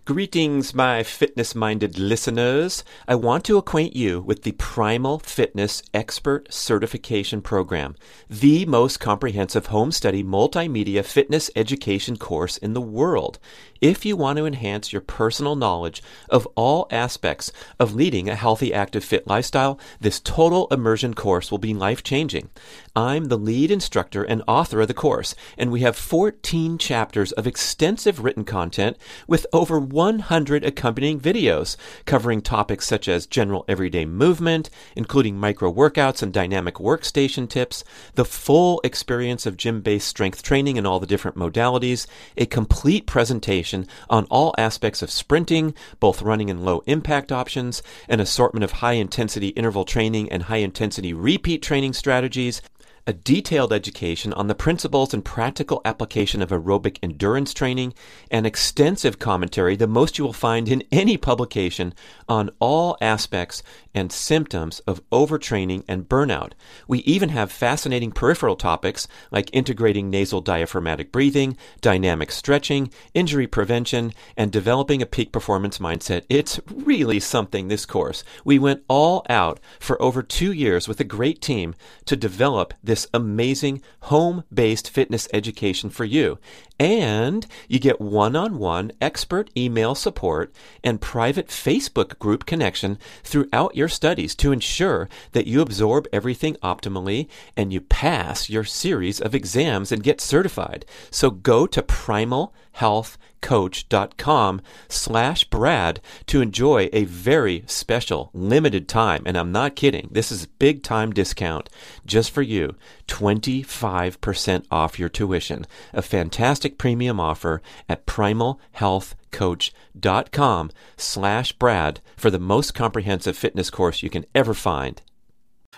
Greetings, 0.06 0.72
my 0.72 1.02
fitness 1.02 1.56
minded 1.56 1.98
listeners. 1.98 2.84
I 3.08 3.16
want 3.16 3.44
to 3.46 3.58
acquaint 3.58 3.96
you 3.96 4.20
with 4.20 4.44
the 4.44 4.52
Primal 4.52 5.18
Fitness 5.18 5.82
Expert 5.92 6.46
Certification 6.54 7.42
Program, 7.42 7.96
the 8.30 8.66
most 8.66 9.00
comprehensive 9.00 9.66
home 9.66 9.90
study 9.90 10.22
multimedia 10.22 11.04
fitness 11.04 11.50
education 11.56 12.16
course 12.18 12.56
in 12.56 12.72
the 12.72 12.80
world. 12.80 13.40
If 13.80 14.06
you 14.06 14.16
want 14.16 14.38
to 14.38 14.47
enhance 14.47 14.92
your 14.92 15.02
personal 15.02 15.54
knowledge 15.54 16.02
of 16.30 16.47
all 16.54 16.87
aspects 16.90 17.52
of 17.78 17.95
leading 17.95 18.28
a 18.28 18.35
healthy, 18.35 18.73
active, 18.73 19.04
fit 19.04 19.26
lifestyle, 19.26 19.78
this 20.00 20.21
total 20.21 20.66
immersion 20.68 21.12
course 21.14 21.50
will 21.50 21.59
be 21.59 21.75
life 21.75 22.02
changing. 22.02 22.49
I'm 22.95 23.26
the 23.26 23.37
lead 23.37 23.71
instructor 23.71 24.23
and 24.23 24.42
author 24.49 24.80
of 24.80 24.88
the 24.88 24.95
course, 24.95 25.35
and 25.59 25.71
we 25.71 25.80
have 25.80 25.97
14 25.97 26.78
chapters 26.78 27.33
of 27.33 27.47
extensive 27.47 28.25
written 28.25 28.45
content 28.45 28.97
with 29.26 29.47
over 29.52 29.78
100 29.78 30.64
accompanying 30.64 31.21
videos 31.21 31.76
covering 32.06 32.40
topics 32.40 32.87
such 32.87 33.09
as 33.09 33.26
general 33.26 33.66
everyday 33.68 34.06
movement, 34.06 34.71
including 34.95 35.38
micro 35.38 35.71
workouts 35.71 36.23
and 36.23 36.33
dynamic 36.33 36.76
workstation 36.76 37.49
tips, 37.49 37.85
the 38.14 38.25
full 38.25 38.80
experience 38.85 39.45
of 39.45 39.59
gym 39.59 39.83
based 39.83 40.09
strength 40.09 40.42
training 40.42 40.76
in 40.76 40.87
all 40.87 40.99
the 40.99 41.06
different 41.06 41.37
modalities, 41.37 42.06
a 42.38 42.47
complete 42.47 43.06
presentation 43.06 43.65
information 43.75 43.92
on 44.08 44.26
all 44.30 44.54
aspects 44.58 45.02
of 45.02 45.11
sprinting, 45.11 45.75
both 46.00 46.23
running 46.23 46.50
and 46.50 46.64
low 46.64 46.82
impact 46.87 47.32
options, 47.32 47.82
an 48.08 48.20
assortment 48.20 48.64
of 48.64 48.73
high 48.73 48.92
intensity 48.92 49.49
interval 49.49 49.85
training 49.85 50.30
and 50.30 50.44
high 50.44 50.58
intensity 50.58 51.12
repeat 51.12 51.62
training 51.62 51.92
strategies, 51.92 52.62
a 53.08 53.12
detailed 53.12 53.73
education 53.73 54.32
on 54.32 54.49
the 54.49 54.54
principles 54.54 55.14
and 55.14 55.25
practical 55.25 55.80
application 55.85 56.42
of 56.42 56.50
aerobic 56.50 56.99
endurance 57.02 57.54
training, 57.54 57.94
and 58.32 58.46
extensive 58.46 59.18
commentary, 59.18 59.76
the 59.76 59.87
most 59.87 60.18
you 60.18 60.25
will 60.25 60.32
find 60.32 60.68
in 60.68 60.82
any 60.90 61.16
publication, 61.16 61.94
on 62.28 62.50
all 62.58 62.96
aspects 63.00 63.62
and 63.96 64.12
symptoms 64.12 64.80
of 64.80 65.00
overtraining 65.10 65.82
and 65.88 66.06
burnout. 66.06 66.52
We 66.86 66.99
even 67.00 67.30
have 67.30 67.50
fascinating 67.50 68.12
peripheral 68.12 68.54
topics 68.54 69.08
like 69.30 69.49
integrating 69.54 70.10
nasal 70.10 70.42
diaphragmatic 70.42 71.10
breathing, 71.10 71.56
dynamic 71.80 72.30
stretching, 72.30 72.92
injury 73.14 73.47
prevention, 73.47 74.12
and 74.36 74.52
developing 74.52 75.00
a 75.00 75.06
peak 75.06 75.32
performance 75.32 75.78
mindset. 75.78 76.25
It's 76.28 76.60
really 76.71 77.18
something, 77.18 77.68
this 77.68 77.86
course. 77.86 78.23
We 78.44 78.58
went 78.58 78.84
all 78.86 79.25
out 79.30 79.58
for 79.80 80.00
over 80.00 80.23
two 80.23 80.52
years 80.52 80.86
with 80.86 81.00
a 81.00 81.04
great 81.04 81.40
team 81.40 81.75
to 82.04 82.16
develop 82.16 82.75
this 82.84 83.08
amazing 83.14 83.80
home 84.02 84.44
based 84.52 84.90
fitness 84.90 85.26
education 85.32 85.88
for 85.88 86.04
you. 86.04 86.38
And 86.78 87.47
you 87.69 87.78
get 87.78 88.00
one 88.00 88.36
on 88.36 88.58
one 88.58 88.93
expert 89.00 89.50
email 89.56 89.95
support 89.95 90.54
and 90.84 91.00
private 91.00 91.49
Facebook 91.49 92.19
group 92.19 92.45
connection 92.45 92.99
throughout 93.25 93.76
your 93.76 93.89
studies 93.89 94.34
to 94.36 94.52
ensure 94.52 95.08
that 95.32 95.47
you 95.47 95.62
absorb 95.62 96.06
everything 96.12 96.56
optimally 96.56 97.28
and 97.56 97.73
you 97.73 97.80
pass 97.80 98.50
your 98.50 98.65
series 98.65 99.21
of 99.21 99.34
exams 99.34 99.91
and 99.91 100.02
get 100.02 100.21
certified. 100.21 100.84
So 101.10 101.30
go 101.30 101.67
to 101.67 101.82
Primal 101.82 102.52
Health 102.73 103.17
coach.com 103.40 104.60
slash 104.88 105.44
Brad 105.44 106.00
to 106.26 106.40
enjoy 106.40 106.88
a 106.92 107.04
very 107.04 107.62
special 107.66 108.30
limited 108.32 108.88
time. 108.88 109.22
And 109.26 109.36
I'm 109.36 109.52
not 109.52 109.76
kidding. 109.76 110.08
This 110.10 110.32
is 110.32 110.46
big 110.46 110.82
time 110.82 111.12
discount 111.12 111.68
just 112.04 112.30
for 112.30 112.42
you. 112.42 112.75
25% 113.08 114.66
off 114.70 114.99
your 114.99 115.08
tuition. 115.08 115.66
A 115.92 116.02
fantastic 116.02 116.76
premium 116.78 117.20
offer 117.20 117.62
at 117.88 118.06
primalhealthcoach.com 118.06 120.70
slash 120.96 121.52
Brad 121.52 122.00
for 122.16 122.30
the 122.30 122.38
most 122.38 122.75
comprehensive 122.75 123.36
fitness 123.36 123.70
course 123.70 124.02
you 124.02 124.10
can 124.10 124.25
ever 124.34 124.54
find. 124.54 125.02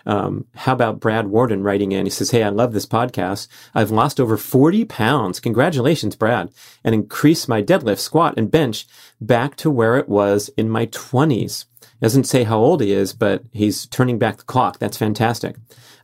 Um, 0.07 0.47
how 0.55 0.73
about 0.73 1.01
Brad 1.01 1.29
Warden 1.29 1.63
writing 1.63 1.93
in? 1.93 2.07
He 2.07 2.11
says, 2.11 2.31
Hey, 2.31 2.43
I 2.43 2.49
love 2.49 2.73
this 2.73 2.87
podcast. 2.87 3.49
I've 3.75 3.91
lost 3.91 4.21
over 4.21 4.37
40 4.37 4.85
pounds. 4.85 5.41
Congratulations, 5.41 6.17
Brad. 6.17 6.51
And 6.85 6.95
increased 6.95 7.49
my 7.49 7.63
deadlift, 7.63 7.99
squat, 7.99 8.35
and 8.37 8.51
bench 8.51 8.87
back 9.21 9.57
to 9.57 9.71
where 9.71 9.97
it 9.97 10.09
was 10.09 10.51
in 10.57 10.71
my 10.71 10.87
20s. 10.87 11.67
Doesn't 12.01 12.25
say 12.25 12.45
how 12.45 12.59
old 12.59 12.81
he 12.81 12.93
is, 12.93 13.13
but 13.13 13.43
he's 13.53 13.87
turning 13.87 14.19
back 14.19 14.37
the 14.37 14.45
clock. 14.45 14.79
That's 14.79 14.97
fantastic. 14.97 15.57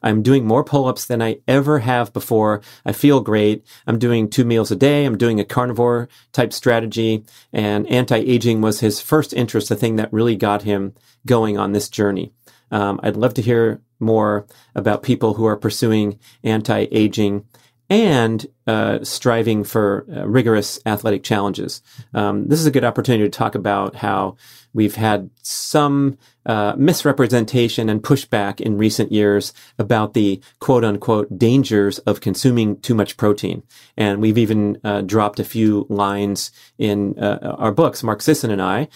I'm 0.05 0.23
doing 0.23 0.47
more 0.47 0.63
pull-ups 0.63 1.07
than 1.07 1.23
I 1.23 1.39
ever 1.49 1.79
have 1.79 2.13
before. 2.13 2.61
I 2.85 2.93
feel 2.93 3.21
great. 3.21 3.65
I'm 3.87 3.99
doing 3.99 4.29
two 4.29 4.45
meals 4.45 4.71
a 4.71 4.77
day. 4.77 5.07
I'm 5.07 5.17
doing 5.17 5.41
a 5.41 5.45
carnivore 5.45 6.11
type 6.33 6.53
strategy 6.53 7.25
and 7.53 7.87
anti-aging 7.91 8.61
was 8.61 8.81
his 8.81 9.01
first 9.01 9.33
interest, 9.33 9.71
the 9.71 9.77
thing 9.77 9.97
that 9.97 10.13
really 10.13 10.37
got 10.37 10.63
him 10.63 10.93
going 11.25 11.57
on 11.57 11.73
this 11.73 11.89
journey. 11.89 12.33
Um, 12.71 13.01
I'd 13.03 13.17
love 13.17 13.35
to 13.35 13.43
hear 13.43 13.81
more 14.01 14.47
about 14.75 15.03
people 15.03 15.35
who 15.35 15.47
are 15.47 15.57
pursuing 15.57 16.19
anti-aging. 16.43 17.47
And 17.91 18.47
uh, 18.67 19.05
striving 19.05 19.63
for 19.63 20.07
uh, 20.11 20.27
rigorous 20.27 20.81
athletic 20.87 21.23
challenges. 21.23 21.83
Um, 22.15 22.49
this 22.49 22.61
is 22.61 22.67
a 22.67 22.71
good 22.71 22.85
opportunity 22.85 23.25
to 23.25 23.39
talk 23.39 23.55
about 23.55 23.97
how 23.97 24.37
we've 24.73 24.97
had 24.97 25.31
some 25.43 26.17
uh, 26.47 26.75
misrepresentation 26.77 27.89
and 27.89 28.03
pushback 28.03 28.61
in 28.61 28.77
recent 28.77 29.13
years 29.13 29.53
about 29.79 30.15
the 30.15 30.41
quote 30.59 30.85
unquote 30.85 31.39
dangers 31.39 31.99
of 32.01 32.21
consuming 32.21 32.79
too 32.81 32.95
much 32.95 33.17
protein. 33.17 33.63
And 33.97 34.21
we've 34.21 34.37
even 34.39 34.79
uh, 34.83 35.03
dropped 35.03 35.41
a 35.41 35.45
few 35.45 35.87
lines 35.89 36.51
in 36.77 37.19
uh, 37.19 37.55
our 37.59 37.73
books, 37.73 38.03
Mark 38.03 38.21
Sisson 38.21 38.51
and 38.51 38.61
I, 38.61 38.89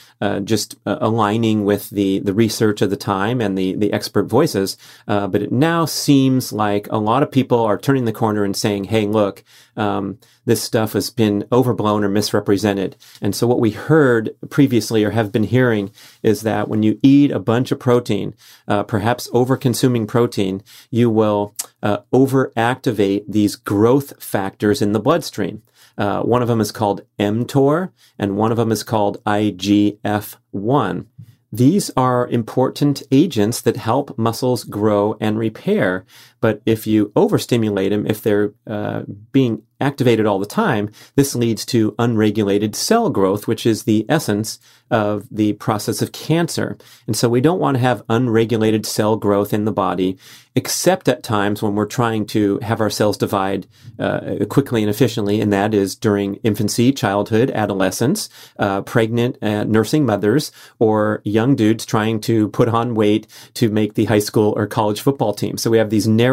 just 0.44 0.76
aligning 0.84 1.64
with 1.64 1.90
the, 1.90 2.18
the 2.20 2.34
research 2.34 2.82
of 2.82 2.90
the 2.90 2.96
time 2.96 3.40
and 3.40 3.56
the, 3.56 3.74
the 3.76 3.92
expert 3.92 4.24
voices. 4.24 4.76
But 5.06 5.42
it 5.42 5.52
now 5.52 5.84
seems 5.84 6.52
like 6.52 6.86
a 6.90 6.98
lot 6.98 7.22
of 7.22 7.30
people 7.30 7.60
are 7.60 7.78
turning 7.78 8.04
the 8.04 8.12
corner 8.12 8.44
and 8.44 8.56
saying, 8.56 8.84
hey, 8.84 9.06
look, 9.06 9.44
um, 9.76 10.18
this 10.44 10.62
stuff 10.62 10.92
has 10.92 11.10
been 11.10 11.46
overblown 11.52 12.04
or 12.04 12.08
misrepresented. 12.08 12.96
And 13.20 13.34
so 13.34 13.46
what 13.46 13.60
we 13.60 13.70
heard 13.70 14.34
previously 14.50 15.04
or 15.04 15.10
have 15.10 15.30
been 15.32 15.44
hearing 15.44 15.90
is 16.22 16.42
that 16.42 16.68
when 16.68 16.82
you 16.82 16.98
eat 17.02 17.30
a 17.30 17.38
bunch 17.38 17.70
of 17.70 17.78
protein, 17.78 18.34
uh, 18.66 18.82
perhaps 18.82 19.28
over 19.32 19.56
consuming 19.56 20.06
protein, 20.06 20.62
you 20.90 21.10
will 21.10 21.54
uh, 21.82 21.98
overactivate 22.12 23.24
these 23.28 23.56
growth 23.56 24.22
factors 24.22 24.82
in 24.82 24.92
the 24.92 25.00
bloodstream. 25.00 25.62
Uh, 25.96 26.22
one 26.22 26.42
of 26.42 26.48
them 26.48 26.60
is 26.60 26.72
called 26.72 27.02
mTOR, 27.18 27.90
and 28.18 28.36
one 28.36 28.52
of 28.52 28.56
them 28.56 28.70
is 28.70 28.84
called 28.84 29.22
IGF-1. 29.24 31.06
These 31.50 31.90
are 31.96 32.28
important 32.28 33.02
agents 33.10 33.62
that 33.62 33.78
help 33.78 34.18
muscles 34.18 34.64
grow 34.64 35.16
and 35.18 35.38
repair. 35.38 36.04
But 36.40 36.62
if 36.66 36.86
you 36.86 37.12
overstimulate 37.16 37.90
them, 37.90 38.06
if 38.06 38.22
they're 38.22 38.52
uh, 38.66 39.02
being 39.32 39.62
activated 39.80 40.26
all 40.26 40.38
the 40.38 40.46
time, 40.46 40.90
this 41.14 41.34
leads 41.34 41.64
to 41.64 41.94
unregulated 41.98 42.74
cell 42.74 43.10
growth, 43.10 43.46
which 43.46 43.64
is 43.64 43.84
the 43.84 44.04
essence 44.08 44.58
of 44.90 45.26
the 45.30 45.52
process 45.54 46.02
of 46.02 46.12
cancer. 46.12 46.76
And 47.06 47.16
so 47.16 47.28
we 47.28 47.40
don't 47.40 47.60
want 47.60 47.76
to 47.76 47.80
have 47.80 48.02
unregulated 48.08 48.86
cell 48.86 49.16
growth 49.16 49.52
in 49.52 49.66
the 49.66 49.72
body, 49.72 50.18
except 50.56 51.08
at 51.08 51.22
times 51.22 51.62
when 51.62 51.76
we're 51.76 51.86
trying 51.86 52.26
to 52.26 52.58
have 52.60 52.80
our 52.80 52.90
cells 52.90 53.16
divide 53.16 53.68
uh, 54.00 54.44
quickly 54.48 54.82
and 54.82 54.90
efficiently, 54.90 55.40
and 55.40 55.52
that 55.52 55.74
is 55.74 55.94
during 55.94 56.36
infancy, 56.36 56.90
childhood, 56.92 57.50
adolescence, 57.50 58.28
uh, 58.58 58.82
pregnant, 58.82 59.36
uh, 59.42 59.62
nursing 59.64 60.04
mothers, 60.04 60.50
or 60.80 61.20
young 61.24 61.54
dudes 61.54 61.86
trying 61.86 62.20
to 62.20 62.48
put 62.48 62.68
on 62.68 62.96
weight 62.96 63.28
to 63.54 63.68
make 63.68 63.94
the 63.94 64.06
high 64.06 64.18
school 64.18 64.54
or 64.56 64.66
college 64.66 65.00
football 65.00 65.32
team. 65.34 65.56
So 65.56 65.70
we 65.70 65.78
have 65.78 65.90
these 65.90 66.08
narrow 66.08 66.27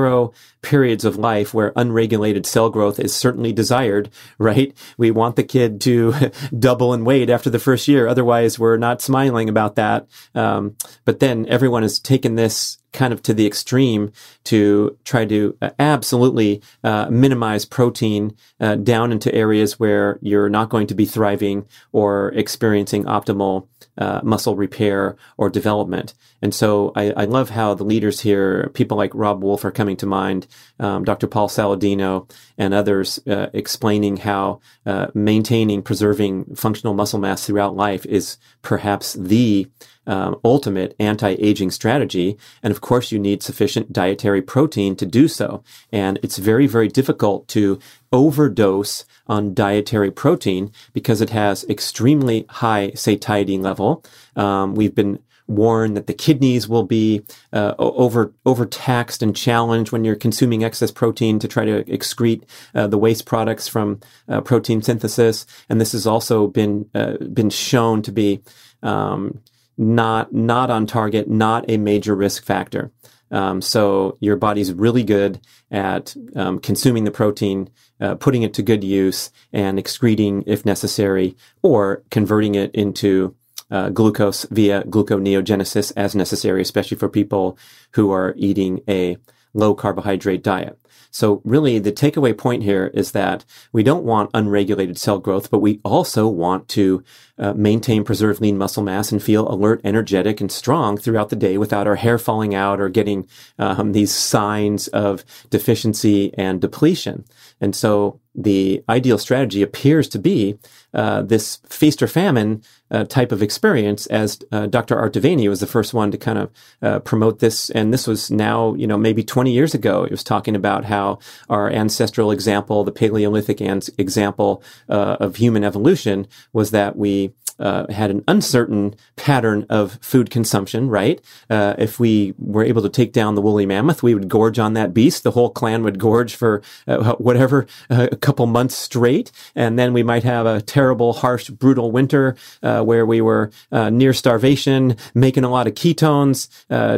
periods 0.62 1.06
of 1.06 1.18
life 1.18 1.54
where 1.54 1.72
unregulated 1.76 2.46
cell 2.46 2.70
growth 2.70 3.00
is 3.00 3.16
certainly 3.16 3.54
desired, 3.54 4.10
right? 4.38 4.76
We 4.98 5.12
want 5.12 5.36
the 5.36 5.44
kid 5.44 5.80
to 5.82 6.14
double 6.60 6.94
in 6.94 7.06
weight 7.06 7.30
after 7.30 7.50
the 7.50 7.60
first 7.60 7.88
year. 7.88 8.08
Otherwise, 8.08 8.58
we're 8.58 8.78
not 8.78 9.02
smiling 9.02 9.48
about 9.48 9.76
that. 9.76 10.08
Um, 10.34 10.76
but 11.06 11.20
then 11.20 11.46
everyone 11.48 11.84
has 11.84 12.00
taken 12.00 12.36
this 12.36 12.78
kind 12.96 13.14
of 13.14 13.22
to 13.22 13.34
the 13.34 13.46
extreme 13.46 14.12
to 14.46 14.98
try 15.04 15.26
to 15.26 15.56
uh, 15.62 15.70
absolutely 15.78 16.62
uh, 16.84 17.08
minimize 17.10 17.66
protein 17.66 18.36
uh, 18.60 18.76
down 18.76 19.12
into 19.12 19.34
areas 19.36 19.80
where 19.80 20.18
you're 20.22 20.50
not 20.50 20.70
going 20.70 20.88
to 20.88 20.96
be 20.96 21.06
thriving 21.06 21.66
or 21.92 22.32
experiencing 22.36 23.04
optimal 23.04 23.68
uh, 23.98 24.22
muscle 24.24 24.56
repair 24.56 25.16
or 25.38 25.50
development. 25.50 26.14
And 26.42 26.54
so 26.54 26.92
I, 26.96 27.12
I, 27.12 27.26
love 27.26 27.50
how 27.50 27.74
the 27.74 27.84
leaders 27.84 28.20
here, 28.20 28.70
people 28.74 28.98
like 28.98 29.12
Robb 29.14 29.42
Wolf 29.42 29.64
are 29.64 29.72
coming 29.72 29.96
to 29.98 30.06
mind, 30.06 30.48
um, 30.80 31.06
Dr. 31.06 31.28
Paul 31.28 31.48
Saladino 31.48 32.30
and 32.58 32.74
others 32.74 33.20
uh, 33.28 33.48
explaining 33.54 34.18
how 34.18 34.60
uh, 34.86 35.08
maintaining, 35.14 35.82
preserving 35.82 36.56
functional 36.56 36.94
muscle 36.94 37.20
mass 37.20 37.46
throughout 37.46 37.76
life 37.76 38.06
is 38.06 38.38
perhaps 38.62 39.14
the 39.14 39.68
um, 40.08 40.40
ultimate 40.44 40.96
anti-aging 41.00 41.72
strategy. 41.72 42.38
And 42.64 42.72
of 42.72 42.82
course, 42.82 43.12
you 43.12 43.20
need 43.20 43.44
sufficient 43.44 43.92
dietary 43.92 44.42
protein 44.42 44.96
to 44.98 45.06
do 45.06 45.28
so. 45.28 45.64
And 45.92 46.20
it's 46.22 46.38
very, 46.38 46.68
very 46.68 46.88
difficult 46.88 47.48
to 47.50 47.80
overdose 48.12 49.06
on 49.28 49.54
dietary 49.54 50.12
protein 50.12 50.72
because 50.94 51.22
it 51.22 51.32
has 51.32 51.64
extremely 51.66 52.46
high 52.50 52.92
satiety 52.92 53.58
level. 53.58 54.04
Um, 54.36 54.76
we've 54.76 54.96
been 54.96 55.20
warned 55.48 55.96
that 55.96 56.08
the 56.08 56.14
kidneys 56.14 56.68
will 56.68 56.84
be 56.84 57.22
uh, 57.54 57.76
over 57.78 58.34
overtaxed 58.46 59.22
and 59.22 59.36
challenged 59.36 59.92
when 59.92 60.04
you're 60.04 60.16
consuming 60.16 60.64
excess 60.64 60.92
protein 60.92 61.40
to 61.40 61.48
try 61.48 61.66
to 61.66 61.84
excrete 61.84 62.44
uh, 62.74 62.88
the 62.88 62.98
waste 62.98 63.26
products 63.26 63.68
from 63.68 64.00
uh, 64.28 64.42
protein 64.42 64.82
synthesis. 64.82 65.46
And 65.70 65.80
this 65.80 65.92
has 65.92 66.08
also 66.08 66.48
been 66.48 66.90
uh, 66.96 67.18
been 67.18 67.50
shown 67.50 68.02
to 68.04 68.12
be 68.12 68.42
um, 68.82 69.42
not 69.78 70.34
not 70.34 70.70
on 70.70 70.86
target, 70.86 71.30
not 71.30 71.66
a 71.70 71.78
major 71.78 72.16
risk 72.16 72.44
factor. 72.44 72.92
Um, 73.32 73.62
so 73.62 74.18
your 74.20 74.36
body's 74.36 74.72
really 74.72 75.04
good 75.04 75.40
at 75.72 76.16
um, 76.36 76.60
consuming 76.60 77.06
the 77.06 77.12
protein, 77.12 77.70
uh, 78.00 78.16
putting 78.16 78.44
it 78.44 78.54
to 78.54 78.64
good 78.64 78.84
use, 78.84 79.32
and 79.52 79.80
excreting 79.80 80.44
if 80.46 80.66
necessary, 80.66 81.36
or 81.62 82.04
converting 82.12 82.56
it 82.56 82.74
into 82.74 83.36
uh, 83.72 83.90
glucose 83.90 84.46
via 84.52 84.84
gluconeogenesis 84.84 85.92
as 85.96 86.16
necessary, 86.16 86.62
especially 86.62 86.98
for 86.98 87.10
people 87.10 87.58
who 87.92 88.12
are 88.12 88.34
eating 88.38 88.82
a 88.88 89.18
low 89.54 89.74
carbohydrate 89.74 90.44
diet. 90.44 90.78
So 91.16 91.40
really 91.46 91.80
the 91.80 91.94
takeaway 91.94 92.38
point 92.38 92.64
here 92.64 92.92
is 92.94 93.14
that 93.14 93.46
we 93.72 93.84
don't 93.84 94.04
want 94.04 94.32
unregulated 94.34 94.98
cell 94.98 95.18
growth, 95.18 95.50
but 95.50 95.60
we 95.60 95.80
also 95.86 96.28
want 96.28 96.68
to 96.70 97.06
uh, 97.38 97.54
maintain, 97.54 98.04
preserve 98.04 98.42
lean 98.42 98.58
muscle 98.58 98.84
mass 98.84 99.14
and 99.14 99.24
feel 99.24 99.48
alert, 99.48 99.80
energetic, 99.86 100.42
and 100.42 100.52
strong 100.52 100.98
throughout 100.98 101.30
the 101.30 101.38
day 101.38 101.58
without 101.58 101.88
our 101.88 101.96
hair 101.96 102.18
falling 102.18 102.54
out 102.54 102.82
or 102.82 102.90
getting 102.90 103.30
um, 103.58 103.94
these 103.94 104.12
signs 104.12 104.90
of 104.90 105.24
deficiency 105.50 106.34
and 106.34 106.60
depletion. 106.60 107.24
And 107.62 107.76
so 107.76 108.20
the 108.34 108.84
ideal 108.90 109.18
strategy 109.18 109.62
appears 109.62 110.10
to 110.10 110.20
be 110.20 110.58
uh, 110.94 111.22
this 111.22 111.58
feast 111.68 112.04
or 112.04 112.08
famine 112.08 112.62
uh, 112.92 113.06
type 113.06 113.32
of 113.32 113.42
experience, 113.42 114.08
as 114.08 114.40
uh, 114.52 114.68
Dr. 114.68 114.98
Art 114.98 115.14
De 115.14 115.48
was 115.48 115.62
the 115.62 115.68
first 115.68 115.94
one 115.94 116.12
to 116.12 116.18
kind 116.18 116.38
of 116.38 116.52
uh, 116.82 117.00
promote 117.00 117.40
this. 117.40 117.70
And 117.70 117.94
this 117.94 118.08
was 118.08 118.30
now, 118.30 118.74
you 118.76 118.88
know, 118.88 118.98
maybe 118.98 119.24
20 119.24 119.52
years 119.52 119.74
ago. 119.74 120.04
It 120.04 120.12
was 120.12 120.24
talking 120.24 120.56
about 120.56 120.86
how 120.86 121.20
our 121.50 121.70
ancestral 121.70 122.32
example, 122.32 122.84
the 122.84 122.92
Paleolithic 122.92 123.62
example 123.62 124.62
uh, 124.90 125.18
of 125.20 125.38
human 125.38 125.64
evolution, 125.64 126.28
was 126.52 126.72
that 126.72 126.98
we 126.98 127.34
uh, 127.60 127.92
had 127.92 128.12
an 128.12 128.24
uncertain 128.28 128.96
pattern 129.16 129.66
of 129.70 129.98
food 130.02 130.30
consumption, 130.30 130.90
right? 130.90 131.22
Uh, 131.50 131.76
if 131.78 132.00
we 132.00 132.34
were 132.38 132.64
able 132.64 132.82
to 132.82 132.90
take 132.90 133.14
down 133.14 133.36
the 133.36 133.42
woolly 133.42 133.66
mammoth, 133.66 134.04
we 134.04 134.14
would 134.14 134.28
gorge 134.28 134.60
on 134.60 134.74
that 134.74 134.94
beast. 134.94 135.24
The 135.24 135.32
whole 135.32 135.50
clan 135.50 135.84
would 135.84 136.00
gorge 136.00 136.36
for 136.36 136.62
uh, 136.88 137.14
whatever, 137.14 137.66
uh, 137.90 138.08
a 138.12 138.16
couple 138.16 138.46
months 138.46 138.76
straight. 138.76 139.32
And 139.56 139.80
then 139.80 139.94
we 139.94 140.04
might 140.04 140.24
have 140.24 140.46
a 140.46 140.62
terrible, 140.62 141.14
harsh, 141.14 141.50
brutal 141.50 141.92
winter 141.92 142.36
uh, 142.62 142.82
where 142.82 143.06
we 143.06 143.22
were 143.22 143.52
uh, 143.72 143.90
near 143.90 144.14
starvation, 144.14 144.98
making 145.14 145.44
a 145.44 145.50
lot 145.50 145.68
of 145.68 145.74
ketones, 145.74 146.48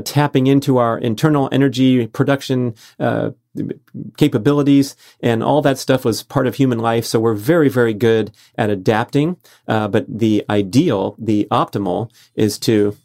tapping 0.04 0.48
into 0.48 0.78
our 0.78 0.98
internal 0.98 1.50
energy 1.52 2.08
production 2.08 2.74
capabilities 4.18 4.96
and 5.22 5.44
all 5.44 5.62
that 5.62 5.78
stuff 5.78 6.06
was 6.06 6.24
part 6.24 6.48
of 6.48 6.56
human 6.56 6.80
life. 6.80 7.06
So 7.06 7.20
we're 7.20 7.34
very, 7.34 7.70
very 7.70 7.94
good 7.94 8.32
at 8.58 8.70
adapting. 8.70 9.38
Uh, 9.68 9.88
but 9.88 10.06
the 10.08 10.46
ideal, 10.50 11.16
the 11.18 11.48
optimal 11.52 12.12
is 12.36 12.58
to 12.60 12.96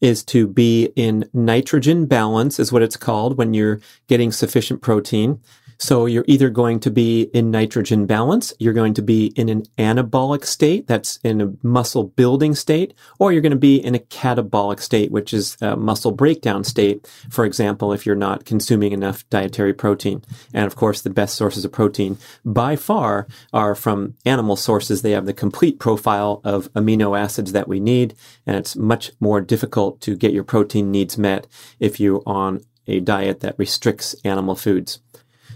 is 0.00 0.24
to 0.24 0.48
be 0.48 0.92
in 0.96 1.30
nitrogen 1.32 2.06
balance 2.06 2.58
is 2.58 2.72
what 2.72 2.82
it's 2.82 2.96
called 2.96 3.38
when 3.38 3.54
you're 3.54 3.80
getting 4.08 4.32
sufficient 4.32 4.82
protein. 4.82 5.40
So 5.82 6.06
you're 6.06 6.24
either 6.28 6.48
going 6.48 6.78
to 6.80 6.92
be 6.92 7.22
in 7.34 7.50
nitrogen 7.50 8.06
balance, 8.06 8.54
you're 8.60 8.72
going 8.72 8.94
to 8.94 9.02
be 9.02 9.26
in 9.34 9.48
an 9.48 9.64
anabolic 9.78 10.44
state, 10.44 10.86
that's 10.86 11.16
in 11.24 11.40
a 11.40 11.52
muscle 11.64 12.04
building 12.04 12.54
state, 12.54 12.94
or 13.18 13.32
you're 13.32 13.42
going 13.42 13.50
to 13.50 13.56
be 13.56 13.84
in 13.84 13.96
a 13.96 13.98
catabolic 13.98 14.78
state, 14.78 15.10
which 15.10 15.34
is 15.34 15.56
a 15.60 15.74
muscle 15.74 16.12
breakdown 16.12 16.62
state. 16.62 17.08
For 17.28 17.44
example, 17.44 17.92
if 17.92 18.06
you're 18.06 18.14
not 18.14 18.44
consuming 18.44 18.92
enough 18.92 19.28
dietary 19.28 19.74
protein. 19.74 20.22
And 20.54 20.66
of 20.66 20.76
course, 20.76 21.02
the 21.02 21.10
best 21.10 21.34
sources 21.34 21.64
of 21.64 21.72
protein 21.72 22.16
by 22.44 22.76
far 22.76 23.26
are 23.52 23.74
from 23.74 24.14
animal 24.24 24.54
sources. 24.54 25.02
They 25.02 25.10
have 25.10 25.26
the 25.26 25.32
complete 25.32 25.80
profile 25.80 26.42
of 26.44 26.72
amino 26.74 27.18
acids 27.18 27.50
that 27.50 27.66
we 27.66 27.80
need. 27.80 28.14
And 28.46 28.54
it's 28.56 28.76
much 28.76 29.10
more 29.18 29.40
difficult 29.40 30.00
to 30.02 30.14
get 30.14 30.32
your 30.32 30.44
protein 30.44 30.92
needs 30.92 31.18
met 31.18 31.48
if 31.80 31.98
you're 31.98 32.22
on 32.24 32.60
a 32.86 33.00
diet 33.00 33.40
that 33.40 33.58
restricts 33.58 34.14
animal 34.24 34.54
foods. 34.54 35.00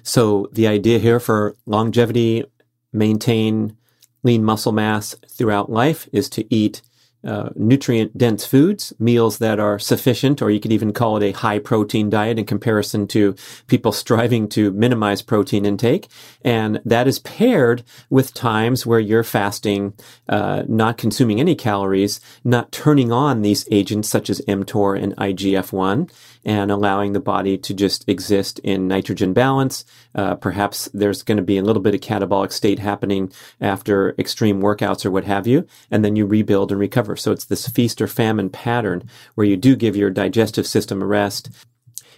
So 0.06 0.48
the 0.52 0.68
idea 0.68 1.00
here 1.00 1.18
for 1.18 1.56
longevity, 1.66 2.44
maintain 2.92 3.76
lean 4.22 4.44
muscle 4.44 4.70
mass 4.70 5.16
throughout 5.28 5.68
life 5.68 6.08
is 6.12 6.30
to 6.30 6.54
eat 6.54 6.80
uh, 7.26 7.50
nutrient 7.56 8.16
dense 8.16 8.46
foods, 8.46 8.92
meals 9.00 9.38
that 9.38 9.58
are 9.58 9.80
sufficient, 9.80 10.40
or 10.40 10.48
you 10.48 10.60
could 10.60 10.72
even 10.72 10.92
call 10.92 11.16
it 11.16 11.24
a 11.24 11.32
high 11.32 11.58
protein 11.58 12.08
diet 12.08 12.38
in 12.38 12.46
comparison 12.46 13.08
to 13.08 13.34
people 13.66 13.90
striving 13.90 14.48
to 14.48 14.70
minimize 14.70 15.22
protein 15.22 15.64
intake. 15.64 16.06
And 16.42 16.80
that 16.84 17.08
is 17.08 17.18
paired 17.18 17.82
with 18.08 18.32
times 18.32 18.86
where 18.86 19.00
you're 19.00 19.24
fasting, 19.24 19.94
uh, 20.28 20.62
not 20.68 20.98
consuming 20.98 21.40
any 21.40 21.56
calories, 21.56 22.20
not 22.44 22.70
turning 22.70 23.10
on 23.10 23.42
these 23.42 23.66
agents 23.72 24.08
such 24.08 24.30
as 24.30 24.40
mTOR 24.42 25.02
and 25.02 25.16
IGF-1 25.16 26.08
and 26.46 26.70
allowing 26.70 27.12
the 27.12 27.20
body 27.20 27.58
to 27.58 27.74
just 27.74 28.08
exist 28.08 28.60
in 28.60 28.88
nitrogen 28.88 29.34
balance. 29.34 29.84
Uh, 30.14 30.36
perhaps 30.36 30.88
there's 30.94 31.22
going 31.22 31.36
to 31.36 31.42
be 31.42 31.58
a 31.58 31.62
little 31.62 31.82
bit 31.82 31.94
of 31.94 32.00
catabolic 32.00 32.52
state 32.52 32.78
happening 32.78 33.30
after 33.60 34.14
extreme 34.18 34.62
workouts 34.62 35.04
or 35.04 35.10
what 35.10 35.24
have 35.24 35.46
you, 35.46 35.66
and 35.90 36.04
then 36.04 36.14
you 36.14 36.24
rebuild 36.24 36.70
and 36.70 36.80
recover. 36.80 37.16
So 37.16 37.32
it's 37.32 37.44
this 37.44 37.68
feast 37.68 38.00
or 38.00 38.06
famine 38.06 38.48
pattern 38.48 39.02
where 39.34 39.46
you 39.46 39.56
do 39.56 39.74
give 39.74 39.96
your 39.96 40.08
digestive 40.08 40.66
system 40.66 41.02
a 41.02 41.06
rest 41.06 41.50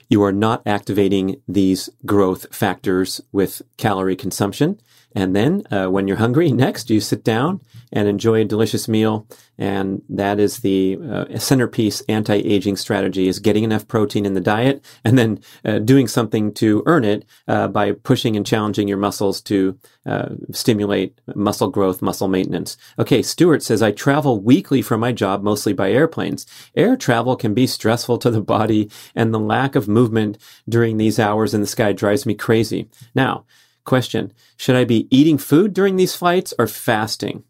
you 0.08 0.22
are 0.22 0.32
not 0.32 0.62
activating 0.66 1.40
these 1.46 1.90
growth 2.06 2.54
factors 2.54 3.20
with 3.30 3.62
calorie 3.76 4.16
consumption. 4.16 4.80
And 5.14 5.34
then 5.34 5.62
uh, 5.70 5.86
when 5.86 6.06
you're 6.06 6.18
hungry, 6.18 6.52
next 6.52 6.90
you 6.90 7.00
sit 7.00 7.24
down 7.24 7.60
and 7.92 8.06
enjoy 8.06 8.42
a 8.42 8.44
delicious 8.44 8.88
meal. 8.88 9.26
And 9.56 10.02
that 10.08 10.38
is 10.38 10.58
the 10.58 10.98
uh, 11.02 11.38
centerpiece 11.38 12.00
anti-aging 12.02 12.76
strategy 12.76 13.26
is 13.26 13.40
getting 13.40 13.64
enough 13.64 13.88
protein 13.88 14.24
in 14.24 14.34
the 14.34 14.40
diet 14.40 14.84
and 15.04 15.18
then 15.18 15.40
uh, 15.64 15.78
doing 15.80 16.06
something 16.06 16.52
to 16.54 16.82
earn 16.86 17.04
it 17.04 17.24
uh, 17.48 17.66
by 17.68 17.92
pushing 17.92 18.36
and 18.36 18.46
challenging 18.46 18.86
your 18.86 18.98
muscles 18.98 19.40
to 19.42 19.78
uh, 20.06 20.28
stimulate 20.52 21.18
muscle 21.34 21.68
growth, 21.68 22.02
muscle 22.02 22.28
maintenance. 22.28 22.76
Okay, 22.98 23.22
Stuart 23.22 23.62
says, 23.62 23.82
I 23.82 23.90
travel 23.90 24.40
weekly 24.40 24.82
for 24.82 24.96
my 24.96 25.10
job, 25.10 25.42
mostly 25.42 25.72
by 25.72 25.90
airplanes. 25.90 26.46
Air 26.76 26.96
travel 26.96 27.34
can 27.34 27.54
be 27.54 27.66
stressful 27.66 28.18
to 28.18 28.30
the 28.30 28.40
body 28.40 28.90
and 29.14 29.34
the 29.34 29.40
lack 29.40 29.74
of 29.74 29.88
movement 29.88 30.38
during 30.68 30.98
these 30.98 31.18
hours 31.18 31.52
in 31.52 31.60
the 31.60 31.66
sky 31.66 31.92
drives 31.92 32.26
me 32.26 32.34
crazy. 32.34 32.88
Now, 33.14 33.44
Question 33.88 34.34
Should 34.58 34.76
I 34.76 34.84
be 34.84 35.08
eating 35.10 35.38
food 35.38 35.72
during 35.72 35.96
these 35.96 36.14
flights 36.14 36.52
or 36.58 36.66
fasting? 36.66 37.44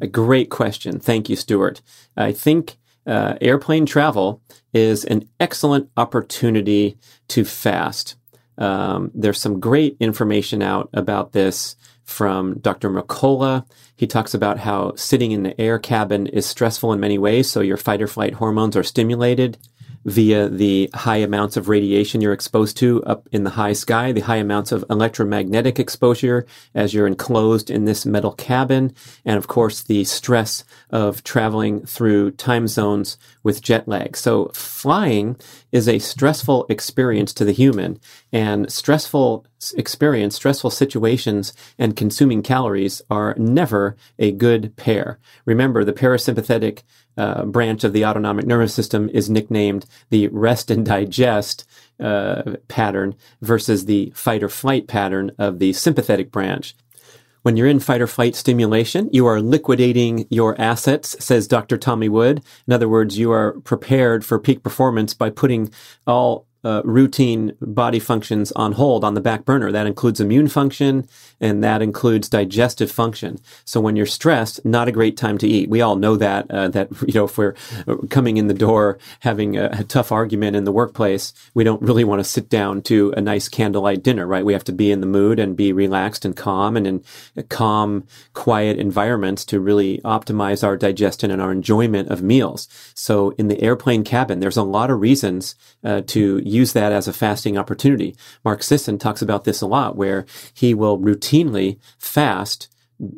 A 0.00 0.06
great 0.06 0.48
question. 0.48 1.00
Thank 1.00 1.28
you, 1.28 1.34
Stuart. 1.34 1.82
I 2.16 2.30
think 2.30 2.76
uh, 3.04 3.34
airplane 3.40 3.84
travel 3.84 4.40
is 4.72 5.04
an 5.04 5.28
excellent 5.40 5.90
opportunity 5.96 6.98
to 7.30 7.44
fast. 7.44 8.14
Um, 8.56 9.10
there's 9.12 9.40
some 9.40 9.58
great 9.58 9.96
information 9.98 10.62
out 10.62 10.88
about 10.92 11.32
this 11.32 11.74
from 12.04 12.60
Dr. 12.60 12.88
Mercola. 12.88 13.66
He 13.96 14.06
talks 14.06 14.34
about 14.34 14.60
how 14.60 14.94
sitting 14.94 15.32
in 15.32 15.42
the 15.42 15.60
air 15.60 15.80
cabin 15.80 16.28
is 16.28 16.46
stressful 16.46 16.92
in 16.92 17.00
many 17.00 17.18
ways, 17.18 17.50
so 17.50 17.60
your 17.60 17.76
fight 17.76 18.00
or 18.00 18.06
flight 18.06 18.34
hormones 18.34 18.76
are 18.76 18.84
stimulated 18.84 19.58
via 20.04 20.48
the 20.48 20.90
high 20.94 21.16
amounts 21.16 21.56
of 21.56 21.68
radiation 21.68 22.20
you're 22.20 22.32
exposed 22.32 22.76
to 22.76 23.02
up 23.04 23.28
in 23.32 23.44
the 23.44 23.50
high 23.50 23.72
sky, 23.72 24.12
the 24.12 24.20
high 24.20 24.36
amounts 24.36 24.72
of 24.72 24.84
electromagnetic 24.90 25.78
exposure 25.78 26.46
as 26.74 26.92
you're 26.92 27.06
enclosed 27.06 27.70
in 27.70 27.84
this 27.84 28.04
metal 28.04 28.32
cabin, 28.32 28.94
and 29.24 29.38
of 29.38 29.46
course 29.46 29.82
the 29.82 30.04
stress 30.04 30.64
of 30.90 31.22
traveling 31.24 31.84
through 31.86 32.30
time 32.32 32.66
zones 32.66 33.16
with 33.42 33.62
jet 33.62 33.86
lag. 33.86 34.16
So 34.16 34.46
flying 34.54 35.36
is 35.70 35.88
a 35.88 35.98
stressful 35.98 36.66
experience 36.68 37.32
to 37.34 37.44
the 37.44 37.52
human 37.52 37.98
and 38.32 38.70
stressful 38.70 39.46
experience, 39.76 40.34
stressful 40.34 40.70
situations 40.70 41.52
and 41.78 41.96
consuming 41.96 42.42
calories 42.42 43.00
are 43.10 43.34
never 43.38 43.96
a 44.18 44.32
good 44.32 44.76
pair. 44.76 45.18
Remember 45.44 45.84
the 45.84 45.92
parasympathetic 45.92 46.82
uh, 47.16 47.44
branch 47.44 47.84
of 47.84 47.92
the 47.92 48.04
autonomic 48.04 48.46
nervous 48.46 48.74
system 48.74 49.08
is 49.10 49.30
nicknamed 49.30 49.86
the 50.10 50.28
rest 50.28 50.70
and 50.70 50.86
digest 50.86 51.64
uh, 52.00 52.56
pattern 52.68 53.14
versus 53.40 53.84
the 53.84 54.12
fight 54.14 54.42
or 54.42 54.48
flight 54.48 54.86
pattern 54.88 55.30
of 55.38 55.58
the 55.58 55.72
sympathetic 55.72 56.30
branch. 56.30 56.74
When 57.42 57.56
you're 57.56 57.66
in 57.66 57.80
fight 57.80 58.00
or 58.00 58.06
flight 58.06 58.36
stimulation, 58.36 59.08
you 59.12 59.26
are 59.26 59.40
liquidating 59.40 60.26
your 60.30 60.58
assets, 60.60 61.16
says 61.18 61.48
Dr. 61.48 61.76
Tommy 61.76 62.08
Wood. 62.08 62.42
In 62.68 62.72
other 62.72 62.88
words, 62.88 63.18
you 63.18 63.32
are 63.32 63.60
prepared 63.60 64.24
for 64.24 64.38
peak 64.38 64.62
performance 64.62 65.12
by 65.12 65.30
putting 65.30 65.70
all 66.06 66.46
uh, 66.64 66.82
routine 66.84 67.52
body 67.60 67.98
functions 67.98 68.52
on 68.52 68.72
hold 68.72 69.04
on 69.04 69.14
the 69.14 69.20
back 69.20 69.44
burner. 69.44 69.72
That 69.72 69.88
includes 69.88 70.20
immune 70.20 70.46
function 70.46 71.08
and 71.42 71.62
that 71.64 71.82
includes 71.82 72.28
digestive 72.28 72.90
function. 72.90 73.38
So 73.64 73.80
when 73.80 73.96
you're 73.96 74.06
stressed, 74.06 74.64
not 74.64 74.86
a 74.86 74.92
great 74.92 75.16
time 75.16 75.38
to 75.38 75.48
eat. 75.48 75.68
We 75.68 75.80
all 75.80 75.96
know 75.96 76.16
that, 76.16 76.48
uh, 76.50 76.68
that, 76.68 76.88
you 77.06 77.14
know, 77.14 77.24
if 77.24 77.36
we're 77.36 77.56
coming 78.08 78.36
in 78.36 78.46
the 78.46 78.54
door 78.54 78.98
having 79.20 79.58
a, 79.58 79.68
a, 79.72 79.84
tough 79.84 80.12
argument 80.12 80.56
in 80.56 80.64
the 80.64 80.72
workplace, 80.72 81.32
we 81.52 81.64
don't 81.64 81.82
really 81.82 82.04
want 82.04 82.20
to 82.20 82.24
sit 82.24 82.48
down 82.48 82.80
to 82.82 83.12
a 83.16 83.20
nice 83.20 83.48
candlelight 83.48 84.02
dinner, 84.02 84.26
right? 84.26 84.44
We 84.44 84.52
have 84.52 84.64
to 84.64 84.72
be 84.72 84.92
in 84.92 85.00
the 85.00 85.06
mood 85.06 85.40
and 85.40 85.56
be 85.56 85.72
relaxed 85.72 86.24
and 86.24 86.36
calm 86.36 86.76
and 86.76 86.86
in 86.86 87.04
calm, 87.48 88.06
quiet 88.32 88.78
environments 88.78 89.44
to 89.46 89.58
really 89.58 89.98
optimize 90.04 90.62
our 90.64 90.76
digestion 90.76 91.30
and 91.32 91.42
our 91.42 91.50
enjoyment 91.50 92.08
of 92.08 92.22
meals. 92.22 92.68
So 92.94 93.30
in 93.30 93.48
the 93.48 93.60
airplane 93.60 94.04
cabin, 94.04 94.38
there's 94.38 94.56
a 94.56 94.62
lot 94.62 94.90
of 94.90 95.00
reasons 95.00 95.56
uh, 95.82 96.02
to 96.06 96.40
use 96.44 96.72
that 96.72 96.92
as 96.92 97.08
a 97.08 97.12
fasting 97.12 97.58
opportunity. 97.58 98.14
Mark 98.44 98.62
Sisson 98.62 98.98
talks 98.98 99.20
about 99.20 99.44
this 99.44 99.60
a 99.60 99.66
lot, 99.66 99.96
where 99.96 100.24
he 100.54 100.72
will 100.72 100.98
routinely 100.98 101.31
fast 101.98 102.68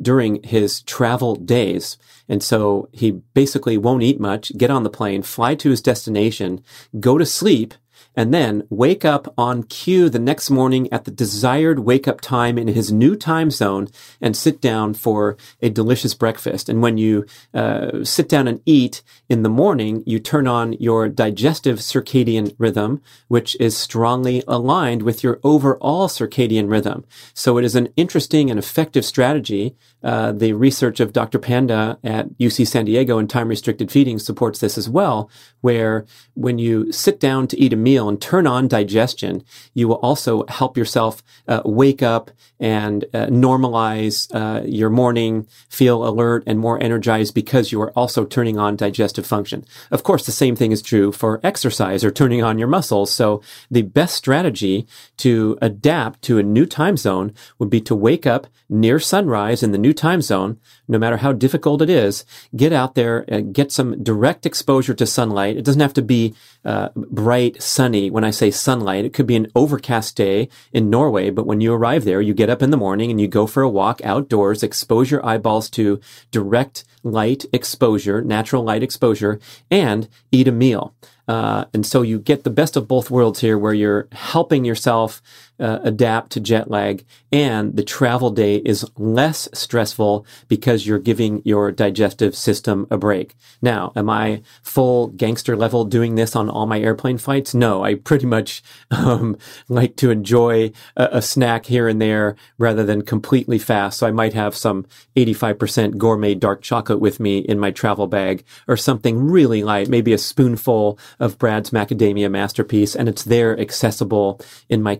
during 0.01 0.43
his 0.43 0.83
travel 0.83 1.35
days. 1.35 1.99
And 2.29 2.43
so 2.43 2.89
he 2.93 3.11
basically 3.11 3.77
won't 3.77 4.03
eat 4.03 4.19
much, 4.19 4.57
get 4.57 4.71
on 4.71 4.83
the 4.83 4.91
plane, 4.91 5.23
fly 5.23 5.55
to 5.57 5.71
his 5.71 5.83
destination, 5.83 6.63
go 6.99 7.19
to 7.19 7.27
sleep, 7.27 7.75
and 8.17 8.33
then 8.33 8.67
wake 8.71 9.05
up 9.05 9.33
on 9.37 9.63
cue 9.65 10.09
the 10.09 10.19
next 10.19 10.51
morning 10.51 10.93
at 10.93 11.05
the 11.05 11.11
desired 11.11 11.81
wake 11.81 12.07
up 12.07 12.21
time 12.21 12.59
in 12.59 12.69
his 12.69 12.93
new 12.93 13.17
time 13.17 13.51
zone 13.51 13.89
and 14.21 14.37
sit 14.37 14.61
down 14.61 14.95
for 14.95 15.37
a 15.61 15.71
delicious 15.71 16.15
breakfast. 16.15 16.69
And 16.69 16.83
when 16.83 16.99
you 16.99 17.27
uh, 17.53 18.05
sit 18.05 18.29
down 18.29 18.49
and 18.49 18.61
eat 18.67 19.03
in 19.29 19.43
the 19.43 19.49
morning, 19.49 20.03
you 20.07 20.19
turn 20.19 20.47
on 20.47 20.75
your 20.75 21.09
digestive 21.09 21.79
circadian 21.79 22.55
rhythm, 22.59 23.03
which 23.29 23.57
is 23.61 23.77
strongly 23.77 24.43
aligned 24.47 25.03
with 25.03 25.23
your 25.23 25.41
overall 25.43 26.09
circadian 26.09 26.71
rhythm. 26.71 27.05
So 27.35 27.59
it 27.59 27.65
is 27.65 27.75
an 27.75 27.89
interesting 27.97 28.51
and 28.51 28.59
effective 28.59 29.05
strategy. 29.05 29.77
Uh, 30.03 30.33
the 30.33 30.53
research 30.53 31.01
of 31.01 31.13
Dr. 31.13 31.39
Panda 31.39 31.99
at 32.05 32.29
UC 32.39 32.67
San 32.67 32.85
Diego 32.85 33.19
and 33.19 33.29
time 33.29 33.49
restricted 33.49 33.91
feeding 33.91 34.19
supports 34.19 34.61
this 34.61 34.77
as 34.77 34.89
well, 34.89 35.31
where 35.63 36.05
when 36.35 36.59
you 36.59 36.93
sit 36.93 37.19
down 37.19 37.47
to 37.49 37.59
eat 37.59 37.73
a 37.73 37.77
meal, 37.77 38.04
meal 38.05 38.09
and 38.09 38.21
turn 38.21 38.47
on 38.47 38.69
digestion, 38.69 39.45
you 39.73 39.89
will 39.89 39.97
also 39.97 40.45
help 40.49 40.77
yourself 40.77 41.23
uh, 41.49 41.63
wake 41.65 42.03
up 42.03 42.31
and 42.61 43.05
uh, 43.15 43.27
normalize 43.27 44.29
uh, 44.35 44.63
your 44.65 44.91
morning, 44.91 45.47
feel 45.69 46.07
alert 46.07 46.45
and 46.47 46.59
more 46.59 46.83
energized 46.83 47.35
because 47.35 47.73
you 47.73 47.81
are 47.81 47.93
also 47.93 48.25
turning 48.25 48.59
on 48.59 48.77
digestive 48.77 49.27
function. 49.27 49.65
Of 49.91 50.03
course, 50.03 50.27
the 50.27 50.33
same 50.33 50.57
thing 50.57 50.73
is 50.73 50.83
true 50.83 51.13
for 51.13 51.41
exercise 51.43 52.05
or 52.05 52.11
turning 52.11 52.43
on 52.43 52.59
your 52.59 52.69
muscles. 52.69 53.13
So 53.13 53.43
the 53.71 53.83
best 53.83 54.15
strategy 54.15 54.87
to 55.19 55.59
adapt 55.61 56.23
to 56.23 56.39
a 56.39 56.43
new 56.43 56.67
time 56.67 56.97
zone 56.97 57.33
would 57.59 57.71
be 57.71 57.81
to 57.83 57.95
wake 57.95 58.27
up 58.27 58.47
near 58.69 58.99
sunrise 58.99 59.63
in 59.63 59.73
the 59.73 59.79
new 59.79 59.93
time 59.93 60.23
zone, 60.23 60.59
no 60.89 60.99
matter 60.99 61.17
how 61.19 61.33
difficult 61.33 61.83
it 61.83 61.91
is, 61.91 62.25
get 62.55 62.73
out 62.73 62.95
there, 62.95 63.25
and 63.29 63.55
get 63.55 63.73
some 63.73 64.03
direct 64.03 64.47
exposure 64.47 64.95
to 64.95 65.07
sunlight. 65.07 65.57
It 65.57 65.65
doesn't 65.65 65.81
have 65.81 65.95
to 65.95 66.03
be 66.03 66.35
uh, 66.65 66.89
bright, 66.95 67.63
sunny. 67.63 68.11
When 68.11 68.25
I 68.25 68.31
say 68.31 68.51
sunlight, 68.51 69.05
it 69.05 69.13
could 69.13 69.27
be 69.27 69.37
an 69.37 69.49
overcast 69.55 70.17
day 70.17 70.49
in 70.73 70.91
Norway, 70.91 71.31
but 71.31 71.47
when 71.47 71.61
you 71.61 71.73
arrive 71.73 72.05
there, 72.05 72.21
you 72.21 72.35
get 72.35 72.51
up 72.51 72.63
in 72.63 72.71
the 72.71 72.77
morning 72.77 73.11
and 73.11 73.21
you 73.21 73.29
go 73.29 73.47
for 73.47 73.63
a 73.63 73.69
walk 73.69 74.01
outdoors, 74.05 74.63
expose 74.63 75.11
your 75.11 75.25
eyeballs 75.25 75.71
to 75.71 76.01
direct 76.31 76.85
light 77.03 77.45
exposure, 77.53 78.23
natural 78.23 78.63
light 78.63 78.83
exposure, 78.83 79.39
and 79.71 80.09
eat 80.33 80.49
a 80.49 80.53
meal. 80.53 80.95
Uh, 81.27 81.65
and 81.73 81.87
so 81.87 82.03
you 82.03 82.19
get 82.19 82.45
the 82.45 82.51
best 82.51 82.77
of 82.77 82.89
both 82.89 83.11
worlds 83.11 83.41
here 83.41 83.59
where 83.59 83.73
you're 83.73 84.09
helping 84.13 84.65
yourself 84.65 85.23
uh, 85.59 85.79
adapt 85.83 86.33
to 86.33 86.41
jet 86.41 86.71
lag 86.71 87.05
and 87.35 87.77
the 87.77 87.83
travel 87.83 88.31
day 88.31 88.57
is 88.59 88.89
less 88.97 89.49
stressful 89.53 90.25
because 90.47 90.87
you're 90.87 91.01
giving 91.01 91.43
your 91.45 91.73
digestive 91.73 92.37
system 92.37 92.87
a 92.93 92.97
break. 92.97 93.35
Now, 93.61 93.93
am 93.97 94.09
I 94.09 94.43
full 94.63 95.09
gangster 95.09 95.57
level 95.57 95.85
doing 95.85 96.15
this 96.15 96.37
on 96.37 96.49
all 96.49 96.67
my 96.67 96.81
airplane 96.81 97.19
flights? 97.19 97.53
No, 97.53 97.85
I 97.85 97.97
pretty 97.97 98.27
much 98.27 98.63
um, 98.93 99.37
like 99.69 99.97
to 99.97 100.11
enjoy 100.11 100.71
a, 100.97 101.09
a, 101.15 101.23
snack 101.23 101.67
here 101.67 101.89
and 101.89 102.01
there 102.01 102.37
rather 102.57 102.85
than 102.85 103.03
completely 103.03 103.59
fast. 103.59 103.99
So 103.99 104.07
I 104.07 104.13
might 104.13 104.35
have 104.35 104.55
some 104.55 104.87
85% 105.17 105.97
gourmet 105.99 106.37
dark 106.37 106.63
chocolate 106.63 107.01
with 107.01 107.19
me 107.19 107.39
in 107.39 107.59
my 107.59 107.73
travel 107.73 108.07
bag 108.07 108.45
or 108.69 108.77
something 108.77 109.25
really 109.25 109.65
light, 109.65 109.89
maybe 109.89 110.13
a 110.13 110.19
spoonful 110.19 110.99
of 111.19 111.39
Brad's 111.39 111.71
macadamia 111.71 112.31
masterpiece 112.31 112.95
and 112.95 113.09
it's 113.09 113.25
there 113.25 113.59
accessible 113.59 114.41
in 114.69 114.83
my 114.83 114.95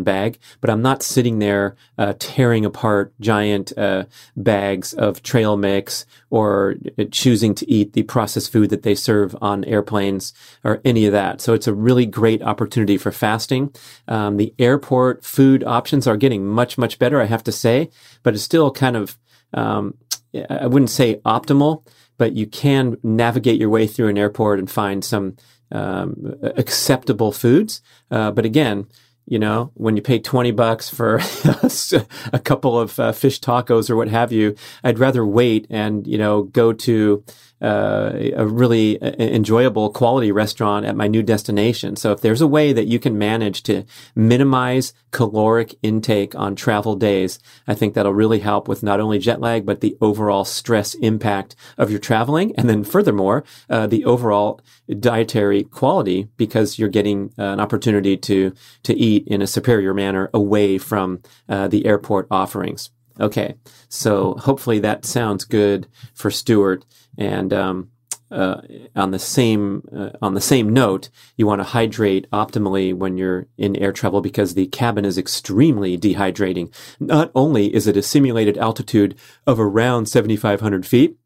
carry-on 0.00 0.04
bag, 0.04 0.38
but 0.60 0.70
I'm 0.70 0.82
not 0.82 1.02
sitting 1.02 1.38
there 1.38 1.76
uh, 1.98 2.14
tearing 2.18 2.64
apart 2.64 3.12
giant 3.20 3.72
uh, 3.76 4.04
bags 4.36 4.92
of 4.94 5.22
trail 5.22 5.56
mix 5.56 6.06
or 6.30 6.76
uh, 6.98 7.04
choosing 7.10 7.54
to 7.56 7.70
eat 7.70 7.92
the 7.92 8.02
processed 8.02 8.52
food 8.52 8.70
that 8.70 8.82
they 8.82 8.94
serve 8.94 9.36
on 9.40 9.64
airplanes 9.64 10.32
or 10.64 10.80
any 10.84 11.06
of 11.06 11.12
that. 11.12 11.40
So 11.40 11.54
it's 11.54 11.68
a 11.68 11.74
really 11.74 12.06
great 12.06 12.42
opportunity 12.42 12.98
for 12.98 13.12
fasting. 13.12 13.74
Um, 14.08 14.36
the 14.36 14.54
airport 14.58 15.24
food 15.24 15.64
options 15.64 16.06
are 16.06 16.16
getting 16.16 16.46
much, 16.46 16.78
much 16.78 16.98
better, 16.98 17.20
I 17.20 17.26
have 17.26 17.44
to 17.44 17.52
say, 17.52 17.90
but 18.22 18.34
it's 18.34 18.42
still 18.42 18.70
kind 18.70 18.96
of, 18.96 19.16
um, 19.54 19.94
I 20.48 20.66
wouldn't 20.66 20.90
say 20.90 21.20
optimal, 21.24 21.84
but 22.16 22.32
you 22.32 22.46
can 22.46 22.96
navigate 23.02 23.60
your 23.60 23.70
way 23.70 23.86
through 23.86 24.08
an 24.08 24.18
airport 24.18 24.58
and 24.58 24.70
find 24.70 25.04
some 25.04 25.36
um, 25.72 26.34
acceptable 26.56 27.32
foods. 27.32 27.82
Uh, 28.10 28.30
but 28.30 28.44
again, 28.44 28.86
you 29.30 29.38
know, 29.38 29.70
when 29.74 29.94
you 29.94 30.02
pay 30.02 30.18
20 30.18 30.50
bucks 30.50 30.90
for 30.90 31.16
a 32.32 32.38
couple 32.40 32.78
of 32.78 32.98
uh, 32.98 33.12
fish 33.12 33.40
tacos 33.40 33.88
or 33.88 33.94
what 33.94 34.08
have 34.08 34.32
you, 34.32 34.56
I'd 34.82 34.98
rather 34.98 35.24
wait 35.24 35.68
and, 35.70 36.04
you 36.04 36.18
know, 36.18 36.42
go 36.42 36.72
to 36.72 37.24
uh, 37.60 38.12
a 38.34 38.46
really 38.46 39.00
uh, 39.00 39.12
enjoyable 39.18 39.90
quality 39.90 40.32
restaurant 40.32 40.86
at 40.86 40.96
my 40.96 41.06
new 41.06 41.22
destination. 41.22 41.96
So 41.96 42.12
if 42.12 42.20
there's 42.20 42.40
a 42.40 42.46
way 42.46 42.72
that 42.72 42.86
you 42.86 42.98
can 42.98 43.18
manage 43.18 43.62
to 43.64 43.84
minimize 44.14 44.92
caloric 45.10 45.74
intake 45.82 46.34
on 46.34 46.54
travel 46.54 46.94
days, 46.94 47.38
I 47.66 47.74
think 47.74 47.94
that'll 47.94 48.14
really 48.14 48.40
help 48.40 48.68
with 48.68 48.82
not 48.82 49.00
only 49.00 49.18
jet 49.18 49.40
lag, 49.40 49.66
but 49.66 49.80
the 49.80 49.96
overall 50.00 50.44
stress 50.44 50.94
impact 50.94 51.54
of 51.76 51.90
your 51.90 52.00
traveling. 52.00 52.54
And 52.56 52.68
then 52.68 52.84
furthermore, 52.84 53.44
uh, 53.68 53.86
the 53.86 54.04
overall 54.04 54.60
dietary 54.98 55.64
quality 55.64 56.28
because 56.36 56.78
you're 56.78 56.88
getting 56.88 57.32
uh, 57.38 57.44
an 57.44 57.60
opportunity 57.60 58.16
to, 58.16 58.52
to 58.84 58.94
eat 58.94 59.26
in 59.26 59.42
a 59.42 59.46
superior 59.46 59.94
manner 59.94 60.30
away 60.32 60.78
from 60.78 61.22
uh, 61.48 61.68
the 61.68 61.86
airport 61.86 62.26
offerings. 62.30 62.90
Okay. 63.20 63.54
So 63.88 64.34
hopefully 64.34 64.78
that 64.80 65.04
sounds 65.04 65.44
good 65.44 65.86
for 66.14 66.30
Stuart. 66.30 66.84
And, 67.20 67.52
um, 67.52 67.90
uh, 68.30 68.60
on 68.94 69.10
the 69.10 69.18
same 69.18 69.82
uh, 69.94 70.10
on 70.22 70.34
the 70.34 70.40
same 70.40 70.68
note, 70.72 71.08
you 71.36 71.46
want 71.46 71.58
to 71.60 71.64
hydrate 71.64 72.30
optimally 72.30 72.94
when 72.94 73.18
you're 73.18 73.46
in 73.58 73.74
air 73.76 73.92
travel 73.92 74.20
because 74.20 74.54
the 74.54 74.66
cabin 74.68 75.04
is 75.04 75.18
extremely 75.18 75.98
dehydrating. 75.98 76.72
Not 77.00 77.32
only 77.34 77.74
is 77.74 77.86
it 77.88 77.96
a 77.96 78.02
simulated 78.02 78.56
altitude 78.56 79.16
of 79.46 79.58
around 79.58 80.06
7,500 80.06 80.86
feet, 80.86 81.16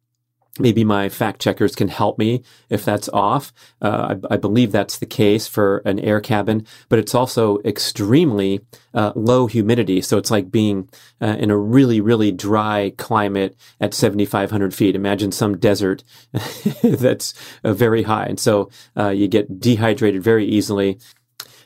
maybe 0.59 0.85
my 0.85 1.09
fact 1.09 1.41
checkers 1.41 1.75
can 1.75 1.89
help 1.89 2.17
me 2.19 2.43
if 2.71 2.85
that's 2.85 3.09
off. 3.09 3.53
Uh, 3.83 4.15
I, 4.31 4.35
I, 4.35 4.37
believe 4.37 4.71
that's 4.71 4.99
the 4.99 5.07
case 5.07 5.49
for 5.49 5.79
an 5.79 5.99
air 5.99 6.21
cabin, 6.21 6.65
but 6.89 7.01
it's 7.01 7.15
also 7.15 7.59
extremely 7.65 8.61
uh, 8.95 9.13
low 9.17 9.49
humidity. 9.49 10.01
So 10.01 10.17
it's 10.17 10.31
like 10.31 10.53
being 10.53 10.89
uh, 11.21 11.37
in 11.39 11.51
a 11.51 11.59
really, 11.59 12.01
really 12.01 12.31
dry 12.31 12.93
climate 12.97 13.57
at 13.81 13.95
7,500 13.95 14.73
feet. 14.73 14.95
Imagine 14.95 15.33
some 15.33 15.59
desert 15.59 16.05
that's 16.83 17.35
uh, 17.65 17.73
very 17.73 18.05
high. 18.05 18.27
And 18.27 18.39
so 18.39 18.71
uh, 18.97 19.09
you 19.09 19.27
get 19.27 19.59
dehydrated 19.59 20.23
very 20.23 20.47
easily. 20.47 20.99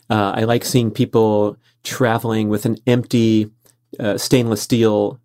Uh, 0.09 0.33
I 0.35 0.45
like 0.45 0.65
seeing 0.65 0.91
people 0.91 1.59
traveling 1.85 2.49
with 2.49 2.65
an 2.65 2.79
empty 2.87 3.51
stainless 4.17 4.61
steel 4.63 5.19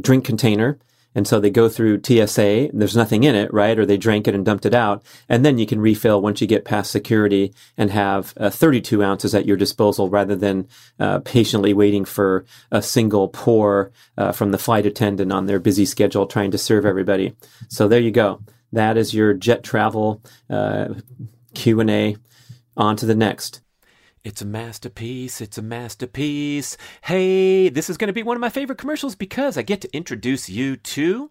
drink 0.00 0.24
container 0.24 0.78
and 1.16 1.26
so 1.26 1.40
they 1.40 1.48
go 1.48 1.70
through 1.70 2.02
TSA, 2.02 2.68
there's 2.74 2.94
nothing 2.94 3.24
in 3.24 3.34
it, 3.34 3.50
right? 3.52 3.78
Or 3.78 3.86
they 3.86 3.96
drank 3.96 4.28
it 4.28 4.34
and 4.34 4.44
dumped 4.44 4.66
it 4.66 4.74
out. 4.74 5.02
And 5.30 5.46
then 5.46 5.56
you 5.56 5.64
can 5.64 5.80
refill 5.80 6.20
once 6.20 6.42
you 6.42 6.46
get 6.46 6.66
past 6.66 6.90
security 6.90 7.54
and 7.78 7.90
have 7.90 8.34
uh, 8.36 8.50
32 8.50 9.02
ounces 9.02 9.34
at 9.34 9.46
your 9.46 9.56
disposal 9.56 10.10
rather 10.10 10.36
than 10.36 10.68
uh, 11.00 11.20
patiently 11.20 11.72
waiting 11.72 12.04
for 12.04 12.44
a 12.70 12.82
single 12.82 13.28
pour 13.28 13.92
uh, 14.18 14.30
from 14.32 14.50
the 14.50 14.58
flight 14.58 14.84
attendant 14.84 15.32
on 15.32 15.46
their 15.46 15.58
busy 15.58 15.86
schedule 15.86 16.26
trying 16.26 16.50
to 16.50 16.58
serve 16.58 16.84
everybody. 16.84 17.34
So 17.70 17.88
there 17.88 17.98
you 17.98 18.10
go. 18.10 18.42
That 18.72 18.98
is 18.98 19.14
your 19.14 19.32
jet 19.32 19.64
travel 19.64 20.22
uh, 20.50 20.88
Q&A. 21.54 22.16
On 22.76 22.94
to 22.94 23.06
the 23.06 23.14
next. 23.14 23.62
It's 24.26 24.42
a 24.42 24.44
masterpiece. 24.44 25.40
It's 25.40 25.56
a 25.56 25.62
masterpiece. 25.62 26.76
Hey, 27.02 27.68
this 27.68 27.88
is 27.88 27.96
going 27.96 28.08
to 28.08 28.12
be 28.12 28.24
one 28.24 28.36
of 28.36 28.40
my 28.40 28.48
favorite 28.48 28.76
commercials 28.76 29.14
because 29.14 29.56
I 29.56 29.62
get 29.62 29.80
to 29.82 29.96
introduce 29.96 30.48
you 30.48 30.76
to 30.76 31.30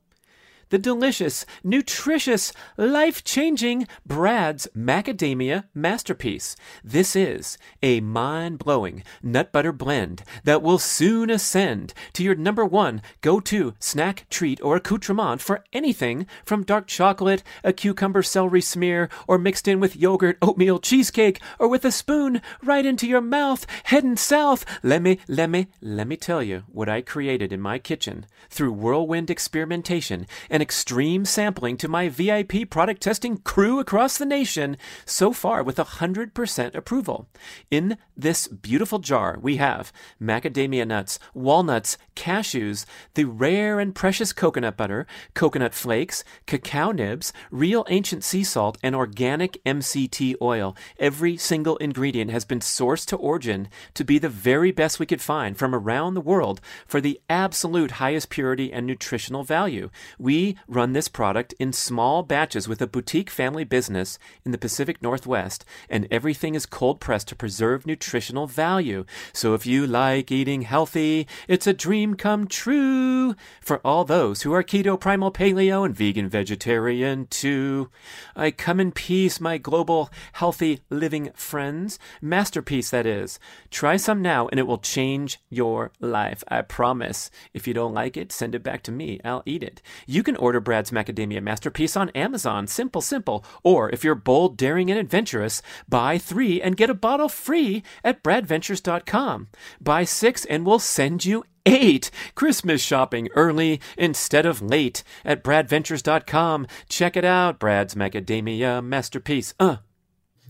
the 0.69 0.77
delicious, 0.77 1.45
nutritious, 1.63 2.51
life 2.77 3.23
changing 3.23 3.87
Brad's 4.05 4.67
Macadamia 4.75 5.65
Masterpiece. 5.73 6.55
This 6.83 7.15
is 7.15 7.57
a 7.81 7.99
mind 8.01 8.59
blowing 8.59 9.03
nut 9.21 9.51
butter 9.51 9.71
blend 9.71 10.23
that 10.43 10.61
will 10.61 10.79
soon 10.79 11.29
ascend 11.29 11.93
to 12.13 12.23
your 12.23 12.35
number 12.35 12.65
one 12.65 13.01
go 13.21 13.39
to 13.41 13.73
snack, 13.79 14.25
treat, 14.29 14.61
or 14.61 14.75
accoutrement 14.75 15.41
for 15.41 15.63
anything 15.73 16.27
from 16.43 16.63
dark 16.63 16.87
chocolate, 16.87 17.43
a 17.63 17.73
cucumber 17.73 18.23
celery 18.23 18.61
smear, 18.61 19.09
or 19.27 19.37
mixed 19.37 19.67
in 19.67 19.79
with 19.79 19.95
yogurt, 19.95 20.37
oatmeal 20.41 20.79
cheesecake, 20.79 21.39
or 21.59 21.67
with 21.67 21.85
a 21.85 21.91
spoon 21.91 22.41
right 22.63 22.85
into 22.85 23.07
your 23.07 23.21
mouth, 23.21 23.65
heading 23.85 24.17
south. 24.17 24.65
Let 24.83 25.01
me, 25.01 25.19
let 25.27 25.49
me, 25.49 25.67
let 25.81 26.07
me 26.07 26.17
tell 26.17 26.43
you 26.43 26.63
what 26.71 26.89
I 26.89 27.01
created 27.01 27.53
in 27.53 27.61
my 27.61 27.79
kitchen 27.79 28.25
through 28.49 28.73
whirlwind 28.73 29.29
experimentation 29.29 30.27
and 30.55 30.61
extreme 30.61 31.25
sampling 31.25 31.75
to 31.75 31.89
my 31.89 32.07
VIP 32.07 32.69
product 32.69 33.01
testing 33.01 33.35
crew 33.39 33.77
across 33.77 34.17
the 34.17 34.25
nation, 34.25 34.77
so 35.03 35.33
far 35.33 35.61
with 35.61 35.75
100% 35.75 36.73
approval. 36.73 37.27
In 37.69 37.97
this 38.15 38.47
beautiful 38.47 38.99
jar, 38.99 39.37
we 39.41 39.57
have 39.57 39.91
macadamia 40.21 40.87
nuts, 40.87 41.19
walnuts, 41.33 41.97
cashews, 42.15 42.85
the 43.15 43.25
rare 43.25 43.81
and 43.81 43.93
precious 43.93 44.31
coconut 44.31 44.77
butter, 44.77 45.05
coconut 45.33 45.73
flakes, 45.73 46.23
cacao 46.45 46.91
nibs, 46.91 47.33
real 47.51 47.85
ancient 47.89 48.23
sea 48.23 48.45
salt, 48.45 48.77
and 48.81 48.95
organic 48.95 49.61
MCT 49.65 50.35
oil. 50.41 50.73
Every 50.97 51.35
single 51.35 51.75
ingredient 51.77 52.31
has 52.31 52.45
been 52.45 52.61
sourced 52.61 53.05
to 53.07 53.17
origin 53.17 53.67
to 53.93 54.05
be 54.05 54.19
the 54.19 54.29
very 54.29 54.71
best 54.71 55.01
we 55.01 55.05
could 55.05 55.21
find 55.21 55.57
from 55.57 55.75
around 55.75 56.13
the 56.13 56.21
world 56.21 56.61
for 56.87 57.01
the 57.01 57.19
absolute 57.29 57.91
highest 57.91 58.29
purity 58.29 58.71
and 58.71 58.87
nutritional 58.87 59.43
value. 59.43 59.89
We 60.17 60.44
run 60.67 60.93
this 60.93 61.07
product 61.07 61.53
in 61.59 61.73
small 61.73 62.21
batches 62.21 62.67
with 62.67 62.81
a 62.81 62.87
boutique 62.87 63.29
family 63.29 63.63
business 63.63 64.19
in 64.43 64.51
the 64.51 64.57
Pacific 64.57 65.01
Northwest, 65.01 65.65
and 65.89 66.07
everything 66.11 66.55
is 66.55 66.65
cold 66.65 66.99
pressed 66.99 67.27
to 67.29 67.35
preserve 67.35 67.87
nutritional 67.87 68.47
value. 68.47 69.05
So 69.33 69.53
if 69.53 69.65
you 69.65 69.87
like 69.87 70.31
eating 70.31 70.63
healthy, 70.63 71.27
it's 71.47 71.67
a 71.67 71.73
dream 71.73 72.15
come 72.15 72.47
true 72.47 73.35
for 73.61 73.79
all 73.85 74.03
those 74.05 74.41
who 74.41 74.53
are 74.53 74.63
keto, 74.63 74.99
primal, 74.99 75.31
paleo, 75.31 75.85
and 75.85 75.95
vegan 75.95 76.29
vegetarian 76.29 77.27
too. 77.27 77.89
I 78.35 78.51
come 78.51 78.79
in 78.79 78.91
peace, 78.91 79.39
my 79.39 79.57
global 79.57 80.09
healthy 80.33 80.81
living 80.89 81.31
friends. 81.33 81.97
Masterpiece, 82.21 82.89
that 82.89 83.05
is. 83.05 83.39
Try 83.71 83.97
some 83.97 84.21
now, 84.21 84.47
and 84.49 84.59
it 84.59 84.67
will 84.67 84.77
change 84.77 85.39
your 85.49 85.91
life. 85.99 86.43
I 86.47 86.61
promise. 86.61 87.31
If 87.53 87.67
you 87.67 87.73
don't 87.73 87.93
like 87.93 88.17
it, 88.17 88.31
send 88.31 88.55
it 88.55 88.63
back 88.63 88.83
to 88.83 88.91
me. 88.91 89.19
I'll 89.23 89.43
eat 89.45 89.63
it. 89.63 89.81
You 90.05 90.23
can 90.23 90.34
order 90.35 90.59
Brad's 90.59 90.91
Macadamia 90.91 91.41
Masterpiece 91.41 91.95
on 91.95 92.09
Amazon. 92.09 92.67
Simple, 92.67 93.01
simple. 93.01 93.45
Or 93.63 93.89
if 93.89 94.03
you're 94.03 94.15
bold, 94.15 94.57
daring, 94.57 94.89
and 94.89 94.99
adventurous, 94.99 95.61
buy 95.87 96.17
three 96.17 96.61
and 96.61 96.77
get 96.77 96.89
a 96.89 96.93
bottle 96.93 97.29
free 97.29 97.83
at 98.03 98.23
bradventures.com. 98.23 99.47
Buy 99.81 100.03
six 100.03 100.45
and 100.45 100.65
we'll 100.65 100.79
send 100.79 101.25
you 101.25 101.43
eight. 101.65 102.11
Christmas 102.35 102.81
shopping 102.81 103.29
early 103.35 103.79
instead 103.97 104.45
of 104.45 104.61
late 104.61 105.03
at 105.23 105.43
bradventures.com. 105.43 106.67
Check 106.89 107.17
it 107.17 107.25
out. 107.25 107.59
Brad's 107.59 107.95
Macadamia 107.95 108.83
Masterpiece. 108.83 109.53
Uh. 109.59 109.77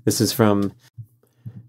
This 0.04 0.22
is 0.22 0.32
from 0.32 0.74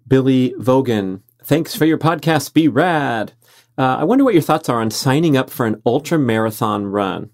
Billy 0.07 0.53
Vogan. 0.59 1.23
Thanks 1.43 1.75
for 1.75 1.85
your 1.87 1.97
podcast. 1.97 2.53
Be 2.53 2.69
rad. 2.69 3.33
Uh, 3.79 3.97
I 4.01 4.05
wonder 4.05 4.25
what 4.25 4.35
your 4.35 4.43
thoughts 4.43 4.69
are 4.69 4.81
on 4.81 4.91
signing 4.91 5.37
up 5.37 5.49
for 5.49 5.67
an 5.67 5.81
ultra 5.87 6.19
marathon 6.19 6.87
run. 6.87 7.31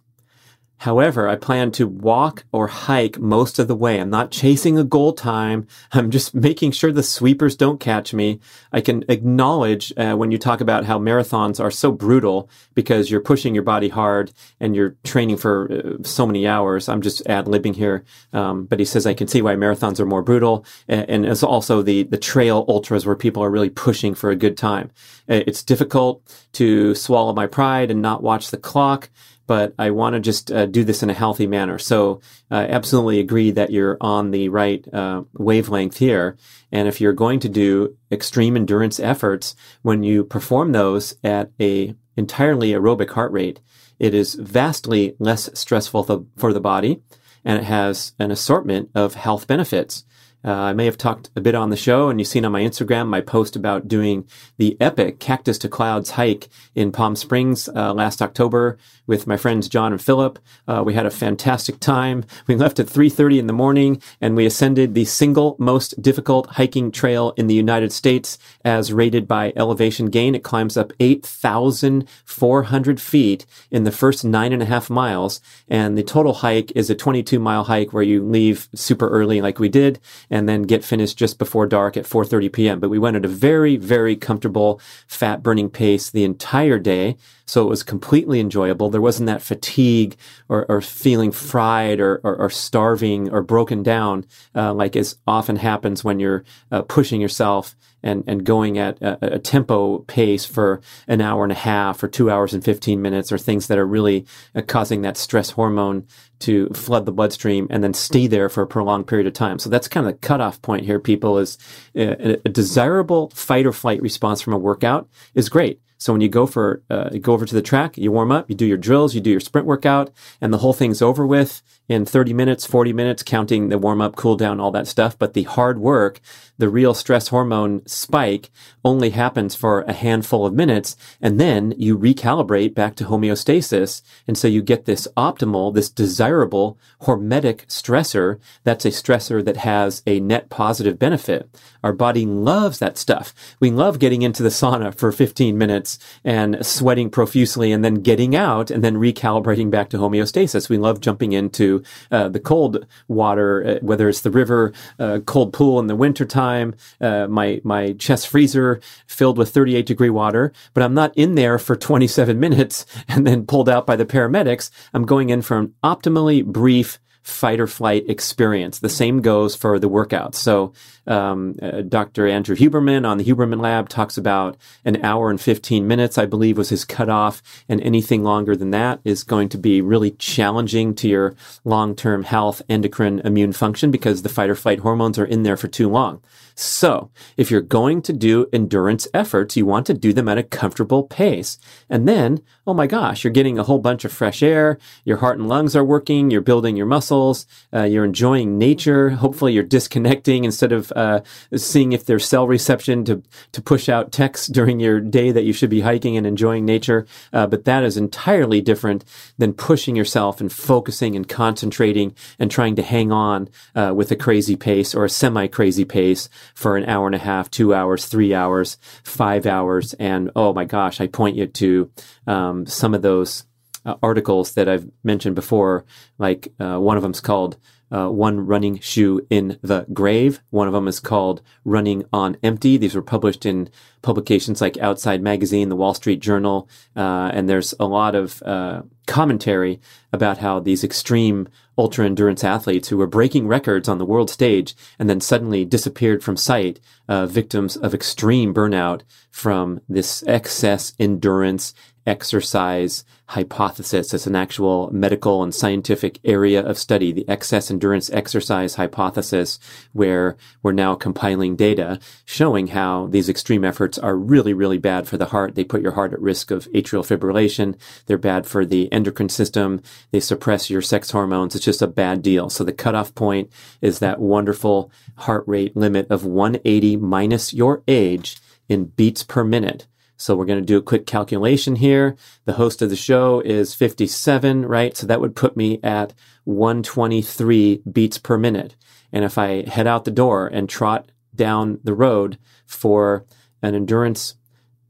However, 0.82 1.28
I 1.28 1.36
plan 1.36 1.70
to 1.72 1.86
walk 1.86 2.44
or 2.50 2.66
hike 2.66 3.16
most 3.20 3.60
of 3.60 3.68
the 3.68 3.74
way. 3.76 4.00
I'm 4.00 4.10
not 4.10 4.32
chasing 4.32 4.76
a 4.76 4.82
goal 4.82 5.12
time. 5.12 5.68
I'm 5.92 6.10
just 6.10 6.34
making 6.34 6.72
sure 6.72 6.90
the 6.90 7.04
sweepers 7.04 7.54
don't 7.54 7.78
catch 7.78 8.12
me. 8.12 8.40
I 8.72 8.80
can 8.80 9.04
acknowledge 9.08 9.92
uh, 9.96 10.16
when 10.16 10.32
you 10.32 10.38
talk 10.38 10.60
about 10.60 10.84
how 10.84 10.98
marathons 10.98 11.60
are 11.60 11.70
so 11.70 11.92
brutal 11.92 12.50
because 12.74 13.12
you're 13.12 13.20
pushing 13.20 13.54
your 13.54 13.62
body 13.62 13.90
hard 13.90 14.32
and 14.58 14.74
you're 14.74 14.96
training 15.04 15.36
for 15.36 15.70
uh, 15.72 16.02
so 16.02 16.26
many 16.26 16.48
hours. 16.48 16.88
I'm 16.88 17.00
just 17.00 17.24
ad 17.26 17.46
libbing 17.46 17.76
here. 17.76 18.02
Um, 18.32 18.64
but 18.64 18.80
he 18.80 18.84
says 18.84 19.06
I 19.06 19.14
can 19.14 19.28
see 19.28 19.40
why 19.40 19.54
marathons 19.54 20.00
are 20.00 20.06
more 20.06 20.22
brutal. 20.22 20.64
And, 20.88 21.08
and 21.08 21.26
it's 21.26 21.44
also 21.44 21.82
the, 21.82 22.02
the 22.02 22.18
trail 22.18 22.64
ultras 22.66 23.06
where 23.06 23.14
people 23.14 23.44
are 23.44 23.50
really 23.50 23.70
pushing 23.70 24.16
for 24.16 24.30
a 24.30 24.36
good 24.36 24.56
time. 24.56 24.90
Uh, 25.28 25.46
it's 25.46 25.62
difficult 25.62 26.22
to 26.54 26.96
swallow 26.96 27.32
my 27.32 27.46
pride 27.46 27.92
and 27.92 28.02
not 28.02 28.20
watch 28.20 28.50
the 28.50 28.56
clock 28.56 29.10
but 29.46 29.74
I 29.78 29.90
want 29.90 30.14
to 30.14 30.20
just 30.20 30.50
uh, 30.50 30.66
do 30.66 30.84
this 30.84 31.02
in 31.02 31.10
a 31.10 31.14
healthy 31.14 31.46
manner. 31.46 31.78
So 31.78 32.20
I 32.50 32.64
uh, 32.64 32.68
absolutely 32.68 33.20
agree 33.20 33.50
that 33.50 33.70
you're 33.70 33.96
on 34.00 34.30
the 34.30 34.48
right 34.48 34.86
uh, 34.92 35.22
wavelength 35.34 35.98
here. 35.98 36.36
And 36.70 36.88
if 36.88 37.00
you're 37.00 37.12
going 37.12 37.40
to 37.40 37.48
do 37.48 37.96
extreme 38.10 38.56
endurance 38.56 39.00
efforts, 39.00 39.54
when 39.82 40.02
you 40.02 40.24
perform 40.24 40.72
those 40.72 41.16
at 41.24 41.50
a 41.60 41.94
entirely 42.16 42.70
aerobic 42.70 43.10
heart 43.10 43.32
rate, 43.32 43.60
it 43.98 44.14
is 44.14 44.34
vastly 44.34 45.14
less 45.18 45.50
stressful 45.58 46.04
th- 46.04 46.20
for 46.36 46.52
the 46.52 46.60
body, 46.60 47.00
and 47.44 47.58
it 47.58 47.64
has 47.64 48.14
an 48.18 48.30
assortment 48.30 48.90
of 48.94 49.14
health 49.14 49.46
benefits. 49.46 50.04
Uh, 50.44 50.50
I 50.50 50.72
may 50.72 50.86
have 50.86 50.98
talked 50.98 51.30
a 51.36 51.40
bit 51.40 51.54
on 51.54 51.70
the 51.70 51.76
show, 51.76 52.08
and 52.08 52.18
you've 52.18 52.28
seen 52.28 52.44
on 52.44 52.52
my 52.52 52.62
Instagram 52.62 53.06
my 53.06 53.20
post 53.20 53.54
about 53.54 53.86
doing 53.86 54.26
the 54.58 54.76
epic 54.80 55.20
Cactus 55.20 55.56
to 55.58 55.68
Clouds 55.68 56.10
hike 56.10 56.48
in 56.74 56.90
Palm 56.90 57.14
Springs 57.14 57.68
uh, 57.68 57.94
last 57.94 58.20
October 58.20 58.76
with 59.06 59.26
my 59.26 59.36
friends 59.36 59.68
John 59.68 59.92
and 59.92 60.00
Philip. 60.00 60.38
Uh, 60.66 60.82
we 60.84 60.94
had 60.94 61.06
a 61.06 61.10
fantastic 61.10 61.80
time. 61.80 62.24
We 62.46 62.56
left 62.56 62.80
at 62.80 62.88
3:30 62.88 63.38
in 63.38 63.46
the 63.46 63.52
morning, 63.52 64.00
and 64.20 64.36
we 64.36 64.46
ascended 64.46 64.94
the 64.94 65.04
single 65.04 65.56
most 65.58 66.00
difficult 66.00 66.46
hiking 66.50 66.90
trail 66.90 67.34
in 67.36 67.46
the 67.46 67.54
United 67.54 67.92
States, 67.92 68.38
as 68.64 68.92
rated 68.92 69.28
by 69.28 69.52
Elevation 69.56 70.06
Gain. 70.06 70.34
It 70.34 70.42
climbs 70.42 70.76
up 70.76 70.92
8,400 71.00 73.00
feet 73.00 73.46
in 73.70 73.84
the 73.84 73.92
first 73.92 74.24
nine 74.24 74.52
and 74.52 74.62
a 74.62 74.66
half 74.66 74.90
miles, 74.90 75.40
and 75.68 75.96
the 75.96 76.02
total 76.02 76.34
hike 76.34 76.72
is 76.74 76.90
a 76.90 76.94
22 76.94 77.38
mile 77.38 77.64
hike 77.64 77.92
where 77.92 78.02
you 78.02 78.24
leave 78.24 78.68
super 78.74 79.08
early, 79.08 79.40
like 79.40 79.58
we 79.58 79.68
did 79.68 79.98
and 80.30 80.48
then 80.48 80.62
get 80.62 80.84
finished 80.84 81.18
just 81.18 81.38
before 81.38 81.66
dark 81.66 81.96
at 81.96 82.06
4:30 82.06 82.52
p.m. 82.52 82.80
But 82.80 82.90
we 82.90 82.98
went 82.98 83.16
at 83.16 83.24
a 83.24 83.28
very 83.28 83.76
very 83.76 84.16
comfortable 84.16 84.80
fat 85.06 85.42
burning 85.42 85.70
pace 85.70 86.10
the 86.10 86.24
entire 86.24 86.78
day, 86.78 87.16
so 87.52 87.60
it 87.60 87.68
was 87.68 87.82
completely 87.82 88.40
enjoyable. 88.40 88.88
There 88.88 89.02
wasn't 89.02 89.26
that 89.26 89.42
fatigue 89.42 90.16
or, 90.48 90.64
or 90.70 90.80
feeling 90.80 91.32
fried 91.32 92.00
or, 92.00 92.18
or, 92.24 92.34
or, 92.36 92.48
starving 92.48 93.30
or 93.30 93.42
broken 93.42 93.82
down 93.82 94.24
uh, 94.54 94.72
like 94.72 94.96
as 94.96 95.18
often 95.26 95.56
happens 95.56 96.02
when 96.02 96.18
you're 96.18 96.44
uh, 96.70 96.80
pushing 96.80 97.20
yourself 97.20 97.76
and, 98.02 98.24
and 98.26 98.46
going 98.46 98.78
at 98.78 99.02
a, 99.02 99.34
a, 99.34 99.38
tempo 99.38 99.98
pace 99.98 100.46
for 100.46 100.80
an 101.06 101.20
hour 101.20 101.42
and 101.42 101.52
a 101.52 101.56
half 101.56 102.02
or 102.02 102.08
two 102.08 102.30
hours 102.30 102.54
and 102.54 102.64
15 102.64 103.02
minutes 103.02 103.30
or 103.30 103.36
things 103.36 103.66
that 103.66 103.76
are 103.76 103.86
really 103.86 104.24
uh, 104.54 104.62
causing 104.62 105.02
that 105.02 105.18
stress 105.18 105.50
hormone 105.50 106.06
to 106.38 106.68
flood 106.70 107.04
the 107.04 107.12
bloodstream 107.12 107.66
and 107.68 107.84
then 107.84 107.92
stay 107.92 108.26
there 108.26 108.48
for 108.48 108.62
a 108.62 108.66
prolonged 108.66 109.06
period 109.06 109.26
of 109.26 109.34
time. 109.34 109.58
So 109.58 109.68
that's 109.68 109.88
kind 109.88 110.06
of 110.06 110.14
the 110.14 110.18
cutoff 110.26 110.62
point 110.62 110.86
here, 110.86 110.98
people, 110.98 111.36
is 111.36 111.58
a, 111.94 112.32
uh, 112.32 112.36
a 112.46 112.48
desirable 112.48 113.28
fight 113.34 113.66
or 113.66 113.72
flight 113.74 114.00
response 114.00 114.40
from 114.40 114.54
a 114.54 114.58
workout 114.58 115.06
is 115.34 115.50
great. 115.50 115.82
So 116.02 116.12
when 116.12 116.20
you 116.20 116.28
go 116.28 116.46
for, 116.46 116.82
uh, 116.90 117.10
you 117.12 117.20
go 117.20 117.32
over 117.32 117.46
to 117.46 117.54
the 117.54 117.62
track, 117.62 117.96
you 117.96 118.10
warm 118.10 118.32
up, 118.32 118.50
you 118.50 118.56
do 118.56 118.66
your 118.66 118.76
drills, 118.76 119.14
you 119.14 119.20
do 119.20 119.30
your 119.30 119.38
sprint 119.38 119.68
workout, 119.68 120.10
and 120.40 120.52
the 120.52 120.58
whole 120.58 120.72
thing's 120.72 121.00
over 121.00 121.24
with 121.24 121.62
in 121.88 122.04
30 122.04 122.32
minutes, 122.32 122.66
40 122.66 122.92
minutes, 122.92 123.22
counting 123.22 123.68
the 123.68 123.78
warm 123.78 124.00
up, 124.00 124.16
cool 124.16 124.36
down, 124.36 124.58
all 124.58 124.72
that 124.72 124.88
stuff. 124.88 125.16
But 125.16 125.34
the 125.34 125.44
hard 125.44 125.78
work, 125.78 126.20
the 126.58 126.68
real 126.68 126.94
stress 126.94 127.28
hormone 127.28 127.86
spike 127.86 128.50
only 128.84 129.10
happens 129.10 129.54
for 129.54 129.82
a 129.82 129.92
handful 129.92 130.46
of 130.46 130.54
minutes. 130.54 130.96
And 131.20 131.38
then 131.38 131.74
you 131.76 131.98
recalibrate 131.98 132.74
back 132.74 132.96
to 132.96 133.04
homeostasis. 133.04 134.02
And 134.26 134.36
so 134.36 134.48
you 134.48 134.62
get 134.62 134.86
this 134.86 135.06
optimal, 135.16 135.74
this 135.74 135.90
desirable 135.90 136.78
hormetic 137.02 137.66
stressor. 137.66 138.38
That's 138.64 138.84
a 138.84 138.90
stressor 138.90 139.44
that 139.44 139.58
has 139.58 140.02
a 140.06 140.20
net 140.20 140.50
positive 140.50 140.98
benefit. 140.98 141.48
Our 141.82 141.92
body 141.92 142.24
loves 142.26 142.78
that 142.78 142.98
stuff. 142.98 143.34
We 143.60 143.70
love 143.70 143.98
getting 143.98 144.22
into 144.22 144.42
the 144.42 144.48
sauna 144.48 144.94
for 144.94 145.12
15 145.12 145.58
minutes 145.58 145.91
and 146.24 146.64
sweating 146.64 147.10
profusely 147.10 147.72
and 147.72 147.84
then 147.84 147.94
getting 147.94 148.34
out 148.36 148.70
and 148.70 148.82
then 148.82 148.96
recalibrating 148.96 149.70
back 149.70 149.88
to 149.90 149.98
homeostasis. 149.98 150.68
We 150.68 150.78
love 150.78 151.00
jumping 151.00 151.32
into 151.32 151.82
uh, 152.10 152.28
the 152.28 152.40
cold 152.40 152.86
water, 153.08 153.64
uh, 153.66 153.78
whether 153.80 154.08
it's 154.08 154.20
the 154.20 154.30
river, 154.30 154.72
uh, 154.98 155.20
cold 155.26 155.52
pool 155.52 155.78
in 155.78 155.86
the 155.86 155.96
wintertime, 155.96 156.74
uh, 157.00 157.26
my, 157.28 157.60
my 157.64 157.92
chest 157.94 158.28
freezer 158.28 158.80
filled 159.06 159.38
with 159.38 159.50
38 159.50 159.86
degree 159.86 160.10
water, 160.10 160.52
but 160.74 160.82
I'm 160.82 160.94
not 160.94 161.16
in 161.16 161.34
there 161.34 161.58
for 161.58 161.76
27 161.76 162.38
minutes 162.38 162.86
and 163.08 163.26
then 163.26 163.46
pulled 163.46 163.68
out 163.68 163.86
by 163.86 163.96
the 163.96 164.06
paramedics. 164.06 164.70
I'm 164.94 165.04
going 165.04 165.30
in 165.30 165.42
for 165.42 165.58
an 165.58 165.74
optimally 165.82 166.44
brief 166.44 166.98
fight 167.22 167.60
or 167.60 167.66
flight 167.66 168.04
experience. 168.08 168.78
The 168.78 168.88
same 168.88 169.20
goes 169.20 169.54
for 169.54 169.78
the 169.78 169.88
workouts. 169.88 170.36
So, 170.36 170.72
um, 171.06 171.56
uh, 171.60 171.82
Dr. 171.82 172.26
Andrew 172.26 172.56
Huberman 172.56 173.06
on 173.06 173.18
the 173.18 173.24
Huberman 173.24 173.60
Lab 173.60 173.88
talks 173.88 174.16
about 174.16 174.56
an 174.84 175.04
hour 175.04 175.30
and 175.30 175.40
15 175.40 175.86
minutes, 175.86 176.18
I 176.18 176.26
believe 176.26 176.58
was 176.58 176.68
his 176.68 176.84
cutoff. 176.84 177.42
And 177.68 177.80
anything 177.80 178.22
longer 178.22 178.56
than 178.56 178.70
that 178.70 179.00
is 179.04 179.24
going 179.24 179.48
to 179.50 179.58
be 179.58 179.80
really 179.80 180.12
challenging 180.12 180.94
to 180.96 181.08
your 181.08 181.34
long-term 181.64 182.24
health, 182.24 182.62
endocrine, 182.68 183.20
immune 183.20 183.52
function 183.52 183.90
because 183.90 184.22
the 184.22 184.28
fight 184.28 184.50
or 184.50 184.54
flight 184.56 184.80
hormones 184.80 185.18
are 185.18 185.24
in 185.24 185.42
there 185.42 185.56
for 185.56 185.68
too 185.68 185.88
long. 185.88 186.20
So, 186.54 187.10
if 187.36 187.50
you're 187.50 187.60
going 187.60 188.02
to 188.02 188.12
do 188.12 188.46
endurance 188.52 189.08
efforts, 189.14 189.56
you 189.56 189.64
want 189.64 189.86
to 189.86 189.94
do 189.94 190.12
them 190.12 190.28
at 190.28 190.38
a 190.38 190.42
comfortable 190.42 191.04
pace. 191.04 191.58
And 191.88 192.06
then, 192.06 192.42
oh 192.64 192.74
my 192.74 192.86
gosh, 192.86 193.24
you're 193.24 193.32
getting 193.32 193.58
a 193.58 193.64
whole 193.64 193.80
bunch 193.80 194.04
of 194.04 194.12
fresh 194.12 194.40
air, 194.42 194.78
your 195.04 195.16
heart 195.16 195.36
and 195.36 195.48
lungs 195.48 195.74
are 195.74 195.84
working, 195.84 196.30
you're 196.30 196.40
building 196.40 196.76
your 196.76 196.86
muscles, 196.86 197.44
uh, 197.74 197.82
you're 197.82 198.04
enjoying 198.04 198.56
nature. 198.56 199.10
Hopefully, 199.10 199.52
you're 199.52 199.64
disconnecting 199.64 200.44
instead 200.44 200.70
of 200.70 200.92
uh, 200.94 201.20
seeing 201.56 201.92
if 201.92 202.06
there's 202.06 202.24
cell 202.24 202.46
reception 202.46 203.04
to, 203.04 203.22
to 203.50 203.60
push 203.60 203.88
out 203.88 204.12
texts 204.12 204.46
during 204.46 204.78
your 204.78 205.00
day 205.00 205.32
that 205.32 205.42
you 205.42 205.52
should 205.52 205.70
be 205.70 205.80
hiking 205.80 206.16
and 206.16 206.24
enjoying 206.24 206.64
nature. 206.64 207.04
Uh, 207.32 207.48
but 207.48 207.64
that 207.64 207.82
is 207.82 207.96
entirely 207.96 208.60
different 208.60 209.04
than 209.38 209.52
pushing 209.52 209.96
yourself 209.96 210.40
and 210.40 210.52
focusing 210.52 211.16
and 211.16 211.28
concentrating 211.28 212.14
and 212.38 212.50
trying 212.50 212.76
to 212.76 212.82
hang 212.82 213.10
on 213.10 213.48
uh, 213.74 213.92
with 213.94 214.12
a 214.12 214.16
crazy 214.16 214.54
pace 214.54 214.94
or 214.94 215.04
a 215.04 215.10
semi 215.10 215.48
crazy 215.48 215.84
pace 215.84 216.28
for 216.54 216.76
an 216.76 216.84
hour 216.84 217.06
and 217.06 217.16
a 217.16 217.18
half, 217.18 217.50
two 217.50 217.74
hours, 217.74 218.06
three 218.06 218.32
hours, 218.32 218.78
five 219.02 219.46
hours. 219.46 219.94
And 219.94 220.30
oh 220.36 220.52
my 220.52 220.64
gosh, 220.64 221.00
I 221.00 221.08
point 221.08 221.36
you 221.36 221.46
to 221.46 221.90
um, 222.26 222.66
some 222.66 222.94
of 222.94 223.02
those 223.02 223.44
uh, 223.84 223.96
articles 224.02 224.54
that 224.54 224.68
I've 224.68 224.88
mentioned 225.02 225.34
before. 225.34 225.84
Like 226.18 226.52
uh, 226.60 226.78
one 226.78 226.96
of 226.96 227.02
them's 227.02 227.20
called 227.20 227.56
uh, 227.92 228.08
One 228.08 228.46
Running 228.46 228.78
Shoe 228.80 229.26
in 229.28 229.58
the 229.60 229.86
Grave. 229.92 230.40
One 230.50 230.66
of 230.66 230.72
them 230.72 230.88
is 230.88 230.98
called 230.98 231.42
Running 231.64 232.04
on 232.12 232.36
Empty. 232.42 232.78
These 232.78 232.94
were 232.94 233.02
published 233.02 233.44
in 233.44 233.68
publications 234.00 234.60
like 234.60 234.78
Outside 234.78 235.20
Magazine, 235.20 235.68
the 235.68 235.76
Wall 235.76 235.94
Street 235.94 236.20
Journal, 236.20 236.68
uh, 236.96 237.30
and 237.34 237.48
there's 237.48 237.74
a 237.78 237.84
lot 237.84 238.14
of 238.14 238.42
uh, 238.44 238.82
commentary 239.06 239.80
about 240.12 240.38
how 240.38 240.58
these 240.58 240.82
extreme 240.82 241.48
ultra 241.76 242.04
endurance 242.04 242.44
athletes 242.44 242.88
who 242.88 242.96
were 242.96 243.06
breaking 243.06 243.46
records 243.46 243.88
on 243.88 243.98
the 243.98 244.06
world 244.06 244.30
stage 244.30 244.74
and 244.98 245.08
then 245.08 245.20
suddenly 245.20 245.64
disappeared 245.64 246.22
from 246.22 246.36
sight, 246.36 246.80
uh, 247.08 247.26
victims 247.26 247.76
of 247.76 247.94
extreme 247.94 248.54
burnout 248.54 249.02
from 249.30 249.80
this 249.88 250.22
excess 250.26 250.94
endurance 250.98 251.74
exercise 252.06 253.04
hypothesis. 253.26 254.12
It's 254.12 254.26
an 254.26 254.36
actual 254.36 254.90
medical 254.92 255.42
and 255.42 255.54
scientific 255.54 256.18
area 256.24 256.60
of 256.64 256.76
study, 256.76 257.12
the 257.12 257.28
excess 257.28 257.70
endurance 257.70 258.10
exercise 258.10 258.74
hypothesis, 258.74 259.58
where 259.92 260.36
we're 260.62 260.72
now 260.72 260.94
compiling 260.94 261.56
data 261.56 261.98
showing 262.24 262.68
how 262.68 263.06
these 263.06 263.28
extreme 263.28 263.64
efforts 263.64 263.98
are 263.98 264.16
really, 264.16 264.52
really 264.52 264.78
bad 264.78 265.08
for 265.08 265.16
the 265.16 265.26
heart. 265.26 265.54
They 265.54 265.64
put 265.64 265.82
your 265.82 265.92
heart 265.92 266.12
at 266.12 266.20
risk 266.20 266.50
of 266.50 266.70
atrial 266.72 267.06
fibrillation. 267.06 267.76
They're 268.06 268.18
bad 268.18 268.46
for 268.46 268.66
the 268.66 268.92
endocrine 268.92 269.30
system. 269.30 269.82
They 270.10 270.20
suppress 270.20 270.68
your 270.68 270.82
sex 270.82 271.10
hormones. 271.10 271.54
It's 271.54 271.64
just 271.64 271.82
a 271.82 271.86
bad 271.86 272.22
deal. 272.22 272.50
So 272.50 272.64
the 272.64 272.72
cutoff 272.72 273.14
point 273.14 273.50
is 273.80 273.98
that 274.00 274.20
wonderful 274.20 274.90
heart 275.16 275.44
rate 275.46 275.76
limit 275.76 276.10
of 276.10 276.24
180 276.24 276.96
minus 276.96 277.54
your 277.54 277.82
age 277.88 278.38
in 278.68 278.86
beats 278.86 279.22
per 279.22 279.44
minute. 279.44 279.86
So 280.22 280.36
we're 280.36 280.44
going 280.44 280.60
to 280.60 280.64
do 280.64 280.76
a 280.78 280.82
quick 280.82 281.04
calculation 281.04 281.74
here. 281.74 282.14
The 282.44 282.52
host 282.52 282.80
of 282.80 282.90
the 282.90 282.96
show 282.96 283.40
is 283.40 283.74
57, 283.74 284.64
right? 284.64 284.96
So 284.96 285.04
that 285.08 285.20
would 285.20 285.34
put 285.34 285.56
me 285.56 285.80
at 285.82 286.14
123 286.44 287.82
beats 287.90 288.18
per 288.18 288.38
minute. 288.38 288.76
And 289.12 289.24
if 289.24 289.36
I 289.36 289.68
head 289.68 289.88
out 289.88 290.04
the 290.04 290.12
door 290.12 290.46
and 290.46 290.68
trot 290.68 291.10
down 291.34 291.80
the 291.82 291.92
road 291.92 292.38
for 292.66 293.26
an 293.62 293.74
endurance 293.74 294.36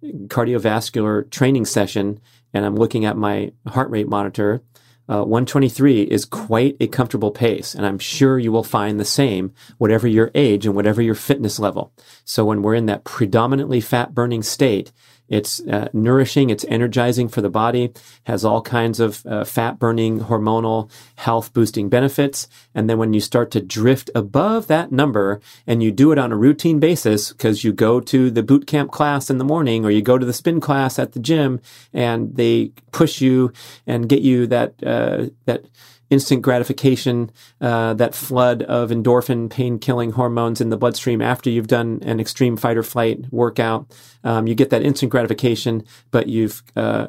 cardiovascular 0.04 1.30
training 1.30 1.64
session 1.64 2.20
and 2.52 2.66
I'm 2.66 2.76
looking 2.76 3.06
at 3.06 3.16
my 3.16 3.52
heart 3.66 3.88
rate 3.88 4.08
monitor, 4.08 4.62
uh, 5.08 5.24
123 5.24 6.02
is 6.02 6.24
quite 6.24 6.76
a 6.78 6.86
comfortable 6.86 7.30
pace. 7.30 7.74
And 7.74 7.84
I'm 7.84 7.98
sure 7.98 8.38
you 8.38 8.52
will 8.52 8.62
find 8.62 9.00
the 9.00 9.04
same, 9.04 9.52
whatever 9.78 10.06
your 10.06 10.30
age 10.34 10.64
and 10.64 10.74
whatever 10.74 11.02
your 11.02 11.14
fitness 11.14 11.58
level. 11.58 11.92
So 12.24 12.44
when 12.44 12.62
we're 12.62 12.74
in 12.74 12.86
that 12.86 13.04
predominantly 13.04 13.80
fat 13.80 14.14
burning 14.14 14.42
state, 14.42 14.92
it's 15.28 15.60
uh, 15.60 15.88
nourishing, 15.92 16.50
it's 16.50 16.64
energizing 16.68 17.28
for 17.28 17.40
the 17.40 17.48
body, 17.48 17.92
has 18.24 18.44
all 18.44 18.60
kinds 18.60 19.00
of 19.00 19.24
uh, 19.24 19.44
fat 19.44 19.78
burning, 19.78 20.20
hormonal, 20.20 20.90
health 21.16 21.52
boosting 21.52 21.88
benefits. 21.88 22.48
And 22.74 22.88
then 22.88 22.98
when 22.98 23.14
you 23.14 23.20
start 23.20 23.50
to 23.52 23.60
drift 23.60 24.10
above 24.14 24.66
that 24.66 24.92
number 24.92 25.40
and 25.66 25.82
you 25.82 25.90
do 25.90 26.12
it 26.12 26.18
on 26.18 26.32
a 26.32 26.36
routine 26.36 26.80
basis, 26.80 27.32
because 27.32 27.64
you 27.64 27.72
go 27.72 28.00
to 28.00 28.30
the 28.30 28.42
boot 28.42 28.66
camp 28.66 28.90
class 28.90 29.30
in 29.30 29.38
the 29.38 29.44
morning 29.44 29.84
or 29.84 29.90
you 29.90 30.02
go 30.02 30.18
to 30.18 30.26
the 30.26 30.32
spin 30.32 30.60
class 30.60 30.98
at 30.98 31.12
the 31.12 31.20
gym 31.20 31.60
and 31.92 32.36
they 32.36 32.72
push 32.90 33.20
you 33.20 33.52
and 33.86 34.08
get 34.08 34.20
you 34.22 34.46
that, 34.46 34.74
uh, 34.84 35.26
that, 35.46 35.64
instant 36.12 36.42
gratification, 36.42 37.30
uh, 37.62 37.94
that 37.94 38.14
flood 38.14 38.62
of 38.64 38.90
endorphin 38.90 39.48
pain 39.48 39.78
killing 39.78 40.12
hormones 40.12 40.60
in 40.60 40.68
the 40.68 40.76
bloodstream 40.76 41.22
after 41.22 41.48
you've 41.48 41.68
done 41.68 42.00
an 42.02 42.20
extreme 42.20 42.54
fight 42.54 42.76
or 42.76 42.82
flight 42.82 43.24
workout. 43.30 43.90
Um, 44.22 44.46
you 44.46 44.54
get 44.54 44.68
that 44.70 44.82
instant 44.82 45.10
gratification, 45.10 45.84
but 46.10 46.28
you've 46.28 46.62
uh, 46.76 47.06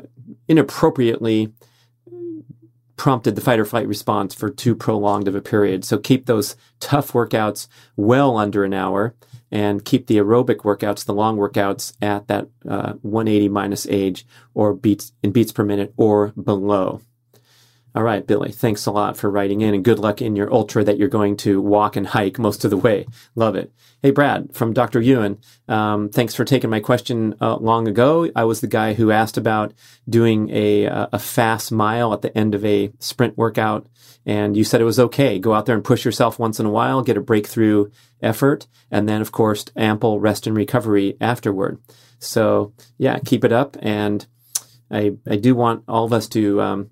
inappropriately 0.47 1.51
prompted 2.95 3.35
the 3.35 3.41
fight 3.41 3.59
or 3.59 3.65
flight 3.65 3.89
response 3.89 4.33
for 4.33 4.49
too 4.49 4.73
prolonged 4.73 5.27
of 5.27 5.35
a 5.35 5.41
period. 5.41 5.83
So 5.83 5.97
keep 5.97 6.25
those 6.25 6.55
tough 6.79 7.11
workouts 7.11 7.67
well 7.97 8.37
under 8.37 8.63
an 8.63 8.73
hour 8.73 9.15
and 9.51 9.83
keep 9.83 10.07
the 10.07 10.15
aerobic 10.17 10.59
workouts, 10.59 11.03
the 11.03 11.13
long 11.13 11.37
workouts 11.37 11.91
at 12.01 12.27
that 12.27 12.47
uh, 12.65 12.93
180 13.01 13.49
minus 13.49 13.85
age 13.87 14.25
or 14.53 14.73
beats 14.73 15.11
in 15.21 15.33
beats 15.33 15.51
per 15.51 15.65
minute 15.65 15.93
or 15.97 16.29
below. 16.29 17.01
All 17.95 18.01
right, 18.01 18.25
Billy, 18.25 18.51
thanks 18.51 18.87
a 18.87 18.91
lot 18.91 19.17
for 19.17 19.29
writing 19.29 19.61
in 19.61 19.75
and 19.75 19.83
good 19.83 19.99
luck 19.99 20.19
in 20.19 20.35
your 20.35 20.51
ultra 20.51 20.83
that 20.83 20.97
you're 20.97 21.07
going 21.07 21.37
to 21.37 21.61
walk 21.61 21.95
and 21.95 22.07
hike 22.07 22.39
most 22.39 22.65
of 22.65 22.71
the 22.71 22.77
way. 22.77 23.05
Love 23.35 23.55
it. 23.55 23.71
Hey, 24.01 24.09
Brad 24.09 24.53
from 24.55 24.73
Dr. 24.73 24.99
Ewan, 24.99 25.39
um, 25.67 26.09
thanks 26.09 26.33
for 26.33 26.43
taking 26.43 26.71
my 26.71 26.79
question 26.79 27.35
uh, 27.39 27.57
long 27.57 27.87
ago. 27.87 28.29
I 28.35 28.45
was 28.45 28.61
the 28.61 28.67
guy 28.67 28.95
who 28.95 29.11
asked 29.11 29.37
about 29.37 29.73
doing 30.09 30.49
a, 30.49 30.85
a 30.85 31.19
fast 31.19 31.71
mile 31.71 32.13
at 32.13 32.23
the 32.23 32.35
end 32.35 32.55
of 32.55 32.65
a 32.65 32.91
sprint 32.97 33.37
workout. 33.37 33.87
And 34.25 34.57
you 34.57 34.63
said 34.63 34.81
it 34.81 34.85
was 34.85 34.99
okay. 34.99 35.37
Go 35.37 35.53
out 35.53 35.67
there 35.67 35.75
and 35.75 35.83
push 35.83 36.03
yourself 36.03 36.39
once 36.39 36.59
in 36.59 36.65
a 36.65 36.71
while, 36.71 37.03
get 37.03 37.17
a 37.17 37.21
breakthrough 37.21 37.91
effort, 38.21 38.67
and 38.89 39.07
then, 39.07 39.21
of 39.21 39.31
course, 39.31 39.65
ample 39.75 40.19
rest 40.19 40.47
and 40.47 40.55
recovery 40.55 41.15
afterward. 41.21 41.79
So, 42.19 42.73
yeah, 42.97 43.19
keep 43.19 43.43
it 43.43 43.51
up. 43.51 43.77
And 43.81 44.25
I, 44.89 45.17
I 45.29 45.35
do 45.35 45.53
want 45.55 45.83
all 45.87 46.05
of 46.05 46.13
us 46.13 46.27
to 46.29 46.61
um, 46.61 46.89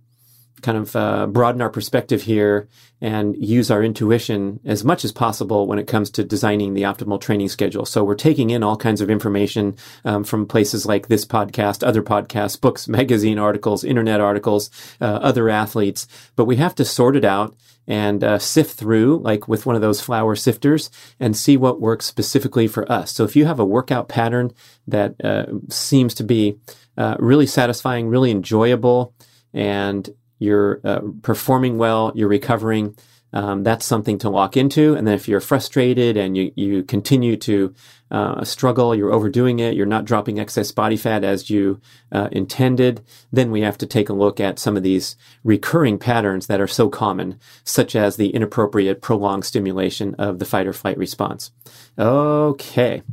kind 0.62 0.78
of 0.78 0.96
uh, 0.96 1.28
broaden 1.28 1.62
our 1.62 1.70
perspective 1.70 2.22
here 2.24 2.68
and 3.02 3.36
use 3.36 3.72
our 3.72 3.84
intuition 3.84 4.60
as 4.64 4.84
much 4.84 5.04
as 5.04 5.12
possible 5.12 5.66
when 5.66 5.80
it 5.80 5.88
comes 5.88 6.10
to 6.12 6.24
designing 6.24 6.74
the 6.74 6.84
optimal 6.84 7.20
training 7.20 7.50
schedule. 7.50 7.86
So 7.86 8.04
we're 8.04 8.16
taking 8.16 8.52
in 8.52 8.64
all 8.64 8.78
kinds 8.78 9.02
of 9.02 9.10
information 9.10 9.76
um, 10.06 10.24
from 10.24 10.46
places 10.46 10.86
like 10.86 11.08
this 11.08 11.26
podcast, 11.26 11.86
other 11.86 12.04
podcasts, 12.04 12.60
books, 12.60 12.88
magazine 13.02 13.40
articles, 13.40 13.84
internet 13.84 14.22
articles, 14.22 14.70
uh, 15.02 15.06
other 15.06 15.50
athletes, 15.50 16.08
but 16.36 16.46
we 16.46 16.58
have 16.58 16.76
to 16.76 16.86
sort 16.86 17.16
it 17.16 17.26
out 17.26 17.56
and 17.88 18.24
uh, 18.24 18.38
sift 18.38 18.78
through, 18.78 19.18
like 19.20 19.48
with 19.48 19.66
one 19.66 19.76
of 19.76 19.82
those 19.82 20.02
flour 20.02 20.36
sifters, 20.36 20.90
and 21.20 21.36
see 21.36 21.58
what 21.58 21.82
works 21.82 22.06
specifically 22.06 22.68
for 22.68 22.90
us. 22.92 23.12
So 23.12 23.24
if 23.24 23.36
you 23.36 23.46
have 23.46 23.60
a 23.60 23.66
workout 23.66 24.08
pattern 24.08 24.52
that 24.88 25.16
uh, 25.24 25.46
seems 25.70 26.14
to 26.16 26.24
be 26.24 26.58
uh, 26.98 27.16
really 27.20 27.48
satisfying, 27.48 28.08
really 28.08 28.32
enjoyable, 28.32 29.14
and 29.54 30.10
you're 30.42 30.82
uh, 30.84 31.02
performing 31.22 31.78
well, 31.78 32.12
you're 32.16 32.28
recovering. 32.28 32.96
Um, 33.34 33.64
that's 33.64 33.86
something 33.86 34.18
to 34.18 34.30
lock 34.30 34.58
into. 34.58 34.94
And 34.96 35.08
then 35.08 35.14
if 35.14 35.28
you're 35.28 35.40
frustrated 35.40 36.18
and 36.18 36.36
you, 36.36 36.52
you 36.56 36.84
continue 36.84 37.38
to 37.38 37.74
uh, 38.10 38.44
struggle, 38.44 38.94
you're 38.94 39.14
overdoing 39.14 39.60
it, 39.60 39.76
you're 39.76 39.86
not 39.86 40.04
dropping 40.04 40.38
excess 40.38 40.72
body 40.74 40.98
fat 40.98 41.24
as 41.24 41.50
you 41.50 41.80
uh, 42.12 42.28
intended, 42.32 43.06
then 43.32 43.52
we 43.52 43.62
have 43.62 43.78
to 43.78 43.86
take 43.86 44.10
a 44.10 44.14
look 44.14 44.42
at 44.42 44.60
some 44.60 44.76
of 44.76 44.84
these 44.84 45.16
recurring 45.46 45.98
patterns 45.98 46.48
that 46.48 46.60
are 46.60 46.68
so 46.68 46.90
common, 46.90 47.40
such 47.64 47.96
as 47.96 48.18
the 48.18 48.32
inappropriate 48.32 49.02
prolonged 49.02 49.46
stimulation 49.46 50.14
of 50.16 50.40
the 50.40 50.46
fight 50.46 50.68
or 50.68 50.74
flight 50.74 50.98
response. 50.98 51.52
Okay. 51.98 53.04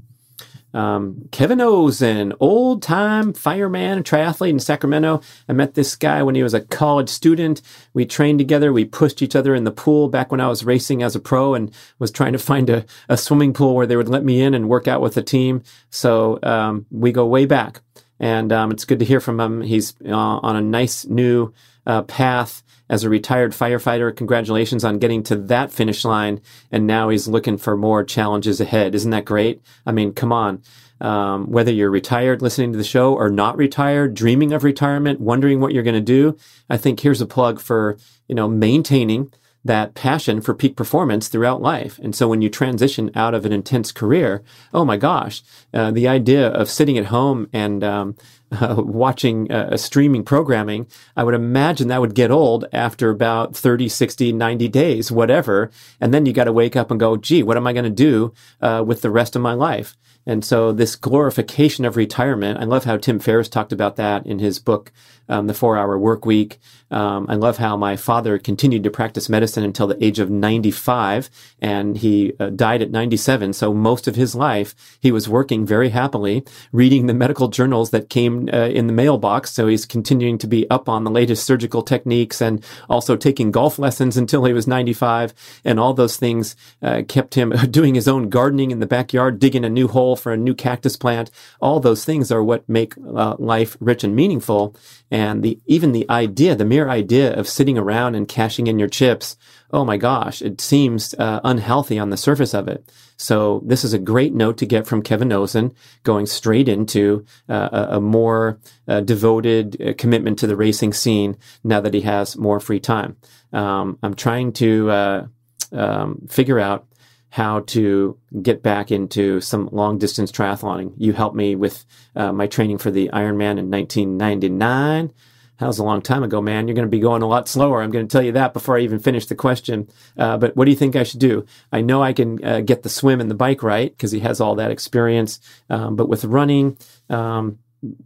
Um, 0.79 1.29
Kevin 1.33 1.61
an 1.61 2.33
old 2.39 2.83
time 2.83 3.33
fireman, 3.33 3.97
and 3.99 4.05
triathlete 4.05 4.51
in 4.51 4.61
Sacramento. 4.61 5.20
I 5.49 5.53
met 5.53 5.74
this 5.74 5.97
guy 5.97 6.22
when 6.22 6.37
he 6.37 6.45
was 6.45 6.55
a 6.55 6.61
college 6.61 7.09
student. 7.09 7.62
We 7.95 8.07
trained 8.07 8.39
together. 8.39 8.72
We 8.72 8.85
pushed 8.85 9.20
each 9.20 9.35
other 9.35 9.57
in 9.57 9.64
the 9.64 9.72
pool 9.72 10.09
back 10.09 10.31
when 10.31 10.41
I 10.41 10.47
was 10.47 10.64
racing 10.64 11.03
as 11.03 11.16
a 11.16 11.20
pro 11.20 11.55
and 11.55 11.74
was 11.99 12.12
trying 12.12 12.33
to 12.33 12.39
find 12.39 12.70
a, 12.70 12.87
a 13.09 13.16
swimming 13.16 13.55
pool 13.55 13.74
where 13.74 13.89
they 13.89 13.97
would 13.97 14.09
let 14.09 14.24
me 14.24 14.41
in 14.41 14.55
and 14.55 14.68
work 14.68 14.87
out 14.87 15.01
with 15.01 15.14
the 15.14 15.22
team. 15.22 15.64
So 15.91 16.39
um, 16.45 16.87
we 16.93 17.11
go 17.11 17.26
way 17.26 17.45
back. 17.45 17.81
And 18.20 18.53
um, 18.53 18.70
it's 18.70 18.85
good 18.85 19.01
to 19.01 19.05
hear 19.05 19.20
from 19.20 19.41
him. 19.41 19.62
He's 19.62 19.95
uh, 20.05 20.12
on 20.14 20.57
a 20.57 20.61
nice 20.61 21.07
new 21.07 21.53
uh, 21.89 22.03
path 22.03 22.62
as 22.89 23.03
a 23.03 23.11
retired 23.11 23.53
firefighter. 23.53 24.14
Congratulations 24.14 24.84
on 24.84 24.99
getting 24.99 25.22
to 25.24 25.36
that 25.36 25.72
finish 25.72 26.05
line. 26.05 26.41
And 26.70 26.86
now 26.86 27.09
he's 27.09 27.26
looking 27.26 27.59
for 27.59 27.76
more 27.76 28.05
challenges 28.05 28.61
ahead. 28.61 28.95
Isn't 28.95 29.11
that 29.11 29.24
great? 29.24 29.62
I 29.84 29.93
mean, 29.93 30.12
come 30.12 30.32
on. 30.32 30.62
Um, 31.01 31.51
whether 31.51 31.72
you're 31.72 31.91
retired 31.91 32.43
listening 32.43 32.72
to 32.72 32.78
the 32.78 32.84
show 32.84 33.14
or 33.14 33.30
not 33.30 33.57
retired, 33.57 34.14
dreaming 34.14 34.53
of 34.53 34.64
retirement, 34.64 35.20
wondering 35.20 35.61
what 35.61 35.72
you're 35.72 35.84
going 35.84 35.95
to 35.95 36.01
do, 36.01 36.36
I 36.68 36.76
think 36.76 37.01
here's 37.01 37.20
a 37.20 37.26
plug 37.26 37.61
for, 37.61 37.99
you 38.26 38.34
know, 38.34 38.49
maintaining 38.49 39.32
that 39.69 39.95
passion 39.95 40.41
for 40.41 40.53
peak 40.53 40.77
performance 40.77 41.29
throughout 41.29 41.62
life. 41.62 42.01
And 42.03 42.14
so 42.14 42.27
when 42.27 42.43
you 42.43 42.51
transition 42.51 43.12
out 43.14 43.35
of 43.35 43.47
an 43.47 43.53
intense 43.53 43.93
career, 43.93 44.43
oh 44.75 44.85
my 44.85 44.97
gosh, 44.97 45.43
uh, 45.73 45.93
the 45.93 46.09
idea 46.09 46.49
of 46.49 46.69
sitting 46.69 46.99
at 46.99 47.07
home 47.07 47.49
and 47.53 47.85
um, 47.85 48.16
uh, 48.51 48.75
watching 48.79 49.51
uh, 49.53 49.77
streaming 49.77 50.25
programming, 50.25 50.89
I 51.16 51.23
would 51.23 51.35
imagine 51.35 51.87
that 51.89 52.01
would 52.01 52.16
get 52.16 52.33
old 52.33 52.64
after 52.73 53.11
about 53.11 53.57
30, 53.57 53.89
60, 53.89 54.33
90 54.33 54.69
days, 54.69 55.12
whatever. 55.12 55.71
And 56.01 56.12
then 56.12 56.27
you 56.27 56.33
got 56.33 56.45
to 56.45 56.53
wake 56.53 56.75
up 56.75 56.91
and 56.91 56.99
go, 56.99 57.16
gee, 57.16 57.45
what 57.45 57.57
am 57.57 57.66
I 57.66 57.73
going 57.73 57.85
to 57.85 57.91
do 57.91 58.33
uh, 58.61 58.83
with 58.85 59.03
the 59.03 59.11
rest 59.11 59.37
of 59.37 59.43
my 59.43 59.53
life? 59.53 59.97
And 60.27 60.45
so 60.45 60.73
this 60.73 60.95
glorification 60.95 61.87
of 61.87 61.97
retirement, 61.97 62.59
I 62.61 62.64
love 62.64 62.85
how 62.85 62.99
Tim 62.99 63.19
Ferriss 63.19 63.49
talked 63.49 63.73
about 63.73 63.97
that 63.97 64.27
in 64.27 64.41
his 64.41 64.59
book, 64.59 64.93
um, 65.29 65.47
The 65.47 65.55
Four 65.55 65.76
Hour 65.76 65.99
Work 65.99 66.24
Week. 66.24 66.59
Um, 66.91 67.26
I 67.29 67.35
love 67.35 67.59
how 67.59 67.76
my 67.76 67.97
father 67.97 68.39
continued 68.39 68.85
to 68.85 68.91
practice 68.91 69.29
medicine 69.29 69.62
until 69.62 69.87
the 69.87 70.03
age 70.03 70.18
of 70.18 70.31
95 70.31 71.29
and 71.61 71.99
he 71.99 72.33
uh, 72.41 72.51
died 72.51 72.83
at 72.83 72.91
97. 72.91 73.53
So 73.53 73.74
most 73.74 74.09
of 74.09 74.16
his 74.16 74.35
life, 74.35 74.74
he 75.01 75.12
was 75.12 75.29
working 75.29 75.66
very 75.66 75.91
happily, 75.91 76.45
reading 76.72 77.07
the 77.07 77.14
medical 77.14 77.49
journals 77.49 77.91
that 77.91 78.09
came 78.09 78.49
uh, 78.53 78.68
in 78.68 78.87
the 78.87 78.93
mailbox. 78.93 79.53
So 79.53 79.66
he's 79.66 79.85
continuing 79.85 80.39
to 80.39 80.47
be 80.47 80.68
up 80.70 80.89
on 80.89 81.05
the 81.05 81.11
latest 81.11 81.45
surgical 81.45 81.83
techniques 81.83 82.41
and 82.41 82.64
also 82.89 83.16
taking 83.16 83.51
golf 83.51 83.79
lessons 83.79 84.16
until 84.16 84.45
he 84.45 84.53
was 84.53 84.66
95. 84.66 85.35
And 85.64 85.79
all 85.79 85.93
those 85.93 86.16
things 86.16 86.57
uh, 86.81 87.03
kept 87.07 87.35
him 87.35 87.51
doing 87.70 87.95
his 87.95 88.09
own 88.09 88.31
gardening 88.31 88.70
in 88.70 88.81
the 88.81 88.87
backyard, 88.87 89.39
digging 89.39 89.64
a 89.64 89.70
new 89.70 89.89
hole 89.89 90.16
for 90.16 90.33
a 90.33 90.37
new 90.37 90.55
cactus 90.55 90.97
plant. 90.97 91.31
All 91.61 91.81
those 91.81 92.05
things 92.05 92.33
are 92.33 92.43
what 92.43 92.68
make 92.68 92.95
uh, 92.99 93.37
life 93.39 93.76
rich 93.81 94.05
and 94.05 94.16
meaningful. 94.16 94.74
And 95.11 95.43
the, 95.43 95.59
even 95.67 95.93
the 95.93 96.09
idea, 96.11 96.55
the 96.55 96.65
mere 96.65 96.89
idea 96.89 97.35
of 97.35 97.49
sitting 97.49 97.79
around 97.79 98.15
and 98.15 98.29
cashing 98.29 98.67
in 98.67 98.79
your 98.79 98.89
chips, 98.89 99.37
oh 99.71 99.85
my 99.85 99.97
gosh, 99.97 100.43
it 100.43 100.61
seems 100.61 101.15
uh, 101.15 101.41
unhealthy 101.45 101.99
on 101.99 102.11
the 102.11 102.17
surface 102.17 102.55
of 102.55 102.69
it. 102.69 102.91
So 103.17 103.63
this 103.67 103.85
is 103.85 103.93
a 103.93 103.99
great 103.99 104.33
note 104.33 104.59
to 104.59 104.67
get 104.67 104.87
from 104.87 105.03
Kevin 105.03 105.31
Ozen, 105.31 105.75
going 106.05 106.27
straight 106.27 106.69
into 106.69 107.25
uh, 107.49 107.87
a, 107.91 108.01
more 108.01 108.61
uh, 108.87 109.01
devoted 109.01 109.81
uh, 109.81 109.93
commitment 109.99 110.39
to 110.39 110.47
the 110.47 110.57
racing 110.57 110.93
scene 110.93 111.37
now 111.65 111.81
that 111.81 111.95
he 111.95 112.03
has 112.03 112.37
more 112.37 112.61
free 112.61 112.81
time. 112.81 113.17
Um, 113.53 113.99
I'm 114.03 114.15
trying 114.15 114.53
to 114.55 114.91
uh, 114.91 115.27
um, 115.73 116.27
figure 116.29 116.61
out 116.61 116.87
how 117.31 117.61
to 117.61 118.18
get 118.43 118.62
back 118.62 118.91
into 118.91 119.41
some 119.41 119.68
long 119.70 119.99
distance 119.99 120.33
triathloning. 120.33 120.93
You 120.97 121.12
helped 121.12 121.37
me 121.37 121.57
with 121.57 121.85
uh, 122.16 122.33
my 122.33 122.47
training 122.47 122.79
for 122.79 122.91
the 122.91 123.11
Ironman 123.12 123.59
in 123.59 123.70
1999. 123.70 125.12
That 125.59 125.66
was 125.66 125.79
a 125.79 125.85
long 125.85 126.03
time 126.03 126.22
ago, 126.22 126.41
man. 126.41 126.68
You're 126.68 126.76
going 126.76 126.87
to 126.87 126.91
be 126.91 127.01
going 127.01 127.22
a 127.22 127.26
lot 127.26 127.49
slower. 127.49 127.83
I'm 127.83 127.91
going 127.91 128.07
to 128.07 128.12
tell 128.12 128.22
you 128.22 128.33
that 128.33 128.53
before 128.53 128.79
I 128.79 128.83
even 128.83 129.01
finish 129.01 129.26
the 129.26 129.35
question. 129.35 129.89
Uh, 130.16 130.39
but 130.39 130.57
what 130.57 130.66
do 130.66 130.70
you 130.70 130.76
think 130.76 130.95
I 130.95 131.03
should 131.03 131.20
do? 131.20 131.45
I 131.72 131.81
know 131.81 132.03
I 132.03 132.12
can 132.12 132.43
uh, 132.45 132.61
get 132.61 132.85
the 132.85 132.89
swim 132.89 133.20
and 133.20 133.31
the 133.31 133.35
bike 133.35 133.62
right 133.62 133.91
because 133.91 134.12
he 134.12 134.20
has 134.20 134.41
all 134.41 134.55
that 134.55 134.70
experience. 134.70 135.41
Um, 135.68 135.97
but 135.97 136.09
with 136.09 136.24
running, 136.24 136.79
um, 137.11 137.59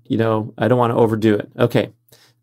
you 0.04 0.16
know, 0.16 0.54
I 0.56 0.68
don't 0.68 0.78
want 0.78 0.92
to 0.92 0.96
overdo 0.96 1.34
it. 1.34 1.50
Okay. 1.58 1.92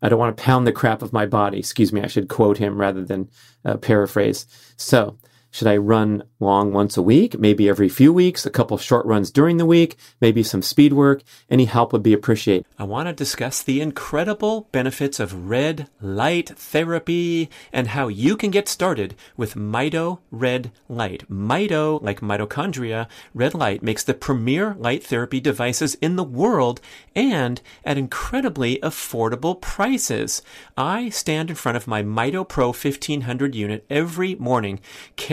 I 0.00 0.08
don't 0.08 0.18
want 0.18 0.36
to 0.36 0.42
pound 0.42 0.66
the 0.66 0.72
crap 0.72 1.02
of 1.02 1.12
my 1.12 1.26
body. 1.26 1.58
Excuse 1.58 1.92
me. 1.92 2.00
I 2.00 2.06
should 2.06 2.28
quote 2.28 2.58
him 2.58 2.80
rather 2.80 3.04
than 3.04 3.28
uh, 3.64 3.76
paraphrase. 3.76 4.46
So 4.76 5.18
should 5.50 5.66
I 5.66 5.76
run 5.76 6.22
long 6.38 6.72
once 6.72 6.96
a 6.96 7.02
week, 7.02 7.38
maybe 7.38 7.68
every 7.68 7.88
few 7.88 8.12
weeks, 8.12 8.46
a 8.46 8.50
couple 8.50 8.78
short 8.78 9.04
runs 9.04 9.30
during 9.30 9.56
the 9.56 9.66
week, 9.66 9.96
maybe 10.20 10.42
some 10.42 10.62
speed 10.62 10.92
work? 10.92 11.22
Any 11.50 11.64
help 11.64 11.92
would 11.92 12.02
be 12.02 12.12
appreciated. 12.12 12.64
I 12.78 12.84
want 12.84 13.08
to 13.08 13.12
discuss 13.12 13.62
the 13.62 13.80
incredible 13.80 14.68
benefits 14.72 15.20
of 15.20 15.48
red 15.50 15.88
light 16.00 16.50
therapy 16.50 17.50
and 17.72 17.88
how 17.88 18.08
you 18.08 18.36
can 18.36 18.50
get 18.50 18.68
started 18.68 19.14
with 19.36 19.54
Mito 19.54 20.20
Red 20.30 20.70
Light. 20.88 21.28
Mito, 21.30 22.00
like 22.02 22.20
mitochondria, 22.20 23.08
red 23.34 23.54
light 23.54 23.82
makes 23.82 24.04
the 24.04 24.14
premier 24.14 24.74
light 24.78 25.04
therapy 25.04 25.40
devices 25.40 25.96
in 25.96 26.16
the 26.16 26.24
world 26.24 26.80
and 27.14 27.60
at 27.84 27.98
incredibly 27.98 28.78
affordable 28.78 29.60
prices. 29.60 30.42
I 30.76 31.08
stand 31.08 31.50
in 31.50 31.56
front 31.56 31.76
of 31.76 31.86
my 31.86 32.02
Mito 32.02 32.48
Pro 32.48 32.68
1500 32.68 33.54
unit 33.54 33.84
every 33.90 34.36
morning, 34.36 34.80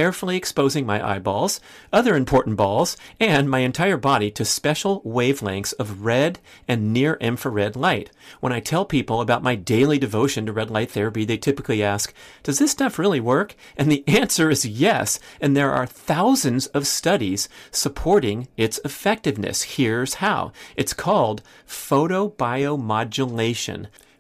carefully 0.08 0.38
exposing 0.38 0.86
my 0.86 1.06
eyeballs, 1.06 1.60
other 1.92 2.16
important 2.16 2.56
balls, 2.56 2.96
and 3.20 3.50
my 3.50 3.60
entire 3.60 3.98
body 3.98 4.32
to 4.32 4.46
special 4.46 5.02
wavelengths 5.02 5.74
of 5.74 6.06
red 6.06 6.40
and 6.66 6.94
near 6.94 7.16
infrared 7.16 7.76
light. 7.76 8.10
When 8.40 8.54
I 8.54 8.62
tell 8.62 8.86
people 8.86 9.20
about 9.20 9.44
my 9.44 9.56
daily 9.56 10.00
devotion 10.00 10.46
to 10.46 10.54
red 10.54 10.72
light 10.72 10.92
therapy, 10.92 11.26
they 11.26 11.36
typically 11.36 11.84
ask, 11.84 12.14
Does 12.42 12.58
this 12.58 12.72
stuff 12.72 12.98
really 12.98 13.20
work? 13.20 13.54
And 13.76 13.92
the 13.92 14.06
answer 14.22 14.50
is 14.50 14.66
yes. 14.66 15.20
And 15.42 15.58
there 15.58 15.74
are 15.74 15.86
thousands 15.86 16.68
of 16.68 16.88
studies 16.88 17.50
supporting 17.70 18.48
its 18.56 18.80
effectiveness. 18.86 19.76
Here's 19.76 20.14
how 20.16 20.54
it's 20.78 20.94
called 20.94 21.42
photobiomodulation 21.68 23.88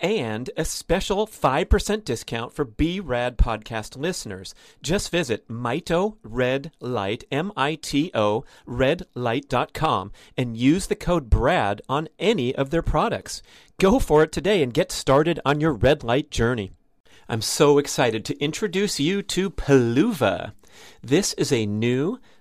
and 0.00 0.50
a 0.56 0.64
special 0.64 1.26
5% 1.26 2.04
discount 2.04 2.52
for 2.52 2.64
B-Rad 2.64 3.36
podcast 3.36 3.96
listeners. 3.96 4.54
Just 4.82 5.10
visit 5.10 5.48
Mito 5.48 6.16
Red 6.22 6.72
Light, 6.80 7.24
M-I-T-O, 7.30 8.44
redlight.com 8.66 10.12
and 10.36 10.56
use 10.56 10.86
the 10.86 10.96
code 10.96 11.30
BRAD 11.30 11.80
on 11.88 12.08
any 12.18 12.54
of 12.54 12.70
their 12.70 12.82
products. 12.82 13.42
Go 13.78 13.98
for 13.98 14.22
it 14.22 14.32
today 14.32 14.62
and 14.62 14.74
get 14.74 14.90
started 14.90 15.40
on 15.44 15.60
your 15.60 15.72
red 15.72 16.02
light 16.02 16.30
journey. 16.30 16.72
I'm 17.28 17.42
so 17.42 17.78
excited 17.78 18.24
to 18.24 18.42
introduce 18.42 18.98
you 18.98 19.22
to 19.22 19.50
Peluva. 19.50 20.52
This 21.02 21.32
is 21.34 21.52
a 21.52 21.66
new 21.66 22.18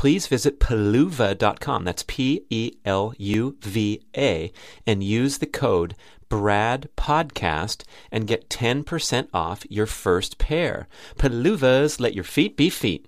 please 0.00 0.26
visit 0.26 0.58
peluva.com. 0.58 1.84
That's 1.84 2.04
P 2.04 2.46
E 2.48 2.72
L 2.86 3.12
U 3.18 3.58
V 3.60 4.00
A 4.16 4.50
and 4.86 5.04
use 5.04 5.36
the 5.36 5.46
code 5.46 5.94
Brad 6.30 6.88
Podcast 6.96 7.82
and 8.10 8.26
get 8.26 8.48
10% 8.48 9.28
off 9.34 9.66
your 9.68 9.84
first 9.84 10.38
pair. 10.38 10.88
Peluvas, 11.18 12.00
let 12.00 12.14
your 12.14 12.24
feet 12.24 12.56
be 12.56 12.70
feet. 12.70 13.06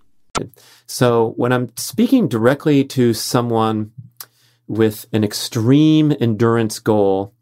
So, 0.86 1.32
when 1.38 1.51
I'm 1.51 1.74
speaking 1.78 2.28
directly 2.28 2.84
to 2.84 3.14
someone 3.14 3.93
with 4.68 5.07
an 5.14 5.24
extreme 5.24 6.12
endurance 6.20 6.78
goal, 6.78 7.32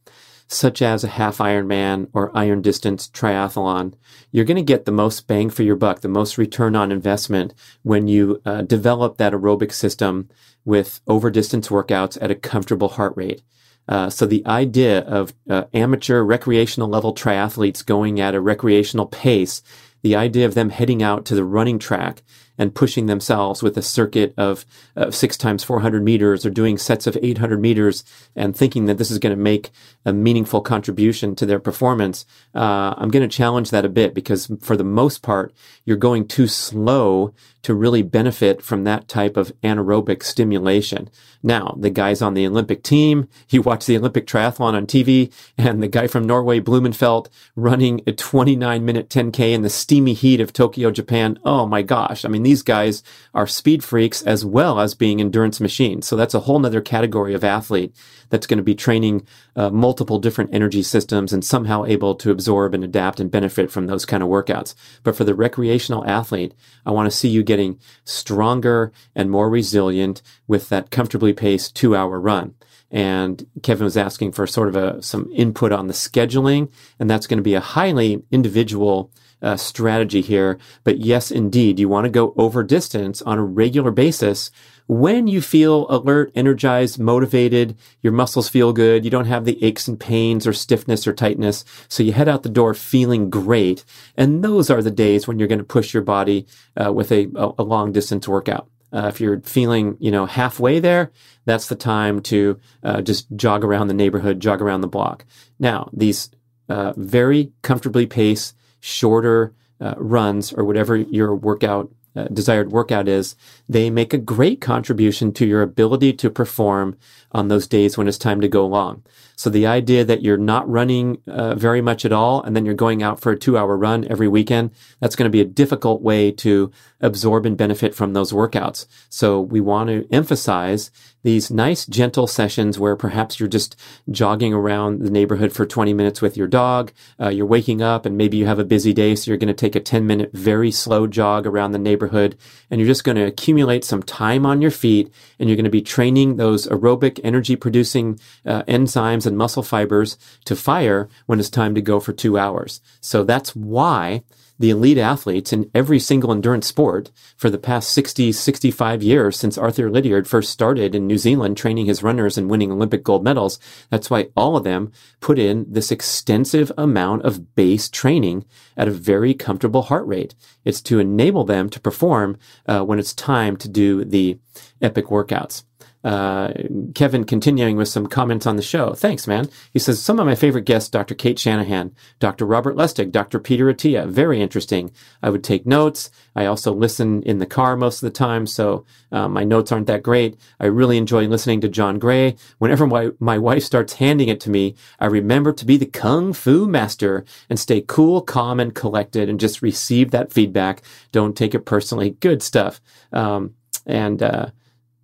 such 0.53 0.83
as 0.83 1.05
a 1.05 1.09
half 1.09 1.39
Ironman 1.39 2.09
or 2.13 2.37
iron 2.37 2.61
distance 2.61 3.09
triathlon, 3.09 3.95
you're 4.33 4.45
going 4.45 4.57
to 4.57 4.63
get 4.63 4.85
the 4.85 4.91
most 4.91 5.29
bang 5.29 5.49
for 5.49 5.63
your 5.63 5.77
buck, 5.77 6.01
the 6.01 6.09
most 6.09 6.39
return 6.39 6.75
on 6.75 6.91
investment 6.91 7.55
when 7.83 8.09
you 8.09 8.43
uh, 8.45 8.63
develop 8.63 9.17
that 9.17 9.33
aerobic 9.33 9.73
system 9.73 10.29
with 10.65 11.01
over 11.07 11.31
distance 11.31 11.69
workouts 11.69 12.19
at 12.21 12.33
a 12.33 12.35
comfortable 12.35 12.89
heart 12.89 13.13
rate. 13.17 13.43
Uh, 13.89 14.11
so 14.11 14.27
the 14.27 14.45
idea 14.45 15.01
of 15.03 15.33
uh, 15.49 15.65
amateur 15.73 16.23
recreational 16.23 16.89
level 16.89 17.15
triathletes 17.15 17.87
going 17.87 18.19
at 18.19 18.35
a 18.35 18.41
recreational 18.41 19.07
pace, 19.07 19.63
the 20.03 20.17
idea 20.17 20.47
of 20.47 20.55
them 20.55 20.71
heading 20.71 21.03
out 21.03 21.25
to 21.25 21.37
the 21.37 21.45
running 21.45 21.79
track 21.79 22.23
and 22.61 22.75
pushing 22.75 23.07
themselves 23.07 23.63
with 23.63 23.75
a 23.79 23.83
circuit 23.83 24.35
of, 24.37 24.67
of 24.95 25.15
six 25.15 25.39
times 25.39 25.65
400 25.65 26.05
meters 26.05 26.45
or 26.45 26.51
doing 26.51 26.77
sets 26.77 27.07
of 27.07 27.17
800 27.23 27.59
meters 27.59 28.05
and 28.37 28.55
thinking 28.55 28.85
that 28.85 28.99
this 28.99 29.11
is 29.11 29.19
going 29.19 29.35
to 29.35 29.43
make 29.43 29.71
a 30.05 30.13
meaningful 30.13 30.61
contribution 30.61 31.35
to 31.37 31.47
their 31.47 31.59
performance, 31.59 32.27
uh, 32.55 32.93
I'm 32.99 33.09
going 33.09 33.27
to 33.27 33.35
challenge 33.35 33.71
that 33.71 33.87
a 33.87 33.89
bit 33.89 34.13
because 34.13 34.53
for 34.61 34.77
the 34.77 34.85
most 34.85 35.23
part, 35.23 35.55
you're 35.87 35.97
going 35.97 36.29
too 36.29 36.47
slow 36.47 37.33
to 37.63 37.75
really 37.75 38.03
benefit 38.03 38.63
from 38.63 38.85
that 38.85 39.09
type 39.09 39.37
of 39.37 39.53
anaerobic 39.63 40.23
stimulation. 40.23 41.11
Now, 41.43 41.77
the 41.79 41.91
guys 41.91 42.21
on 42.21 42.35
the 42.35 42.47
Olympic 42.47 42.83
team, 42.83 43.29
you 43.49 43.63
watch 43.63 43.87
the 43.87 43.97
Olympic 43.97 44.27
triathlon 44.27 44.75
on 44.75 44.87
TV 44.87 45.33
and 45.57 45.83
the 45.83 45.89
guy 45.89 46.07
from 46.07 46.27
Norway, 46.27 46.61
Blummenfelt, 46.61 47.29
running 47.57 48.03
a 48.07 48.13
29 48.13 48.85
minute 48.85 49.09
10K 49.09 49.53
in 49.53 49.63
the 49.63 49.71
steamy 49.71 50.13
heat 50.13 50.41
of 50.41 50.53
Tokyo, 50.53 50.91
Japan. 50.91 51.39
Oh 51.45 51.67
my 51.67 51.83
gosh. 51.83 52.25
I 52.25 52.29
mean, 52.29 52.43
these 52.43 52.63
guys 52.63 53.03
are 53.35 53.47
speed 53.47 53.83
freaks 53.83 54.23
as 54.23 54.45
well 54.45 54.81
as 54.81 54.95
being 54.95 55.21
endurance 55.21 55.61
machines. 55.61 56.07
So 56.07 56.17
that's 56.17 56.35
a 56.35 56.41
whole 56.41 56.59
nother 56.59 56.81
category 56.81 57.35
of 57.35 57.45
athlete 57.45 57.95
that's 58.29 58.47
going 58.47 58.59
to 58.59 58.63
be 58.63 58.75
training 58.75 59.27
uh, 59.61 59.69
multiple 59.69 60.19
different 60.19 60.55
energy 60.55 60.83
systems 60.83 61.35
and 61.35 61.45
somehow 61.45 61.85
able 61.85 62.15
to 62.15 62.31
absorb 62.31 62.73
and 62.73 62.83
adapt 62.83 63.21
and 63.21 63.31
benefit 63.31 63.71
from 63.71 63.87
those 63.87 64.07
kind 64.07 64.23
of 64.23 64.29
workouts. 64.31 64.75
But 65.03 65.15
for 65.15 65.25
the 65.25 65.35
recreational 65.35 66.07
athlete, 66.07 66.55
I 66.87 66.93
want 66.93 67.11
to 67.11 67.17
see 67.17 67.29
you 67.29 67.43
getting 67.43 67.79
stronger 68.05 68.91
and 69.15 69.31
more 69.31 69.51
resilient 69.51 70.23
with 70.49 70.71
that 70.71 70.91
comfortably 70.91 71.35
paced 71.35 71.77
two 71.77 71.95
hour 71.95 72.19
run. 72.19 72.55
And 72.91 73.47
Kevin 73.63 73.85
was 73.85 73.99
asking 73.99 74.33
for 74.33 74.47
sort 74.47 74.69
of 74.69 74.77
a, 74.77 75.03
some 75.03 75.31
input 75.35 75.73
on 75.73 75.89
the 75.89 75.93
scheduling, 75.93 76.73
and 76.99 77.11
that's 77.11 77.27
going 77.27 77.37
to 77.37 77.43
be 77.43 77.55
a 77.55 77.61
highly 77.61 78.23
individual 78.31 79.13
uh, 79.43 79.59
strategy 79.59 80.23
here. 80.23 80.59
But 80.85 81.01
yes, 81.01 81.31
indeed, 81.31 81.79
you 81.79 81.89
want 81.91 82.07
to 82.07 82.11
go 82.11 82.33
over 82.39 82.63
distance 82.63 83.21
on 83.23 83.39
a 83.39 83.45
regular 83.45 83.91
basis 83.91 84.51
when 84.91 85.29
you 85.29 85.41
feel 85.41 85.87
alert, 85.89 86.33
energized, 86.35 86.99
motivated, 86.99 87.79
your 88.03 88.13
muscles 88.13 88.49
feel 88.49 88.73
good, 88.73 89.05
you 89.05 89.11
don't 89.11 89.27
have 89.27 89.45
the 89.45 89.63
aches 89.63 89.87
and 89.87 90.01
pains 90.01 90.49
or 90.49 90.53
stiffness 90.53 91.07
or 91.07 91.13
tightness. 91.13 91.65
So 91.87 92.03
you 92.03 92.13
head 92.13 92.29
out 92.29 92.43
the 92.43 92.49
door 92.49 92.75
feeling 92.75 93.31
great. 93.31 93.85
And 94.17 94.43
those 94.43 94.69
are 94.69 94.83
the 94.83 94.91
days 94.91 95.29
when 95.29 95.39
you're 95.39 95.47
going 95.47 95.61
to 95.61 95.65
push 95.65 95.95
your 95.95 96.03
body 96.03 96.45
uh, 96.77 96.93
with 96.93 97.13
a, 97.13 97.29
a, 97.57 97.63
long 97.63 97.93
distance 97.93 98.27
workout. 98.27 98.69
Uh, 98.93 99.07
if 99.07 99.21
you're 99.21 99.41
feeling, 99.43 99.97
you 100.01 100.11
know, 100.11 100.27
halfway 100.27 100.81
there, 100.81 101.13
that's 101.45 101.69
the 101.69 101.77
time 101.77 102.21
to 102.23 102.59
uh, 102.83 103.01
just 103.01 103.29
jog 103.37 103.63
around 103.63 103.87
the 103.87 103.95
neighborhood, 103.95 104.41
jog 104.41 104.61
around 104.61 104.81
the 104.81 104.89
block. 104.89 105.25
Now, 105.61 105.89
these 105.93 106.31
uh, 106.69 106.95
very 106.97 107.53
comfortably 107.63 108.07
paced, 108.07 108.57
shorter 108.81 109.55
uh, 109.81 109.95
runs 109.99 110.53
or 110.53 110.65
whatever 110.65 110.97
your 110.97 111.33
workout 111.33 111.93
uh, 112.17 112.25
desired 112.25 112.73
workout 112.73 113.09
is, 113.09 113.37
they 113.69 113.91
make 113.91 114.13
a 114.13 114.19
great 114.19 114.61
contribution 114.61 115.33
to 115.33 115.47
your 115.47 115.63
ability 115.63 116.13
to 116.15 116.31
perform 116.31 116.97
on 117.33 117.49
those 117.49 117.67
days 117.67 117.97
when 117.97 118.09
it's 118.09 118.19
time 118.19 118.41
to 118.41 118.49
go 118.49 118.67
long. 118.67 119.03
So 119.37 119.49
the 119.49 119.67
idea 119.67 120.05
that 120.05 120.23
you're 120.23 120.37
not 120.37 120.69
running 120.69 121.19
uh, 121.27 121.55
very 121.55 121.81
much 121.81 122.05
at 122.05 122.13
all 122.13 122.43
and 122.43 122.55
then 122.55 122.67
you're 122.67 122.75
going 122.75 123.03
out 123.03 123.21
for 123.21 123.33
a 123.33 123.39
two 123.39 123.57
hour 123.57 123.77
run 123.77 124.07
every 124.11 124.29
weekend, 124.29 124.73
that's 125.01 125.17
going 125.17 125.29
to 125.29 125.33
be 125.33 125.41
a 125.41 125.45
difficult 125.45 126.03
way 126.03 126.31
to 126.33 126.71
absorb 127.01 127.47
and 127.47 127.57
benefit 127.57 127.95
from 127.95 128.13
those 128.13 128.33
workouts. 128.33 128.87
So 129.09 129.41
we 129.41 129.61
want 129.61 129.89
to 129.89 130.07
emphasize 130.13 130.91
these 131.23 131.51
nice, 131.51 131.85
gentle 131.87 132.27
sessions 132.27 132.79
where 132.79 132.97
perhaps 132.97 133.39
you're 133.39 133.49
just 133.49 133.77
jogging 134.11 134.55
around 134.55 135.01
the 135.01 135.11
neighborhood 135.11 135.53
for 135.53 135.67
20 135.67 135.93
minutes 135.93 136.23
with 136.23 136.37
your 136.37 136.47
dog. 136.47 136.93
Uh, 137.21 137.29
you're 137.29 137.47
waking 137.47 137.83
up 137.83 138.07
and 138.07 138.17
maybe 138.17 138.37
you 138.39 138.47
have 138.47 138.59
a 138.59 138.65
busy 138.65 138.93
day. 138.93 139.15
So 139.15 139.31
you're 139.31 139.39
going 139.39 139.49
to 139.49 139.55
take 139.55 139.77
a 139.77 139.81
10 139.81 140.07
minute, 140.07 140.31
very 140.33 140.71
slow 140.71 141.07
jog 141.07 141.47
around 141.47 141.73
the 141.73 141.79
neighborhood 141.79 142.37
and 142.71 142.81
you're 142.81 142.89
just 142.89 143.05
going 143.05 143.17
to 143.17 143.27
accumulate 143.27 143.85
some 143.85 144.03
time 144.03 144.47
on 144.47 144.63
your 144.63 144.71
feet 144.71 145.13
and 145.39 145.49
you're 145.49 145.57
going 145.57 145.65
to 145.65 145.71
be 145.71 145.83
training 145.83 146.37
those 146.37 146.67
aerobic 146.69 147.21
energy 147.23 147.57
producing 147.57 148.19
uh, 148.47 148.63
enzymes 148.63 149.27
and 149.27 149.37
muscle 149.37 149.63
fibers 149.63 150.17
to 150.47 150.57
fire 150.57 151.09
when 151.27 151.39
it's 151.39 151.51
time 151.51 151.75
to 151.75 151.83
go 151.83 152.01
for 152.01 152.13
two 152.13 152.39
hours. 152.39 152.81
So 153.01 153.25
that's 153.25 153.55
why 153.55 154.23
the 154.61 154.71
elite 154.71 154.99
athletes 154.99 155.55
in 155.55 155.71
every 155.75 155.99
single 155.99 156.31
endurance 156.31 156.67
sport 156.67 157.11
for 157.35 157.49
the 157.49 157.59
past 157.59 157.91
60, 157.93 158.31
65 158.31 159.03
years 159.03 159.39
since 159.39 159.57
Arthur 159.57 159.91
Lydiard 159.91 160.29
first 160.29 160.51
started 160.51 160.95
in 160.95 161.07
New 161.07 161.17
Zealand 161.17 161.57
training 161.57 161.87
his 161.87 162.03
runners 162.03 162.37
and 162.37 162.51
winning 162.51 162.71
Olympic 162.71 163.03
gold 163.03 163.25
medals. 163.25 163.59
That's 163.89 164.11
why 164.11 164.29
all 164.37 164.59
of 164.59 164.65
them 164.65 164.93
put 165.21 165.39
in 165.39 165.65
this 165.67 165.91
extensive 165.91 166.71
amount 166.77 167.23
of 167.23 167.55
base 167.55 167.89
training 167.89 168.45
at 168.77 168.87
a 168.87 168.93
very 168.93 169.33
comfortable 169.33 169.83
heart 169.83 170.07
rate. 170.07 170.35
It's 170.63 170.83
to 170.83 170.99
enable 170.99 171.45
them 171.45 171.71
to 171.71 171.81
perform 171.81 172.37
uh, 172.67 172.85
when 172.85 172.99
it's 172.99 173.15
time 173.15 173.57
to 173.57 173.69
do 173.69 174.05
the 174.05 174.39
epic 174.83 175.07
workouts 175.07 175.65
uh, 176.03 176.53
Kevin 176.95 177.25
continuing 177.25 177.77
with 177.77 177.89
some 177.89 178.07
comments 178.07 178.47
on 178.47 178.57
the 178.57 178.63
show. 178.63 178.95
Thanks, 178.95 179.27
man. 179.27 179.49
He 179.73 179.79
says, 179.79 180.03
some 180.03 180.19
of 180.19 180.27
my 180.27 180.35
favorite 180.35 180.65
guests, 180.65 180.89
Dr. 180.89 181.15
Cate 181.15 181.39
Shanahan, 181.39 181.95
Dr. 182.19 182.47
Robert 182.47 182.77
Lustig, 182.77 183.11
Dr. 183.11 183.39
Peter 183.39 183.67
Attia, 183.67 184.09
very 184.09 184.41
interesting. 184.41 184.93
I 185.23 185.31
would 185.31 185.45
take 185.45 185.67
notes. 185.67 186.11
I 186.35 186.47
also 186.47 186.73
listen 186.73 187.23
in 187.25 187.39
the 187.39 187.47
car 187.47 187.77
most 187.77 188.03
of 188.03 188.07
the 188.07 188.17
time, 188.17 188.47
so 188.47 188.87
uh, 189.13 189.29
my 189.29 189.45
notes 189.45 189.73
aren't 189.73 189.89
that 189.89 190.03
great. 190.03 190.39
I 190.59 190.67
really 190.67 190.97
enjoy 190.97 191.27
listening 191.27 191.61
to 191.63 191.69
John 191.69 191.99
Gray. 191.99 192.37
Whenever 192.59 192.87
my, 192.87 193.11
my 193.19 193.37
wife 193.37 193.65
starts 193.65 193.95
handing 193.95 194.29
it 194.29 194.41
to 194.41 194.51
me, 194.51 194.77
I 195.01 195.07
remember 195.07 195.53
to 195.53 195.67
be 195.67 195.77
the 195.77 195.87
kung 195.87 196.33
fu 196.33 196.67
master 196.67 197.25
and 197.51 197.59
stay 197.59 197.83
cool, 197.87 198.23
calm, 198.23 198.59
and 198.59 198.75
collected 198.75 199.29
and 199.29 199.39
just 199.39 199.61
receive 199.61 200.13
that 200.13 200.33
feedback. 200.33 200.83
Don't 201.13 201.37
take 201.37 201.55
it 201.55 201.67
personally. 201.67 202.11
Good 202.21 202.43
stuff. 202.43 202.81
Um, 203.13 203.55
and, 203.87 204.23
uh, 204.23 204.47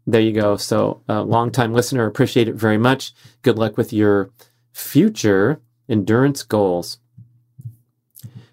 there 0.06 0.20
you 0.20 0.32
go. 0.32 0.56
So, 0.56 1.02
a 1.08 1.14
uh, 1.14 1.22
longtime 1.22 1.72
listener, 1.72 2.06
appreciate 2.06 2.48
it 2.48 2.54
very 2.54 2.78
much. 2.78 3.12
Good 3.42 3.58
luck 3.58 3.76
with 3.76 3.92
your 3.92 4.30
future 4.72 5.60
endurance 5.88 6.42
goals. 6.42 6.98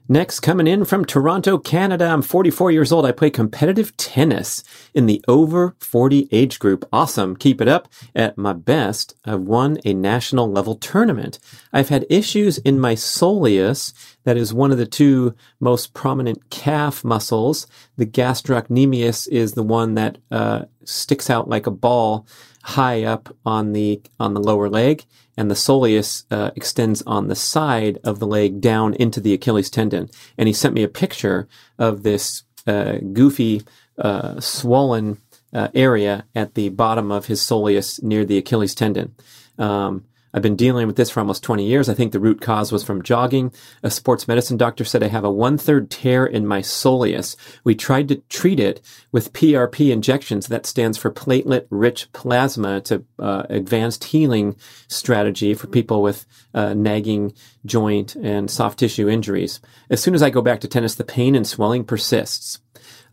Next, 0.09 0.41
coming 0.41 0.67
in 0.67 0.83
from 0.83 1.05
Toronto, 1.05 1.57
Canada. 1.57 2.07
I'm 2.07 2.21
44 2.21 2.71
years 2.71 2.91
old. 2.91 3.05
I 3.05 3.13
play 3.13 3.29
competitive 3.29 3.95
tennis 3.95 4.61
in 4.93 5.05
the 5.05 5.23
over 5.29 5.75
40 5.79 6.27
age 6.29 6.59
group. 6.59 6.85
Awesome. 6.91 7.37
Keep 7.37 7.61
it 7.61 7.69
up. 7.69 7.87
At 8.13 8.37
my 8.37 8.51
best, 8.51 9.15
I've 9.23 9.39
won 9.39 9.79
a 9.85 9.93
national 9.93 10.51
level 10.51 10.75
tournament. 10.75 11.39
I've 11.71 11.87
had 11.87 12.05
issues 12.09 12.57
in 12.59 12.81
my 12.81 12.95
soleus. 12.95 13.93
That 14.25 14.35
is 14.35 14.53
one 14.53 14.73
of 14.73 14.77
the 14.77 14.85
two 14.85 15.35
most 15.61 15.93
prominent 15.93 16.49
calf 16.49 17.05
muscles. 17.05 17.65
The 17.95 18.05
gastrocnemius 18.05 19.29
is 19.29 19.53
the 19.53 19.63
one 19.63 19.95
that 19.95 20.17
uh, 20.29 20.63
sticks 20.83 21.29
out 21.29 21.47
like 21.47 21.65
a 21.65 21.71
ball 21.71 22.27
high 22.63 23.03
up 23.03 23.33
on 23.45 23.73
the 23.73 24.01
on 24.19 24.33
the 24.33 24.41
lower 24.41 24.69
leg 24.69 25.05
and 25.37 25.49
the 25.49 25.55
soleus 25.55 26.25
uh, 26.31 26.51
extends 26.55 27.01
on 27.03 27.27
the 27.27 27.35
side 27.35 27.99
of 28.03 28.19
the 28.19 28.27
leg 28.27 28.61
down 28.61 28.93
into 28.95 29.19
the 29.19 29.33
Achilles 29.33 29.69
tendon. 29.69 30.09
And 30.37 30.47
he 30.47 30.53
sent 30.53 30.73
me 30.73 30.83
a 30.83 30.87
picture 30.87 31.47
of 31.77 32.03
this 32.03 32.43
uh, 32.67 32.97
goofy, 33.13 33.63
uh, 33.97 34.39
swollen 34.39 35.19
uh, 35.53 35.69
area 35.73 36.25
at 36.35 36.55
the 36.55 36.69
bottom 36.69 37.11
of 37.11 37.27
his 37.27 37.41
soleus 37.41 38.01
near 38.01 38.25
the 38.25 38.37
Achilles 38.37 38.75
tendon. 38.75 39.15
Um, 39.57 40.05
I've 40.33 40.41
been 40.41 40.55
dealing 40.55 40.87
with 40.87 40.95
this 40.95 41.11
for 41.11 41.19
almost 41.19 41.43
20 41.43 41.65
years. 41.65 41.89
I 41.89 41.93
think 41.93 42.11
the 42.11 42.19
root 42.19 42.41
cause 42.41 42.71
was 42.71 42.83
from 42.83 43.03
jogging. 43.03 43.53
A 43.83 43.91
sports 43.91 44.27
medicine 44.27 44.57
doctor 44.57 44.83
said 44.83 45.03
I 45.03 45.07
have 45.07 45.23
a 45.23 45.31
one 45.31 45.57
third 45.57 45.91
tear 45.91 46.25
in 46.25 46.47
my 46.47 46.61
soleus. 46.61 47.35
We 47.63 47.75
tried 47.75 48.07
to 48.07 48.15
treat 48.29 48.59
it 48.59 48.81
with 49.11 49.33
PRP 49.33 49.91
injections. 49.91 50.47
That 50.47 50.65
stands 50.65 50.97
for 50.97 51.11
platelet 51.11 51.67
rich 51.69 52.11
plasma. 52.13 52.77
It's 52.77 52.91
a 52.91 53.03
uh, 53.19 53.43
advanced 53.49 54.05
healing 54.05 54.55
strategy 54.87 55.53
for 55.53 55.67
people 55.67 56.01
with 56.01 56.25
uh, 56.53 56.73
nagging 56.73 57.33
joint 57.65 58.15
and 58.15 58.49
soft 58.49 58.79
tissue 58.79 59.07
injuries. 59.07 59.59
As 59.89 60.01
soon 60.01 60.15
as 60.15 60.23
I 60.23 60.31
go 60.31 60.41
back 60.41 60.61
to 60.61 60.67
tennis, 60.67 60.95
the 60.95 61.03
pain 61.03 61.35
and 61.35 61.45
swelling 61.45 61.83
persists. 61.83 62.59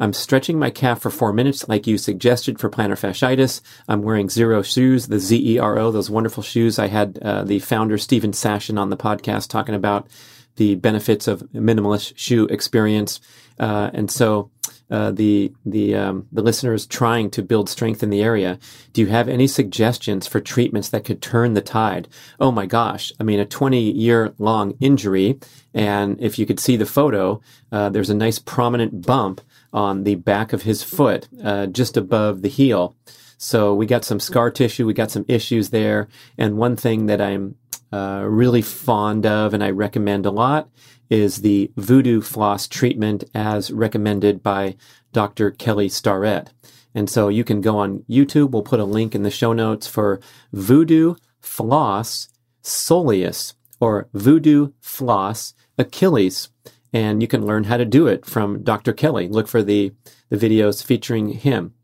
I'm 0.01 0.15
stretching 0.15 0.59
my 0.59 0.71
calf 0.71 1.01
for 1.03 1.11
four 1.11 1.33
minutes, 1.33 1.69
like 1.69 1.87
you 1.87 1.99
suggested 1.99 2.59
for 2.59 2.71
plantar 2.71 2.99
fasciitis. 2.99 3.61
I'm 3.87 4.03
wearing 4.03 4.31
zero 4.31 4.63
shoes, 4.63 5.09
the 5.09 5.21
Z-E-R-O, 5.21 5.91
those 5.91 6.09
wonderful 6.09 6.43
shoes. 6.43 6.79
I 6.79 6.87
had 6.89 7.19
uh, 7.21 7.45
the 7.45 7.59
founder, 7.59 7.99
Steven 7.99 8.33
Sashen, 8.33 8.79
on 8.79 8.89
the 8.89 8.97
podcast 8.97 9.49
talking 9.49 9.75
about 9.75 10.09
the 10.57 10.75
benefits 10.77 11.29
of 11.29 11.43
minimalist 11.53 12.15
shoe 12.17 12.47
experience. 12.47 13.21
Uh, 13.59 13.91
and 13.93 14.11
so, 14.11 14.51
uh, 14.91 15.13
the 15.13 15.53
the 15.65 15.95
um, 15.95 16.27
the 16.33 16.43
listeners 16.43 16.85
trying 16.87 17.31
to 17.31 17.43
build 17.43 17.69
strength 17.69 18.03
in 18.03 18.11
the 18.11 18.23
area. 18.23 18.59
Do 18.93 19.01
you 19.01 19.07
have 19.07 19.29
any 19.29 19.47
suggestions 19.47 20.27
for 20.27 20.41
treatments 20.41 20.89
that 20.89 21.05
could 21.05 21.23
turn 21.23 21.55
the 21.55 21.61
tide? 21.61 22.09
Oh 22.41 22.51
my 22.51 22.67
gosh! 22.67 23.13
I 23.21 23.23
mean, 23.23 23.39
a 23.39 23.47
20 23.47 23.79
year 23.93 24.35
long 24.39 24.77
injury, 24.81 25.39
and 25.73 26.21
if 26.21 26.39
you 26.39 26.47
could 26.47 26.59
see 26.59 26.77
the 26.77 26.87
photo, 26.87 27.41
uh, 27.71 27.91
there's 27.91 28.11
a 28.11 28.15
nice 28.15 28.41
prominent 28.41 29.07
bump 29.07 29.41
on 29.73 30.05
the 30.05 30.17
back 30.17 30.53
of 30.53 30.63
his 30.63 30.83
foot, 30.83 31.29
uh, 31.43 31.67
just 31.67 31.97
above 31.97 32.43
the 32.43 32.49
heel. 32.49 32.97
So 33.39 33.75
we 33.75 33.87
got 33.87 34.05
some 34.05 34.21
scar 34.21 34.51
tissue, 34.51 34.87
we 34.87 34.93
got 34.93 35.11
some 35.11 35.25
issues 35.29 35.71
there. 35.71 36.09
And 36.37 36.59
one 36.59 36.77
thing 36.77 37.07
that 37.07 37.21
I'm 37.21 37.57
uh, 37.93 38.25
really 38.27 38.63
fond 38.63 39.27
of 39.27 39.55
and 39.55 39.65
I 39.65 39.71
recommend 39.71 40.27
a 40.27 40.31
lot 40.31 40.69
is 41.09 41.39
the 41.39 41.73
voodoo 41.77 42.21
floss 42.21 42.69
treatment 42.69 43.25
as 43.35 43.71
recommended 43.71 44.43
by 44.43 44.77
Dr. 45.13 45.51
Kelly 45.51 45.89
Starrett. 45.89 46.53
And 46.95 47.09
so 47.09 47.29
you 47.29 47.45
can 47.45 47.61
go 47.61 47.79
on 47.79 48.05
YouTube. 48.09 48.51
We'll 48.51 48.63
put 48.63 48.81
a 48.81 48.85
link 48.85 49.15
in 49.15 49.23
the 49.23 49.31
show 49.31 49.53
notes 49.53 49.87
for 49.87 50.21
voodoo 50.53 51.15
floss 51.41 52.29
soleus 52.63 53.55
or 53.81 54.09
voodoo 54.13 54.73
floss 54.81 55.55
Achilles. 55.79 56.51
And 56.93 57.23
you 57.23 57.29
can 57.29 57.47
learn 57.47 57.65
how 57.65 57.77
to 57.77 57.85
do 57.85 58.07
it 58.07 58.27
from 58.27 58.63
Dr. 58.63 58.93
Kelly. 58.93 59.29
Look 59.29 59.49
for 59.49 59.63
the, 59.63 59.93
the 60.29 60.37
videos 60.37 60.85
featuring 60.85 61.29
him. 61.29 61.75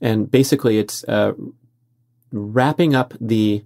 And 0.00 0.30
basically 0.30 0.78
it's, 0.78 1.04
uh, 1.04 1.32
wrapping 2.32 2.94
up 2.94 3.14
the 3.20 3.64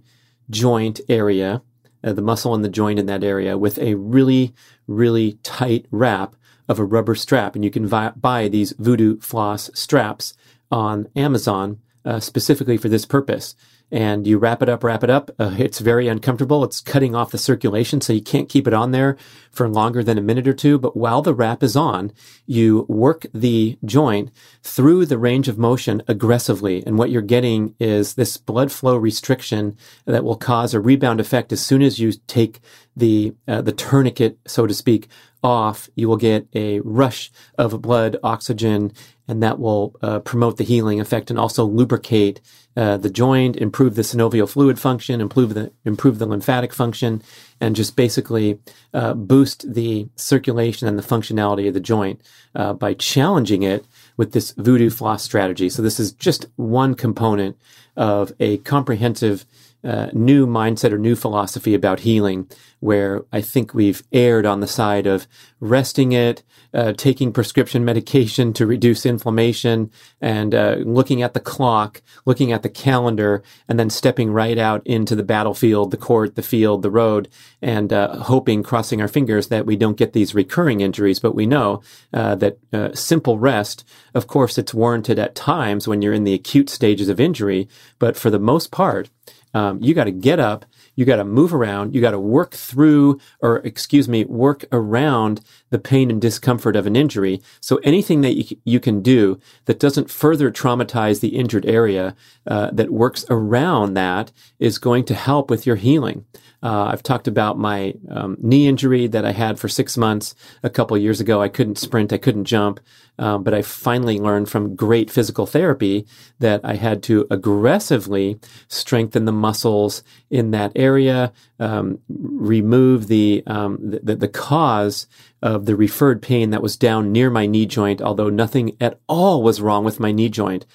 joint 0.49 1.01
area, 1.09 1.61
uh, 2.03 2.13
the 2.13 2.21
muscle 2.21 2.55
in 2.55 2.61
the 2.61 2.69
joint 2.69 2.99
in 2.99 3.05
that 3.07 3.23
area 3.23 3.57
with 3.57 3.77
a 3.79 3.95
really, 3.95 4.53
really 4.87 5.33
tight 5.43 5.85
wrap 5.91 6.35
of 6.69 6.79
a 6.79 6.85
rubber 6.85 7.15
strap. 7.15 7.55
And 7.55 7.63
you 7.63 7.71
can 7.71 7.87
vi- 7.87 8.13
buy 8.15 8.47
these 8.47 8.73
voodoo 8.77 9.19
floss 9.19 9.69
straps 9.73 10.33
on 10.71 11.07
Amazon 11.15 11.79
uh, 12.05 12.19
specifically 12.19 12.77
for 12.77 12.89
this 12.89 13.05
purpose 13.05 13.55
and 13.91 14.27
you 14.27 14.37
wrap 14.37 14.61
it 14.61 14.69
up, 14.69 14.83
wrap 14.83 15.03
it 15.03 15.09
up. 15.09 15.31
Uh, 15.39 15.55
it's 15.57 15.79
very 15.79 16.07
uncomfortable. 16.07 16.63
It's 16.63 16.81
cutting 16.81 17.15
off 17.15 17.31
the 17.31 17.37
circulation, 17.37 18.01
so 18.01 18.13
you 18.13 18.21
can't 18.21 18.49
keep 18.49 18.67
it 18.67 18.73
on 18.73 18.91
there 18.91 19.17
for 19.51 19.69
longer 19.69 20.03
than 20.03 20.17
a 20.17 20.21
minute 20.21 20.47
or 20.47 20.53
two. 20.53 20.77
But 20.77 20.97
while 20.97 21.21
the 21.21 21.33
wrap 21.33 21.63
is 21.63 21.75
on, 21.75 22.11
you 22.45 22.85
work 22.89 23.25
the 23.33 23.77
joint 23.85 24.31
through 24.61 25.05
the 25.05 25.17
range 25.17 25.47
of 25.47 25.57
motion 25.57 26.03
aggressively. 26.07 26.85
And 26.85 26.97
what 26.97 27.11
you're 27.11 27.21
getting 27.21 27.75
is 27.79 28.15
this 28.15 28.35
blood 28.37 28.71
flow 28.71 28.97
restriction 28.97 29.77
that 30.05 30.23
will 30.23 30.35
cause 30.35 30.73
a 30.73 30.81
rebound 30.81 31.19
effect 31.21 31.53
as 31.53 31.65
soon 31.65 31.81
as 31.81 31.97
you 31.97 32.11
take 32.27 32.59
the, 32.95 33.33
uh, 33.47 33.61
the 33.61 33.71
tourniquet, 33.71 34.37
so 34.45 34.67
to 34.67 34.73
speak, 34.73 35.07
off. 35.43 35.89
You 35.95 36.09
will 36.09 36.17
get 36.17 36.47
a 36.53 36.81
rush 36.81 37.31
of 37.57 37.81
blood, 37.81 38.17
oxygen, 38.23 38.91
and 39.27 39.43
that 39.43 39.59
will 39.59 39.95
uh, 40.01 40.19
promote 40.19 40.57
the 40.57 40.63
healing 40.63 40.99
effect 40.99 41.29
and 41.29 41.39
also 41.39 41.63
lubricate 41.65 42.41
uh, 42.77 42.95
the 42.95 43.09
joint, 43.09 43.55
improve 43.55 43.95
the 43.95 44.03
synovial 44.03 44.47
fluid 44.47 44.79
function, 44.79 45.19
improve 45.19 45.55
the 45.55 45.71
improve 45.83 46.19
the 46.19 46.27
lymphatic 46.27 46.71
function, 46.71 47.23
and 47.59 47.75
just 47.75 47.95
basically 47.95 48.59
uh, 48.93 49.15
boost 49.15 49.73
the 49.73 50.07
circulation 50.15 50.87
and 50.87 50.97
the 50.97 51.03
functionality 51.03 51.67
of 51.67 51.73
the 51.73 51.79
joint 51.79 52.21
uh, 52.53 52.73
by 52.73 52.93
challenging 52.93 53.63
it 53.63 53.83
with 54.15 54.31
this 54.31 54.51
voodoo 54.51 54.91
floss 54.91 55.23
strategy. 55.23 55.69
So 55.69 55.81
this 55.81 55.99
is 55.99 56.11
just 56.11 56.45
one 56.55 56.93
component 56.93 57.57
of 57.95 58.31
a 58.39 58.57
comprehensive 58.59 59.47
uh, 59.87 60.09
new 60.11 60.45
mindset 60.45 60.91
or 60.91 60.97
new 60.97 61.15
philosophy 61.15 61.73
about 61.73 62.01
healing, 62.01 62.49
where 62.81 63.23
I 63.31 63.39
think 63.41 63.73
we've 63.73 64.03
erred 64.11 64.45
on 64.45 64.59
the 64.59 64.67
side 64.67 65.07
of 65.07 65.27
resting 65.61 66.11
it, 66.11 66.43
uh, 66.73 66.91
taking 66.91 67.31
prescription 67.31 67.85
medication 67.85 68.51
to 68.53 68.65
reduce 68.65 69.05
inflammation, 69.05 69.89
and 70.19 70.53
uh, 70.53 70.75
looking 70.81 71.21
at 71.23 71.33
the 71.33 71.39
clock, 71.39 72.01
looking 72.25 72.51
at 72.51 72.63
the 72.63 72.69
calendar, 72.69 73.41
and 73.69 73.79
then 73.79 73.89
stepping 73.89 74.31
right 74.31 74.57
out 74.57 74.85
into 74.85 75.15
the 75.15 75.23
battlefield, 75.23 75.91
the 75.91 75.97
court, 75.97 76.35
the 76.35 76.43
field, 76.43 76.81
the 76.81 76.91
road, 76.91 77.29
and 77.61 77.93
uh, 77.93 78.17
hoping, 78.23 78.63
crossing 78.63 79.01
our 79.01 79.07
fingers, 79.07 79.47
that 79.47 79.65
we 79.65 79.77
don't 79.77 79.97
get 79.97 80.11
these 80.11 80.35
recurring 80.35 80.81
injuries. 80.81 81.19
But 81.19 81.33
we 81.33 81.45
know 81.45 81.81
uh, 82.13 82.35
that 82.35 82.57
uh, 82.73 82.93
simple 82.93 83.39
rest, 83.39 83.85
of 84.13 84.27
course, 84.27 84.57
it's 84.57 84.73
warranted 84.73 85.17
at 85.17 85.33
times 85.33 85.87
when 85.87 86.01
you're 86.01 86.13
in 86.13 86.25
the 86.25 86.33
acute 86.33 86.69
stages 86.69 87.07
of 87.07 87.21
injury, 87.21 87.69
but 87.99 88.17
for 88.17 88.29
the 88.29 88.37
most 88.39 88.69
part, 88.69 89.09
um, 89.57 89.73
you 89.81 89.93
got 89.99 90.03
to 90.03 90.11
get 90.29 90.39
up, 90.39 90.65
you 90.95 91.03
got 91.11 91.15
to 91.15 91.23
move 91.39 91.51
around, 91.53 91.95
you 91.95 92.01
got 92.07 92.11
to 92.11 92.19
work 92.37 92.51
through, 92.69 93.19
or 93.39 93.57
excuse 93.71 94.07
me, 94.07 94.23
work 94.25 94.65
around 94.71 95.35
the 95.73 95.79
pain 95.79 96.11
and 96.11 96.21
discomfort 96.21 96.75
of 96.75 96.85
an 96.85 96.95
injury. 96.95 97.41
So 97.59 97.77
anything 97.83 98.21
that 98.21 98.35
you, 98.35 98.57
you 98.73 98.79
can 98.79 99.01
do 99.01 99.39
that 99.65 99.79
doesn't 99.79 100.11
further 100.11 100.51
traumatize 100.51 101.19
the 101.19 101.35
injured 101.41 101.65
area, 101.65 102.15
uh, 102.45 102.69
that 102.71 102.91
works 102.91 103.25
around 103.29 103.95
that 103.95 104.31
is 104.59 104.77
going 104.77 105.05
to 105.05 105.15
help 105.15 105.49
with 105.49 105.65
your 105.65 105.75
healing. 105.75 106.25
Uh, 106.63 106.85
I've 106.91 107.03
talked 107.03 107.27
about 107.27 107.57
my 107.57 107.93
um, 108.09 108.37
knee 108.39 108.67
injury 108.67 109.07
that 109.07 109.25
I 109.25 109.31
had 109.31 109.59
for 109.59 109.67
six 109.69 109.97
months 109.97 110.35
a 110.63 110.69
couple 110.69 110.97
years 110.97 111.19
ago. 111.19 111.41
I 111.41 111.49
couldn't 111.49 111.77
sprint, 111.77 112.13
I 112.13 112.17
couldn't 112.17 112.45
jump, 112.45 112.79
um, 113.19 113.43
but 113.43 113.53
I 113.53 113.61
finally 113.61 114.19
learned 114.19 114.49
from 114.49 114.75
great 114.75 115.09
physical 115.09 115.45
therapy 115.45 116.05
that 116.39 116.61
I 116.63 116.75
had 116.75 117.01
to 117.03 117.25
aggressively 117.31 118.39
strengthen 118.67 119.25
the 119.25 119.31
muscles 119.31 120.03
in 120.29 120.51
that 120.51 120.71
area, 120.75 121.33
um, 121.59 121.99
remove 122.07 123.07
the, 123.07 123.43
um, 123.47 123.77
the 123.81 124.15
the 124.15 124.27
cause 124.27 125.07
of 125.41 125.65
the 125.65 125.75
referred 125.75 126.21
pain 126.21 126.49
that 126.49 126.61
was 126.61 126.77
down 126.77 127.11
near 127.11 127.29
my 127.29 127.45
knee 127.45 127.65
joint, 127.65 128.01
although 128.01 128.29
nothing 128.29 128.75
at 128.81 128.99
all 129.07 129.43
was 129.43 129.61
wrong 129.61 129.83
with 129.83 129.99
my 129.99 130.11
knee 130.11 130.29
joint. 130.29 130.65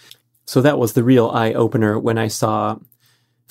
So 0.44 0.60
that 0.60 0.78
was 0.78 0.92
the 0.92 1.04
real 1.04 1.28
eye 1.28 1.52
opener 1.52 1.98
when 1.98 2.18
I 2.18 2.28
saw 2.28 2.78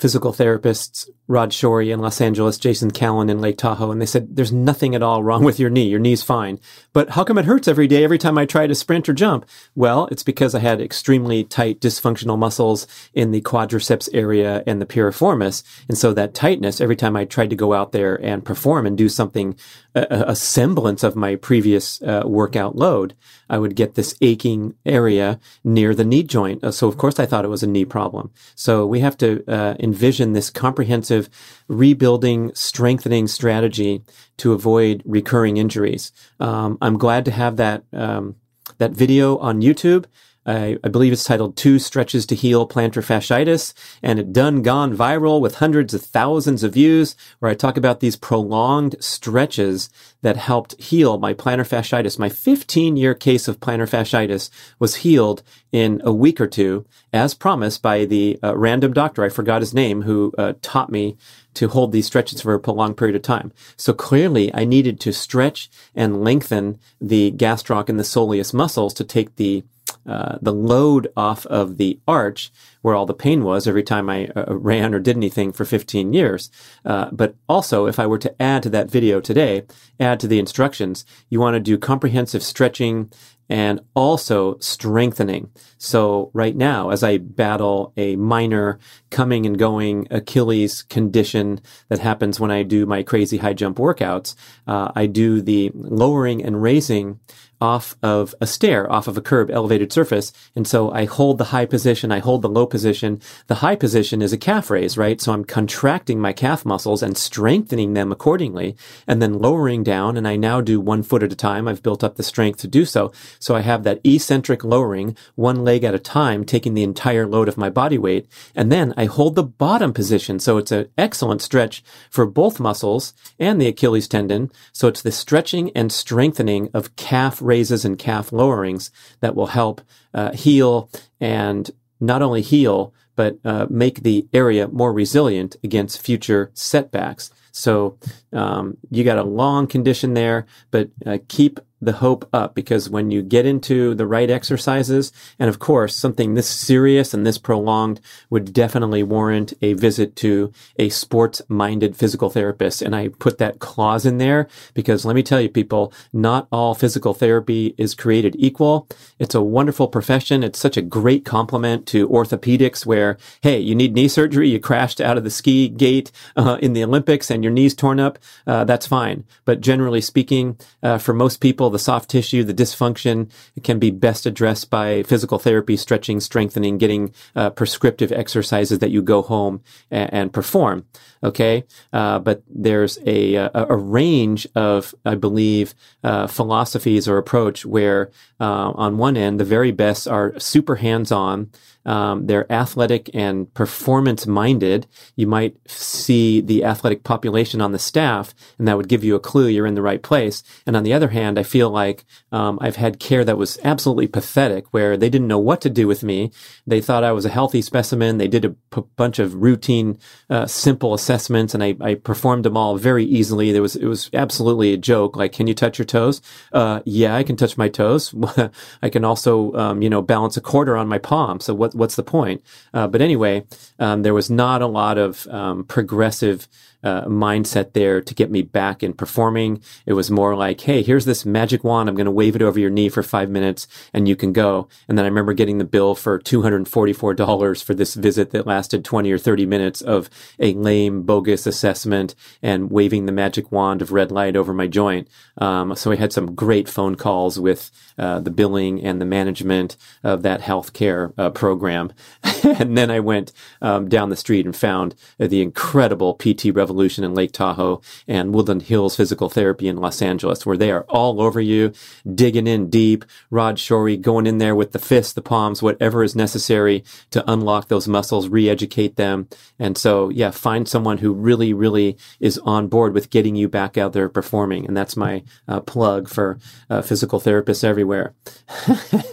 physical 0.02 0.32
therapists, 0.32 1.08
Rod 1.28 1.50
Shorey 1.50 1.92
in 1.92 2.00
Los 2.00 2.20
Angeles, 2.20 2.58
Jason 2.58 2.90
Callan 2.90 3.30
in 3.30 3.40
Lake 3.40 3.56
Tahoe, 3.56 3.92
and 3.92 4.02
they 4.02 4.06
said, 4.06 4.34
there's 4.34 4.50
nothing 4.52 4.96
at 4.96 5.02
all 5.02 5.22
wrong 5.22 5.44
with 5.44 5.60
your 5.60 5.70
knee. 5.70 5.88
Your 5.88 6.00
knee's 6.00 6.24
fine. 6.24 6.58
But 6.92 7.10
how 7.10 7.22
come 7.22 7.38
it 7.38 7.44
hurts 7.44 7.68
every 7.68 7.86
day 7.86 8.02
every 8.02 8.18
time 8.18 8.36
I 8.36 8.44
try 8.44 8.66
to 8.66 8.74
sprint 8.74 9.08
or 9.08 9.12
jump? 9.12 9.46
Well, 9.76 10.08
it's 10.10 10.24
because 10.24 10.56
I 10.56 10.58
had 10.58 10.80
extremely 10.80 11.44
tight 11.44 11.80
dysfunctional 11.80 12.36
muscles 12.36 12.88
in 13.14 13.30
the 13.30 13.42
quadriceps 13.42 14.08
area 14.12 14.64
and 14.66 14.82
the 14.82 14.86
piriformis. 14.86 15.62
And 15.88 15.96
so 15.96 16.12
that 16.12 16.34
tightness, 16.34 16.80
every 16.80 16.96
time 16.96 17.14
I 17.14 17.24
tried 17.24 17.50
to 17.50 17.56
go 17.56 17.72
out 17.72 17.92
there 17.92 18.16
and 18.16 18.44
perform 18.44 18.84
and 18.84 18.98
do 18.98 19.08
something, 19.08 19.56
a, 19.94 20.24
a 20.30 20.36
semblance 20.36 21.04
of 21.04 21.14
my 21.14 21.36
previous 21.36 22.02
uh, 22.02 22.24
workout 22.26 22.74
load, 22.74 23.14
I 23.48 23.58
would 23.58 23.76
get 23.76 23.94
this 23.94 24.16
aching 24.20 24.74
area 24.84 25.38
near 25.62 25.94
the 25.94 26.04
knee 26.04 26.24
joint. 26.24 26.64
Uh, 26.64 26.72
so 26.72 26.88
of 26.88 26.98
course 26.98 27.20
I 27.20 27.26
thought 27.26 27.44
it 27.44 27.48
was 27.48 27.62
a 27.62 27.66
knee 27.68 27.84
problem. 27.84 28.32
So 28.56 28.84
we 28.84 29.00
have 29.00 29.16
to 29.18 29.44
uh, 29.46 29.76
envision 29.92 30.32
this 30.32 30.48
comprehensive 30.50 31.28
rebuilding, 31.68 32.50
strengthening 32.54 33.28
strategy 33.28 34.02
to 34.38 34.54
avoid 34.54 35.02
recurring 35.04 35.58
injuries. 35.58 36.12
Um, 36.40 36.78
I'm 36.80 36.96
glad 36.96 37.26
to 37.26 37.30
have 37.30 37.56
that 37.56 37.84
um, 37.92 38.36
that 38.78 38.92
video 38.92 39.36
on 39.38 39.60
YouTube. 39.60 40.06
I, 40.44 40.76
I, 40.82 40.88
believe 40.88 41.12
it's 41.12 41.24
titled 41.24 41.56
Two 41.56 41.78
Stretches 41.78 42.26
to 42.26 42.34
Heal 42.34 42.66
Plantar 42.66 43.04
Fasciitis, 43.04 43.74
and 44.02 44.18
it 44.18 44.32
done 44.32 44.62
gone 44.62 44.96
viral 44.96 45.40
with 45.40 45.56
hundreds 45.56 45.94
of 45.94 46.02
thousands 46.02 46.62
of 46.64 46.74
views, 46.74 47.14
where 47.38 47.50
I 47.50 47.54
talk 47.54 47.76
about 47.76 48.00
these 48.00 48.16
prolonged 48.16 48.96
stretches 48.98 49.88
that 50.22 50.36
helped 50.36 50.80
heal 50.80 51.18
my 51.18 51.34
plantar 51.34 51.68
fasciitis. 51.68 52.18
My 52.18 52.28
15 52.28 52.96
year 52.96 53.14
case 53.14 53.46
of 53.48 53.60
plantar 53.60 53.88
fasciitis 53.88 54.50
was 54.78 54.96
healed 54.96 55.42
in 55.70 56.00
a 56.04 56.12
week 56.12 56.40
or 56.40 56.46
two, 56.46 56.86
as 57.12 57.34
promised 57.34 57.82
by 57.82 58.04
the 58.04 58.38
uh, 58.42 58.56
random 58.56 58.92
doctor, 58.92 59.24
I 59.24 59.28
forgot 59.28 59.62
his 59.62 59.74
name, 59.74 60.02
who 60.02 60.32
uh, 60.38 60.54
taught 60.60 60.90
me 60.90 61.16
to 61.54 61.68
hold 61.68 61.92
these 61.92 62.06
stretches 62.06 62.40
for 62.40 62.54
a 62.54 62.60
prolonged 62.60 62.96
period 62.96 63.16
of 63.16 63.22
time. 63.22 63.52
So 63.76 63.92
clearly 63.92 64.52
I 64.54 64.64
needed 64.64 64.98
to 65.00 65.12
stretch 65.12 65.70
and 65.94 66.24
lengthen 66.24 66.78
the 67.00 67.32
gastroc 67.32 67.88
and 67.88 67.98
the 67.98 68.04
soleus 68.04 68.54
muscles 68.54 68.94
to 68.94 69.04
take 69.04 69.36
the 69.36 69.64
uh, 70.06 70.38
the 70.42 70.52
load 70.52 71.12
off 71.16 71.46
of 71.46 71.76
the 71.76 71.98
arch 72.06 72.50
where 72.82 72.94
all 72.94 73.06
the 73.06 73.14
pain 73.14 73.44
was 73.44 73.68
every 73.68 73.82
time 73.82 74.10
I 74.10 74.26
uh, 74.34 74.54
ran 74.54 74.94
or 74.94 74.98
did 74.98 75.16
anything 75.16 75.52
for 75.52 75.64
15 75.64 76.12
years. 76.12 76.50
Uh, 76.84 77.08
but 77.12 77.36
also, 77.48 77.86
if 77.86 77.98
I 77.98 78.06
were 78.06 78.18
to 78.18 78.42
add 78.42 78.62
to 78.64 78.70
that 78.70 78.90
video 78.90 79.20
today, 79.20 79.64
add 80.00 80.18
to 80.20 80.28
the 80.28 80.38
instructions, 80.38 81.04
you 81.28 81.40
want 81.40 81.54
to 81.54 81.60
do 81.60 81.78
comprehensive 81.78 82.42
stretching 82.42 83.10
and 83.48 83.80
also 83.94 84.56
strengthening. 84.60 85.50
So 85.76 86.30
right 86.32 86.56
now, 86.56 86.88
as 86.88 87.02
I 87.02 87.18
battle 87.18 87.92
a 87.96 88.16
minor 88.16 88.78
coming 89.10 89.44
and 89.44 89.58
going 89.58 90.08
Achilles 90.10 90.82
condition 90.82 91.60
that 91.88 91.98
happens 91.98 92.40
when 92.40 92.50
I 92.50 92.62
do 92.62 92.86
my 92.86 93.02
crazy 93.02 93.36
high 93.38 93.52
jump 93.52 93.76
workouts, 93.76 94.34
uh, 94.66 94.92
I 94.94 95.06
do 95.06 95.42
the 95.42 95.70
lowering 95.74 96.42
and 96.42 96.62
raising 96.62 97.20
off 97.62 97.94
of 98.02 98.34
a 98.40 98.46
stair, 98.46 98.90
off 98.92 99.06
of 99.06 99.16
a 99.16 99.20
curb, 99.20 99.48
elevated 99.48 99.92
surface. 99.92 100.32
And 100.56 100.66
so 100.66 100.90
I 100.90 101.04
hold 101.04 101.38
the 101.38 101.52
high 101.54 101.64
position, 101.64 102.10
I 102.10 102.18
hold 102.18 102.42
the 102.42 102.48
low 102.48 102.66
position. 102.66 103.20
The 103.46 103.62
high 103.66 103.76
position 103.76 104.20
is 104.20 104.32
a 104.32 104.36
calf 104.36 104.68
raise, 104.68 104.98
right? 104.98 105.20
So 105.20 105.32
I'm 105.32 105.44
contracting 105.44 106.18
my 106.18 106.32
calf 106.32 106.64
muscles 106.66 107.04
and 107.04 107.16
strengthening 107.16 107.94
them 107.94 108.10
accordingly 108.10 108.74
and 109.06 109.22
then 109.22 109.38
lowering 109.38 109.84
down. 109.84 110.16
And 110.16 110.26
I 110.26 110.34
now 110.34 110.60
do 110.60 110.80
one 110.80 111.04
foot 111.04 111.22
at 111.22 111.32
a 111.32 111.36
time. 111.36 111.68
I've 111.68 111.84
built 111.84 112.02
up 112.02 112.16
the 112.16 112.24
strength 112.24 112.58
to 112.62 112.66
do 112.66 112.84
so. 112.84 113.12
So 113.38 113.54
I 113.54 113.60
have 113.60 113.84
that 113.84 114.00
eccentric 114.02 114.64
lowering, 114.64 115.16
one 115.36 115.62
leg 115.62 115.84
at 115.84 115.94
a 115.94 116.00
time, 116.00 116.44
taking 116.44 116.74
the 116.74 116.82
entire 116.82 117.28
load 117.28 117.46
of 117.46 117.56
my 117.56 117.70
body 117.70 117.96
weight. 117.96 118.26
And 118.56 118.72
then 118.72 118.92
I 118.96 119.04
hold 119.04 119.36
the 119.36 119.44
bottom 119.44 119.92
position. 119.92 120.40
So 120.40 120.58
it's 120.58 120.72
an 120.72 120.88
excellent 120.98 121.42
stretch 121.42 121.84
for 122.10 122.26
both 122.26 122.58
muscles 122.58 123.14
and 123.38 123.60
the 123.60 123.68
Achilles 123.68 124.08
tendon. 124.08 124.50
So 124.72 124.88
it's 124.88 125.02
the 125.02 125.12
stretching 125.12 125.70
and 125.76 125.92
strengthening 125.92 126.68
of 126.74 126.96
calf 126.96 127.40
raises 127.52 127.84
and 127.84 127.98
calf 127.98 128.30
lowerings 128.30 128.90
that 129.20 129.34
will 129.36 129.50
help 129.60 129.76
uh, 130.14 130.32
heal 130.32 130.88
and 131.20 131.70
not 132.00 132.22
only 132.22 132.42
heal, 132.42 132.94
but 133.14 133.32
uh, 133.44 133.66
make 133.68 134.02
the 134.02 134.26
area 134.32 134.68
more 134.68 134.92
resilient 134.92 135.56
against 135.62 136.00
future 136.08 136.50
setbacks. 136.54 137.30
So 137.52 137.98
um, 138.32 138.78
you 138.90 139.04
got 139.04 139.18
a 139.18 139.34
long 139.42 139.66
condition 139.66 140.14
there, 140.14 140.46
but 140.70 140.88
uh, 141.04 141.18
keep 141.28 141.60
the 141.82 141.92
hope 141.94 142.28
up 142.32 142.54
because 142.54 142.88
when 142.88 143.10
you 143.10 143.22
get 143.22 143.44
into 143.44 143.94
the 143.94 144.06
right 144.06 144.30
exercises, 144.30 145.12
and 145.38 145.48
of 145.48 145.58
course, 145.58 145.96
something 145.96 146.34
this 146.34 146.48
serious 146.48 147.12
and 147.12 147.26
this 147.26 147.38
prolonged 147.38 148.00
would 148.30 148.52
definitely 148.52 149.02
warrant 149.02 149.52
a 149.60 149.72
visit 149.74 150.14
to 150.16 150.52
a 150.78 150.88
sports 150.88 151.42
minded 151.48 151.96
physical 151.96 152.30
therapist. 152.30 152.80
And 152.82 152.94
I 152.94 153.08
put 153.08 153.38
that 153.38 153.58
clause 153.58 154.06
in 154.06 154.18
there 154.18 154.48
because 154.74 155.04
let 155.04 155.16
me 155.16 155.24
tell 155.24 155.40
you, 155.40 155.48
people, 155.48 155.92
not 156.12 156.46
all 156.52 156.74
physical 156.74 157.14
therapy 157.14 157.74
is 157.76 157.94
created 157.94 158.36
equal. 158.38 158.86
It's 159.18 159.34
a 159.34 159.42
wonderful 159.42 159.88
profession. 159.88 160.44
It's 160.44 160.58
such 160.58 160.76
a 160.76 160.82
great 160.82 161.24
complement 161.24 161.86
to 161.88 162.08
orthopedics 162.08 162.86
where, 162.86 163.18
hey, 163.42 163.58
you 163.58 163.74
need 163.74 163.94
knee 163.94 164.08
surgery. 164.08 164.48
You 164.48 164.60
crashed 164.60 165.00
out 165.00 165.18
of 165.18 165.24
the 165.24 165.30
ski 165.30 165.68
gate 165.68 166.12
uh, 166.36 166.58
in 166.62 166.74
the 166.74 166.84
Olympics 166.84 167.30
and 167.30 167.42
your 167.42 167.52
knee's 167.52 167.74
torn 167.74 167.98
up. 167.98 168.20
Uh, 168.46 168.64
that's 168.64 168.86
fine. 168.86 169.24
But 169.44 169.60
generally 169.60 170.00
speaking, 170.00 170.56
uh, 170.82 170.98
for 170.98 171.12
most 171.12 171.40
people, 171.40 171.71
the 171.72 171.78
soft 171.78 172.10
tissue, 172.10 172.44
the 172.44 172.54
dysfunction 172.54 173.30
can 173.62 173.78
be 173.78 173.90
best 173.90 174.26
addressed 174.26 174.70
by 174.70 175.02
physical 175.02 175.38
therapy, 175.38 175.76
stretching, 175.76 176.20
strengthening, 176.20 176.78
getting 176.78 177.12
uh, 177.34 177.50
prescriptive 177.50 178.12
exercises 178.12 178.78
that 178.78 178.90
you 178.90 179.02
go 179.02 179.22
home 179.22 179.62
and, 179.90 180.12
and 180.12 180.32
perform. 180.32 180.84
Okay. 181.24 181.64
Uh, 181.92 182.18
but 182.18 182.42
there's 182.48 182.98
a, 183.06 183.34
a, 183.34 183.50
a, 183.54 183.76
range 183.76 184.46
of, 184.54 184.94
I 185.04 185.14
believe, 185.14 185.74
uh, 186.02 186.26
philosophies 186.26 187.06
or 187.06 187.16
approach 187.18 187.64
where, 187.64 188.10
uh, 188.40 188.72
on 188.74 188.98
one 188.98 189.16
end, 189.16 189.38
the 189.38 189.44
very 189.44 189.70
best 189.70 190.08
are 190.08 190.38
super 190.38 190.76
hands 190.76 191.12
on. 191.12 191.50
Um, 191.84 192.26
they're 192.26 192.50
athletic 192.50 193.10
and 193.14 193.52
performance 193.54 194.26
minded. 194.26 194.86
You 195.16 195.26
might 195.26 195.56
see 195.66 196.40
the 196.40 196.64
athletic 196.64 197.04
population 197.04 197.60
on 197.60 197.72
the 197.72 197.78
staff, 197.78 198.34
and 198.58 198.68
that 198.68 198.76
would 198.76 198.88
give 198.88 199.04
you 199.04 199.14
a 199.14 199.20
clue 199.20 199.48
you're 199.48 199.66
in 199.66 199.74
the 199.74 199.82
right 199.82 200.02
place. 200.02 200.42
And 200.66 200.76
on 200.76 200.84
the 200.84 200.92
other 200.92 201.08
hand, 201.08 201.38
I 201.38 201.42
feel 201.42 201.70
like 201.70 202.04
um, 202.30 202.58
I've 202.60 202.76
had 202.76 203.00
care 203.00 203.24
that 203.24 203.38
was 203.38 203.58
absolutely 203.64 204.06
pathetic, 204.06 204.66
where 204.72 204.96
they 204.96 205.10
didn't 205.10 205.28
know 205.28 205.38
what 205.38 205.60
to 205.62 205.70
do 205.70 205.86
with 205.86 206.02
me. 206.02 206.30
They 206.66 206.80
thought 206.80 207.04
I 207.04 207.12
was 207.12 207.24
a 207.24 207.30
healthy 207.30 207.62
specimen. 207.62 208.18
They 208.18 208.28
did 208.28 208.44
a 208.44 208.50
p- 208.50 208.82
bunch 208.96 209.18
of 209.18 209.34
routine, 209.34 209.98
uh, 210.30 210.46
simple 210.46 210.94
assessments, 210.94 211.54
and 211.54 211.62
I, 211.62 211.76
I, 211.80 211.94
performed 211.94 212.44
them 212.44 212.56
all 212.56 212.76
very 212.76 213.04
easily. 213.04 213.52
There 213.52 213.62
was 213.62 213.76
it 213.76 213.86
was 213.86 214.10
absolutely 214.12 214.72
a 214.72 214.76
joke. 214.76 215.16
Like, 215.16 215.32
can 215.32 215.46
you 215.46 215.54
touch 215.54 215.78
your 215.78 215.86
toes? 215.86 216.20
Uh, 216.52 216.80
yeah, 216.84 217.14
I 217.14 217.22
can 217.22 217.36
touch 217.36 217.56
my 217.56 217.68
toes. 217.68 218.14
I 218.82 218.88
can 218.88 219.04
also, 219.04 219.52
um, 219.54 219.82
you 219.82 219.90
know, 219.90 220.02
balance 220.02 220.36
a 220.36 220.40
quarter 220.40 220.76
on 220.76 220.88
my 220.88 220.98
palm. 220.98 221.40
So 221.40 221.54
what 221.54 221.71
what's 221.74 221.96
the 221.96 222.02
point? 222.02 222.42
Uh, 222.72 222.86
but 222.86 223.00
anyway, 223.00 223.44
um, 223.78 224.02
there 224.02 224.14
was 224.14 224.30
not 224.30 224.62
a 224.62 224.66
lot 224.66 224.98
of 224.98 225.26
um, 225.28 225.64
progressive 225.64 226.48
uh, 226.82 227.04
mindset 227.04 227.72
there 227.72 228.00
to 228.00 228.14
get 228.14 228.30
me 228.30 228.42
back 228.42 228.82
in 228.82 228.92
performing. 228.92 229.62
It 229.86 229.92
was 229.92 230.10
more 230.10 230.34
like, 230.34 230.62
hey, 230.62 230.82
here's 230.82 231.04
this 231.04 231.24
magic 231.24 231.62
wand. 231.62 231.88
I'm 231.88 231.94
going 231.94 232.06
to 232.06 232.10
wave 232.10 232.36
it 232.36 232.42
over 232.42 232.58
your 232.58 232.70
knee 232.70 232.88
for 232.88 233.02
five 233.02 233.30
minutes 233.30 233.68
and 233.92 234.08
you 234.08 234.16
can 234.16 234.32
go. 234.32 234.68
And 234.88 234.98
then 234.98 235.04
I 235.04 235.08
remember 235.08 235.32
getting 235.32 235.58
the 235.58 235.64
bill 235.64 235.94
for 235.94 236.18
$244 236.18 237.64
for 237.64 237.74
this 237.74 237.94
visit 237.94 238.30
that 238.30 238.46
lasted 238.46 238.84
20 238.84 239.12
or 239.12 239.18
30 239.18 239.46
minutes 239.46 239.80
of 239.80 240.10
a 240.38 240.52
lame, 240.54 241.02
bogus 241.02 241.46
assessment 241.46 242.14
and 242.42 242.70
waving 242.70 243.06
the 243.06 243.12
magic 243.12 243.52
wand 243.52 243.80
of 243.82 243.92
red 243.92 244.10
light 244.10 244.36
over 244.36 244.52
my 244.52 244.66
joint. 244.66 245.08
Um, 245.38 245.74
so 245.76 245.92
I 245.92 245.96
had 245.96 246.12
some 246.12 246.34
great 246.34 246.68
phone 246.68 246.96
calls 246.96 247.38
with 247.38 247.70
uh, 247.98 248.20
the 248.20 248.30
billing 248.30 248.82
and 248.82 249.00
the 249.00 249.06
management 249.06 249.76
of 250.02 250.22
that 250.22 250.40
healthcare 250.40 251.12
uh, 251.16 251.30
program. 251.30 251.92
and 252.42 252.76
then 252.76 252.90
I 252.90 253.00
went 253.00 253.32
um, 253.60 253.88
down 253.88 254.08
the 254.08 254.16
street 254.16 254.46
and 254.46 254.56
found 254.56 254.94
the 255.18 255.42
incredible 255.42 256.14
PT 256.14 256.46
Revolution 256.46 256.71
Evolution 256.72 257.04
in 257.04 257.14
Lake 257.14 257.32
Tahoe 257.32 257.82
and 258.08 258.34
Woodland 258.34 258.62
Hills 258.62 258.96
Physical 258.96 259.28
Therapy 259.28 259.68
in 259.68 259.76
Los 259.76 260.00
Angeles, 260.00 260.46
where 260.46 260.56
they 260.56 260.70
are 260.70 260.86
all 260.88 261.20
over 261.20 261.38
you, 261.38 261.70
digging 262.14 262.46
in 262.46 262.70
deep. 262.70 263.04
Rod 263.30 263.56
Shorey 263.56 264.00
going 264.00 264.26
in 264.26 264.38
there 264.38 264.54
with 264.54 264.72
the 264.72 264.78
fists, 264.78 265.12
the 265.12 265.20
palms, 265.20 265.62
whatever 265.62 266.02
is 266.02 266.16
necessary 266.16 266.82
to 267.10 267.30
unlock 267.30 267.68
those 267.68 267.86
muscles, 267.86 268.28
re-educate 268.28 268.96
them. 268.96 269.28
And 269.58 269.76
so, 269.76 270.08
yeah, 270.08 270.30
find 270.30 270.66
someone 270.66 270.98
who 270.98 271.12
really, 271.12 271.52
really 271.52 271.98
is 272.20 272.38
on 272.38 272.68
board 272.68 272.94
with 272.94 273.10
getting 273.10 273.36
you 273.36 273.48
back 273.48 273.76
out 273.76 273.92
there 273.92 274.08
performing. 274.08 274.66
And 274.66 274.74
that's 274.74 274.96
my 274.96 275.22
uh, 275.46 275.60
plug 275.60 276.08
for 276.08 276.38
uh, 276.70 276.80
physical 276.80 277.20
therapists 277.20 277.62
everywhere. 277.62 278.14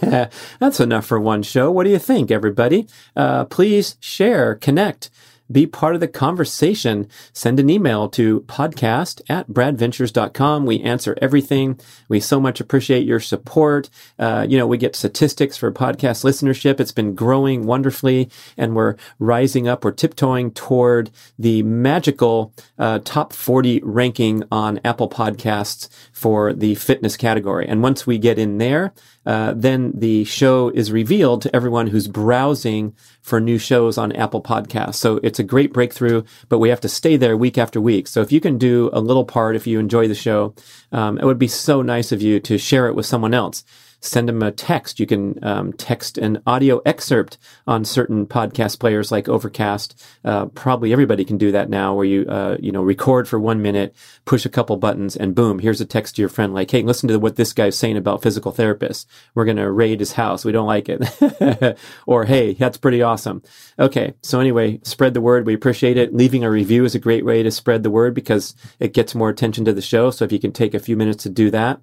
that's 0.00 0.80
enough 0.80 1.04
for 1.04 1.20
one 1.20 1.42
show. 1.42 1.70
What 1.70 1.84
do 1.84 1.90
you 1.90 1.98
think, 1.98 2.30
everybody? 2.30 2.86
Uh, 3.14 3.44
please 3.44 3.98
share, 4.00 4.54
connect 4.54 5.10
be 5.50 5.66
part 5.66 5.94
of 5.94 6.00
the 6.00 6.08
conversation. 6.08 7.08
Send 7.32 7.60
an 7.60 7.70
email 7.70 8.08
to 8.10 8.40
podcast 8.42 9.20
at 9.28 9.48
bradventures.com. 9.48 10.66
We 10.66 10.80
answer 10.80 11.16
everything. 11.20 11.78
We 12.08 12.20
so 12.20 12.40
much 12.40 12.60
appreciate 12.60 13.06
your 13.06 13.20
support. 13.20 13.90
Uh, 14.18 14.46
you 14.48 14.58
know, 14.58 14.66
we 14.66 14.78
get 14.78 14.96
statistics 14.96 15.56
for 15.56 15.70
podcast 15.72 16.24
listenership. 16.24 16.80
It's 16.80 16.92
been 16.92 17.14
growing 17.14 17.66
wonderfully 17.66 18.30
and 18.56 18.74
we're 18.74 18.96
rising 19.18 19.68
up. 19.68 19.84
We're 19.84 19.92
tiptoeing 19.92 20.52
toward 20.52 21.10
the 21.38 21.62
magical 21.62 22.54
uh, 22.78 23.00
top 23.04 23.32
40 23.32 23.80
ranking 23.82 24.44
on 24.50 24.80
Apple 24.84 25.08
Podcasts 25.08 25.88
for 26.20 26.52
the 26.52 26.74
fitness 26.74 27.16
category. 27.16 27.66
And 27.66 27.82
once 27.82 28.06
we 28.06 28.18
get 28.18 28.38
in 28.38 28.58
there, 28.58 28.92
uh, 29.24 29.54
then 29.56 29.92
the 29.94 30.24
show 30.24 30.68
is 30.68 30.92
revealed 30.92 31.40
to 31.40 31.56
everyone 31.56 31.86
who's 31.86 32.08
browsing 32.08 32.94
for 33.22 33.40
new 33.40 33.56
shows 33.56 33.96
on 33.96 34.12
Apple 34.12 34.42
Podcasts. 34.42 34.96
So 34.96 35.18
it's 35.22 35.38
a 35.38 35.42
great 35.42 35.72
breakthrough, 35.72 36.22
but 36.50 36.58
we 36.58 36.68
have 36.68 36.80
to 36.82 36.90
stay 36.90 37.16
there 37.16 37.38
week 37.38 37.56
after 37.56 37.80
week. 37.80 38.06
So 38.06 38.20
if 38.20 38.32
you 38.32 38.38
can 38.38 38.58
do 38.58 38.90
a 38.92 39.00
little 39.00 39.24
part, 39.24 39.56
if 39.56 39.66
you 39.66 39.78
enjoy 39.78 40.08
the 40.08 40.14
show, 40.14 40.54
um, 40.92 41.16
it 41.16 41.24
would 41.24 41.38
be 41.38 41.48
so 41.48 41.80
nice 41.80 42.12
of 42.12 42.20
you 42.20 42.38
to 42.40 42.58
share 42.58 42.86
it 42.86 42.94
with 42.94 43.06
someone 43.06 43.32
else 43.32 43.64
send 44.00 44.28
them 44.28 44.42
a 44.42 44.50
text. 44.50 44.98
You 44.98 45.06
can 45.06 45.42
um, 45.44 45.72
text 45.74 46.18
an 46.18 46.42
audio 46.46 46.80
excerpt 46.84 47.38
on 47.66 47.84
certain 47.84 48.26
podcast 48.26 48.80
players 48.80 49.12
like 49.12 49.28
Overcast. 49.28 50.02
Uh, 50.24 50.46
probably 50.46 50.92
everybody 50.92 51.24
can 51.24 51.38
do 51.38 51.52
that 51.52 51.68
now, 51.70 51.94
where 51.94 52.04
you 52.04 52.26
uh, 52.28 52.56
you 52.60 52.72
know 52.72 52.82
record 52.82 53.28
for 53.28 53.38
one 53.38 53.62
minute, 53.62 53.94
push 54.24 54.44
a 54.44 54.50
couple 54.50 54.76
buttons, 54.76 55.16
and 55.16 55.34
boom, 55.34 55.58
here's 55.58 55.80
a 55.80 55.86
text 55.86 56.16
to 56.16 56.22
your 56.22 56.28
friend 56.28 56.54
like, 56.54 56.70
"Hey, 56.70 56.82
listen 56.82 57.08
to 57.08 57.18
what 57.18 57.36
this 57.36 57.52
guy's 57.52 57.76
saying 57.76 57.96
about 57.96 58.22
physical 58.22 58.52
therapists. 58.52 59.06
We're 59.34 59.44
gonna 59.44 59.70
raid 59.70 60.00
his 60.00 60.12
house. 60.12 60.44
We 60.44 60.52
don't 60.52 60.66
like 60.66 60.88
it." 60.88 61.78
or, 62.06 62.24
"Hey, 62.24 62.54
that's 62.54 62.78
pretty 62.78 63.02
awesome." 63.02 63.42
Okay, 63.78 64.14
so 64.22 64.40
anyway, 64.40 64.80
spread 64.82 65.14
the 65.14 65.20
word. 65.20 65.46
We 65.46 65.54
appreciate 65.54 65.96
it. 65.96 66.14
Leaving 66.14 66.44
a 66.44 66.50
review 66.50 66.84
is 66.84 66.94
a 66.94 66.98
great 66.98 67.24
way 67.24 67.42
to 67.42 67.50
spread 67.50 67.82
the 67.82 67.90
word 67.90 68.14
because 68.14 68.54
it 68.78 68.94
gets 68.94 69.14
more 69.14 69.28
attention 69.28 69.64
to 69.64 69.72
the 69.72 69.82
show. 69.82 70.10
So 70.10 70.24
if 70.24 70.32
you 70.32 70.38
can 70.38 70.52
take 70.52 70.74
a 70.74 70.80
few 70.80 70.96
minutes 70.96 71.22
to 71.24 71.28
do 71.28 71.50
that. 71.50 71.80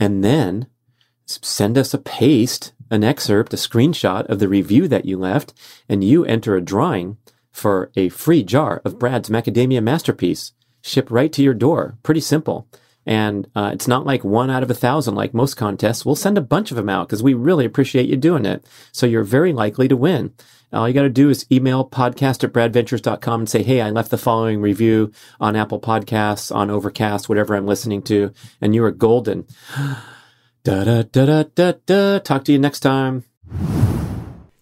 And 0.00 0.22
then 0.22 0.68
send 1.28 1.76
us 1.76 1.94
a 1.94 1.98
paste, 1.98 2.72
an 2.90 3.04
excerpt, 3.04 3.52
a 3.52 3.56
screenshot 3.56 4.26
of 4.26 4.38
the 4.38 4.48
review 4.48 4.88
that 4.88 5.04
you 5.04 5.18
left, 5.18 5.52
and 5.88 6.02
you 6.02 6.24
enter 6.24 6.56
a 6.56 6.60
drawing 6.60 7.18
for 7.52 7.90
a 7.96 8.08
free 8.08 8.42
jar 8.42 8.80
of 8.84 8.98
Brad's 8.98 9.28
Macadamia 9.28 9.82
Masterpiece, 9.82 10.52
shipped 10.82 11.10
right 11.10 11.32
to 11.32 11.42
your 11.42 11.54
door. 11.54 11.98
Pretty 12.02 12.20
simple. 12.20 12.66
And 13.04 13.48
uh, 13.56 13.70
it's 13.72 13.88
not 13.88 14.04
like 14.04 14.22
one 14.22 14.50
out 14.50 14.62
of 14.62 14.70
a 14.70 14.74
thousand 14.74 15.14
like 15.14 15.32
most 15.32 15.54
contests. 15.54 16.04
We'll 16.04 16.14
send 16.14 16.36
a 16.36 16.42
bunch 16.42 16.70
of 16.70 16.76
them 16.76 16.90
out 16.90 17.08
because 17.08 17.22
we 17.22 17.32
really 17.32 17.64
appreciate 17.64 18.06
you 18.06 18.16
doing 18.16 18.44
it. 18.44 18.66
So 18.92 19.06
you're 19.06 19.24
very 19.24 19.52
likely 19.52 19.88
to 19.88 19.96
win. 19.96 20.34
All 20.74 20.86
you 20.86 20.92
got 20.92 21.02
to 21.02 21.08
do 21.08 21.30
is 21.30 21.46
email 21.50 21.88
podcast 21.88 22.44
at 22.44 22.52
bradventures.com 22.52 23.40
and 23.40 23.48
say, 23.48 23.62
Hey, 23.62 23.80
I 23.80 23.88
left 23.88 24.10
the 24.10 24.18
following 24.18 24.60
review 24.60 25.10
on 25.40 25.56
Apple 25.56 25.80
Podcasts, 25.80 26.54
on 26.54 26.70
Overcast, 26.70 27.30
whatever 27.30 27.54
I'm 27.54 27.66
listening 27.66 28.02
to, 28.02 28.32
and 28.60 28.74
you 28.74 28.84
are 28.84 28.90
golden. 28.90 29.46
Da 30.68 30.84
da 30.84 31.00
da 31.00 31.24
da 31.24 31.44
da 31.54 31.72
da. 31.86 32.18
Talk 32.18 32.44
to 32.44 32.52
you 32.52 32.58
next 32.58 32.80
time. 32.80 33.24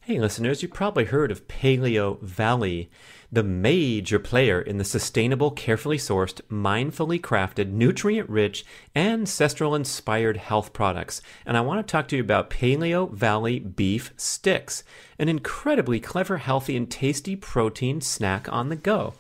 Hey, 0.03 0.21
listeners, 0.21 0.63
you 0.63 0.69
probably 0.69 1.07
heard 1.07 1.33
of 1.33 1.49
Paleovalley, 1.49 2.87
the 3.33 3.43
major 3.43 4.21
player 4.21 4.61
in 4.61 4.79
the 4.79 4.85
sustainable, 4.85 5.51
carefully 5.51 5.99
sourced, 5.99 6.41
mindfully 6.43 7.21
crafted, 7.21 7.73
nutrient 7.73 8.31
rich, 8.31 8.65
ancestral 8.95 9.75
inspired 9.75 10.37
health 10.37 10.73
products. 10.73 11.23
And 11.45 11.57
I 11.57 11.63
want 11.63 11.85
to 11.85 11.91
talk 11.91 12.07
to 12.07 12.17
you 12.17 12.23
about 12.23 12.51
Paleovalley 12.51 13.75
Beef 13.75 14.13
Sticks, 14.17 14.85
an 15.19 15.29
incredibly 15.29 15.99
clever, 15.99 16.37
healthy, 16.37 16.77
and 16.77 16.89
tasty 16.89 17.35
protein 17.35 18.01
snack 18.01 18.49
on 18.53 18.69
the 18.69 18.77
go. 18.77 19.15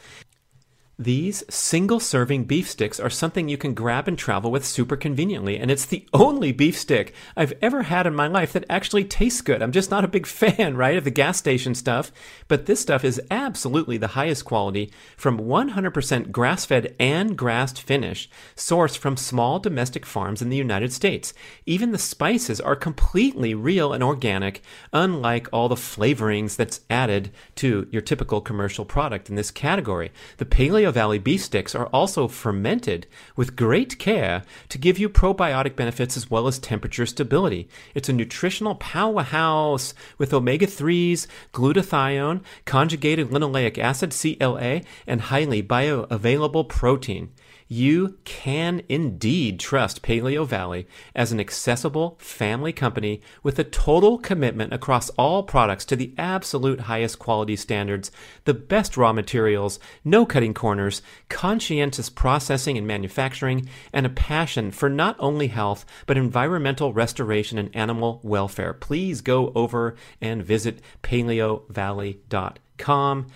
These 0.98 1.44
single 1.50 2.00
serving 2.00 2.44
beef 2.44 2.70
sticks 2.70 2.98
are 2.98 3.10
something 3.10 3.50
you 3.50 3.58
can 3.58 3.74
grab 3.74 4.08
and 4.08 4.18
travel 4.18 4.50
with 4.50 4.64
super 4.64 4.96
conveniently, 4.96 5.58
and 5.58 5.70
it's 5.70 5.84
the 5.84 6.08
only 6.14 6.52
beef 6.52 6.78
stick 6.78 7.12
I've 7.36 7.52
ever 7.60 7.82
had 7.82 8.06
in 8.06 8.14
my 8.14 8.28
life 8.28 8.54
that 8.54 8.64
actually 8.70 9.04
tastes 9.04 9.42
good. 9.42 9.60
I'm 9.60 9.72
just 9.72 9.90
not 9.90 10.06
a 10.06 10.08
big 10.08 10.26
fan, 10.26 10.74
right, 10.74 10.96
of 10.96 11.04
the 11.04 11.10
gas 11.10 11.36
station 11.36 11.74
stuff, 11.74 12.10
but 12.48 12.64
this 12.64 12.80
stuff 12.80 13.04
is 13.04 13.20
absolutely 13.30 13.98
the 13.98 14.06
highest 14.16 14.46
quality 14.46 14.90
from 15.18 15.38
100% 15.38 16.30
grass 16.30 16.64
fed 16.64 16.96
and 16.98 17.36
grassed 17.36 17.82
finish, 17.82 18.30
sourced 18.56 18.96
from 18.96 19.18
small 19.18 19.58
domestic 19.58 20.06
farms 20.06 20.40
in 20.40 20.48
the 20.48 20.56
United 20.56 20.94
States. 20.94 21.34
Even 21.66 21.92
the 21.92 21.98
spices 21.98 22.58
are 22.58 22.74
completely 22.74 23.52
real 23.52 23.92
and 23.92 24.02
organic, 24.02 24.62
unlike 24.94 25.46
all 25.52 25.68
the 25.68 25.74
flavorings 25.74 26.56
that's 26.56 26.80
added 26.88 27.30
to 27.56 27.86
your 27.90 28.00
typical 28.00 28.40
commercial 28.40 28.86
product 28.86 29.28
in 29.28 29.34
this 29.34 29.50
category. 29.50 30.10
The 30.38 30.46
Paleo 30.46 30.85
Valley 30.92 31.18
beef 31.18 31.42
sticks 31.42 31.74
are 31.74 31.86
also 31.86 32.28
fermented 32.28 33.06
with 33.36 33.56
great 33.56 33.98
care 33.98 34.42
to 34.68 34.78
give 34.78 34.98
you 34.98 35.08
probiotic 35.08 35.76
benefits 35.76 36.16
as 36.16 36.30
well 36.30 36.46
as 36.46 36.58
temperature 36.58 37.06
stability. 37.06 37.68
It's 37.94 38.08
a 38.08 38.12
nutritional 38.12 38.74
powerhouse 38.74 39.94
with 40.18 40.32
omega 40.32 40.66
3s, 40.66 41.26
glutathione, 41.52 42.42
conjugated 42.64 43.30
linoleic 43.30 43.78
acid, 43.78 44.12
CLA, 44.12 44.82
and 45.06 45.20
highly 45.22 45.62
bioavailable 45.62 46.68
protein 46.68 47.30
you 47.68 48.18
can 48.24 48.82
indeed 48.88 49.58
trust 49.58 50.02
Paleovalley 50.02 50.86
as 51.14 51.32
an 51.32 51.40
accessible 51.40 52.16
family 52.20 52.72
company 52.72 53.20
with 53.42 53.58
a 53.58 53.64
total 53.64 54.18
commitment 54.18 54.72
across 54.72 55.10
all 55.10 55.42
products 55.42 55.84
to 55.86 55.96
the 55.96 56.14
absolute 56.16 56.80
highest 56.80 57.18
quality 57.18 57.56
standards, 57.56 58.12
the 58.44 58.54
best 58.54 58.96
raw 58.96 59.12
materials, 59.12 59.80
no 60.04 60.24
cutting 60.24 60.54
corners, 60.54 61.02
conscientious 61.28 62.08
processing 62.08 62.78
and 62.78 62.86
manufacturing, 62.86 63.68
and 63.92 64.06
a 64.06 64.10
passion 64.10 64.70
for 64.70 64.88
not 64.88 65.16
only 65.18 65.48
health 65.48 65.84
but 66.06 66.16
environmental 66.16 66.92
restoration 66.92 67.58
and 67.58 67.74
animal 67.74 68.20
welfare. 68.22 68.72
Please 68.72 69.20
go 69.20 69.52
over 69.54 69.96
and 70.20 70.44
visit 70.44 70.80
paleovalley.com 71.02 73.26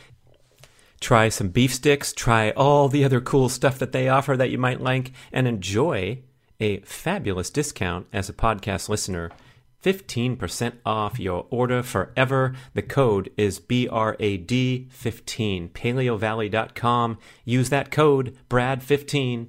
try 1.01 1.29
some 1.29 1.49
beef 1.49 1.75
sticks, 1.75 2.13
try 2.13 2.51
all 2.53 2.89
the 2.89 3.05
other 3.05 3.21
cool 3.21 3.49
stuff 3.49 3.79
that 3.79 3.93
they 3.93 4.09
offer 4.09 4.37
that 4.37 4.51
you 4.51 4.59
might 4.59 4.81
like, 4.81 5.13
and 5.33 5.49
enjoy 5.49 6.21
a 6.61 6.79
fabulous 6.81 7.51
discount 7.51 8.07
as 8.13 8.29
a 8.29 8.35
podcast 8.35 8.89
listener. 8.89 9.31
15% 9.83 10.75
off 10.85 11.19
your 11.19 11.47
order 11.51 11.83
forever. 11.83 12.55
The 12.75 12.83
code 12.83 13.31
is 13.37 13.59
BRAD15. 13.61 15.71
PaleoValley.com. 15.71 17.19
Use 17.45 17.71
that 17.71 17.91
code, 17.91 18.37
BRAD15. 18.51 19.49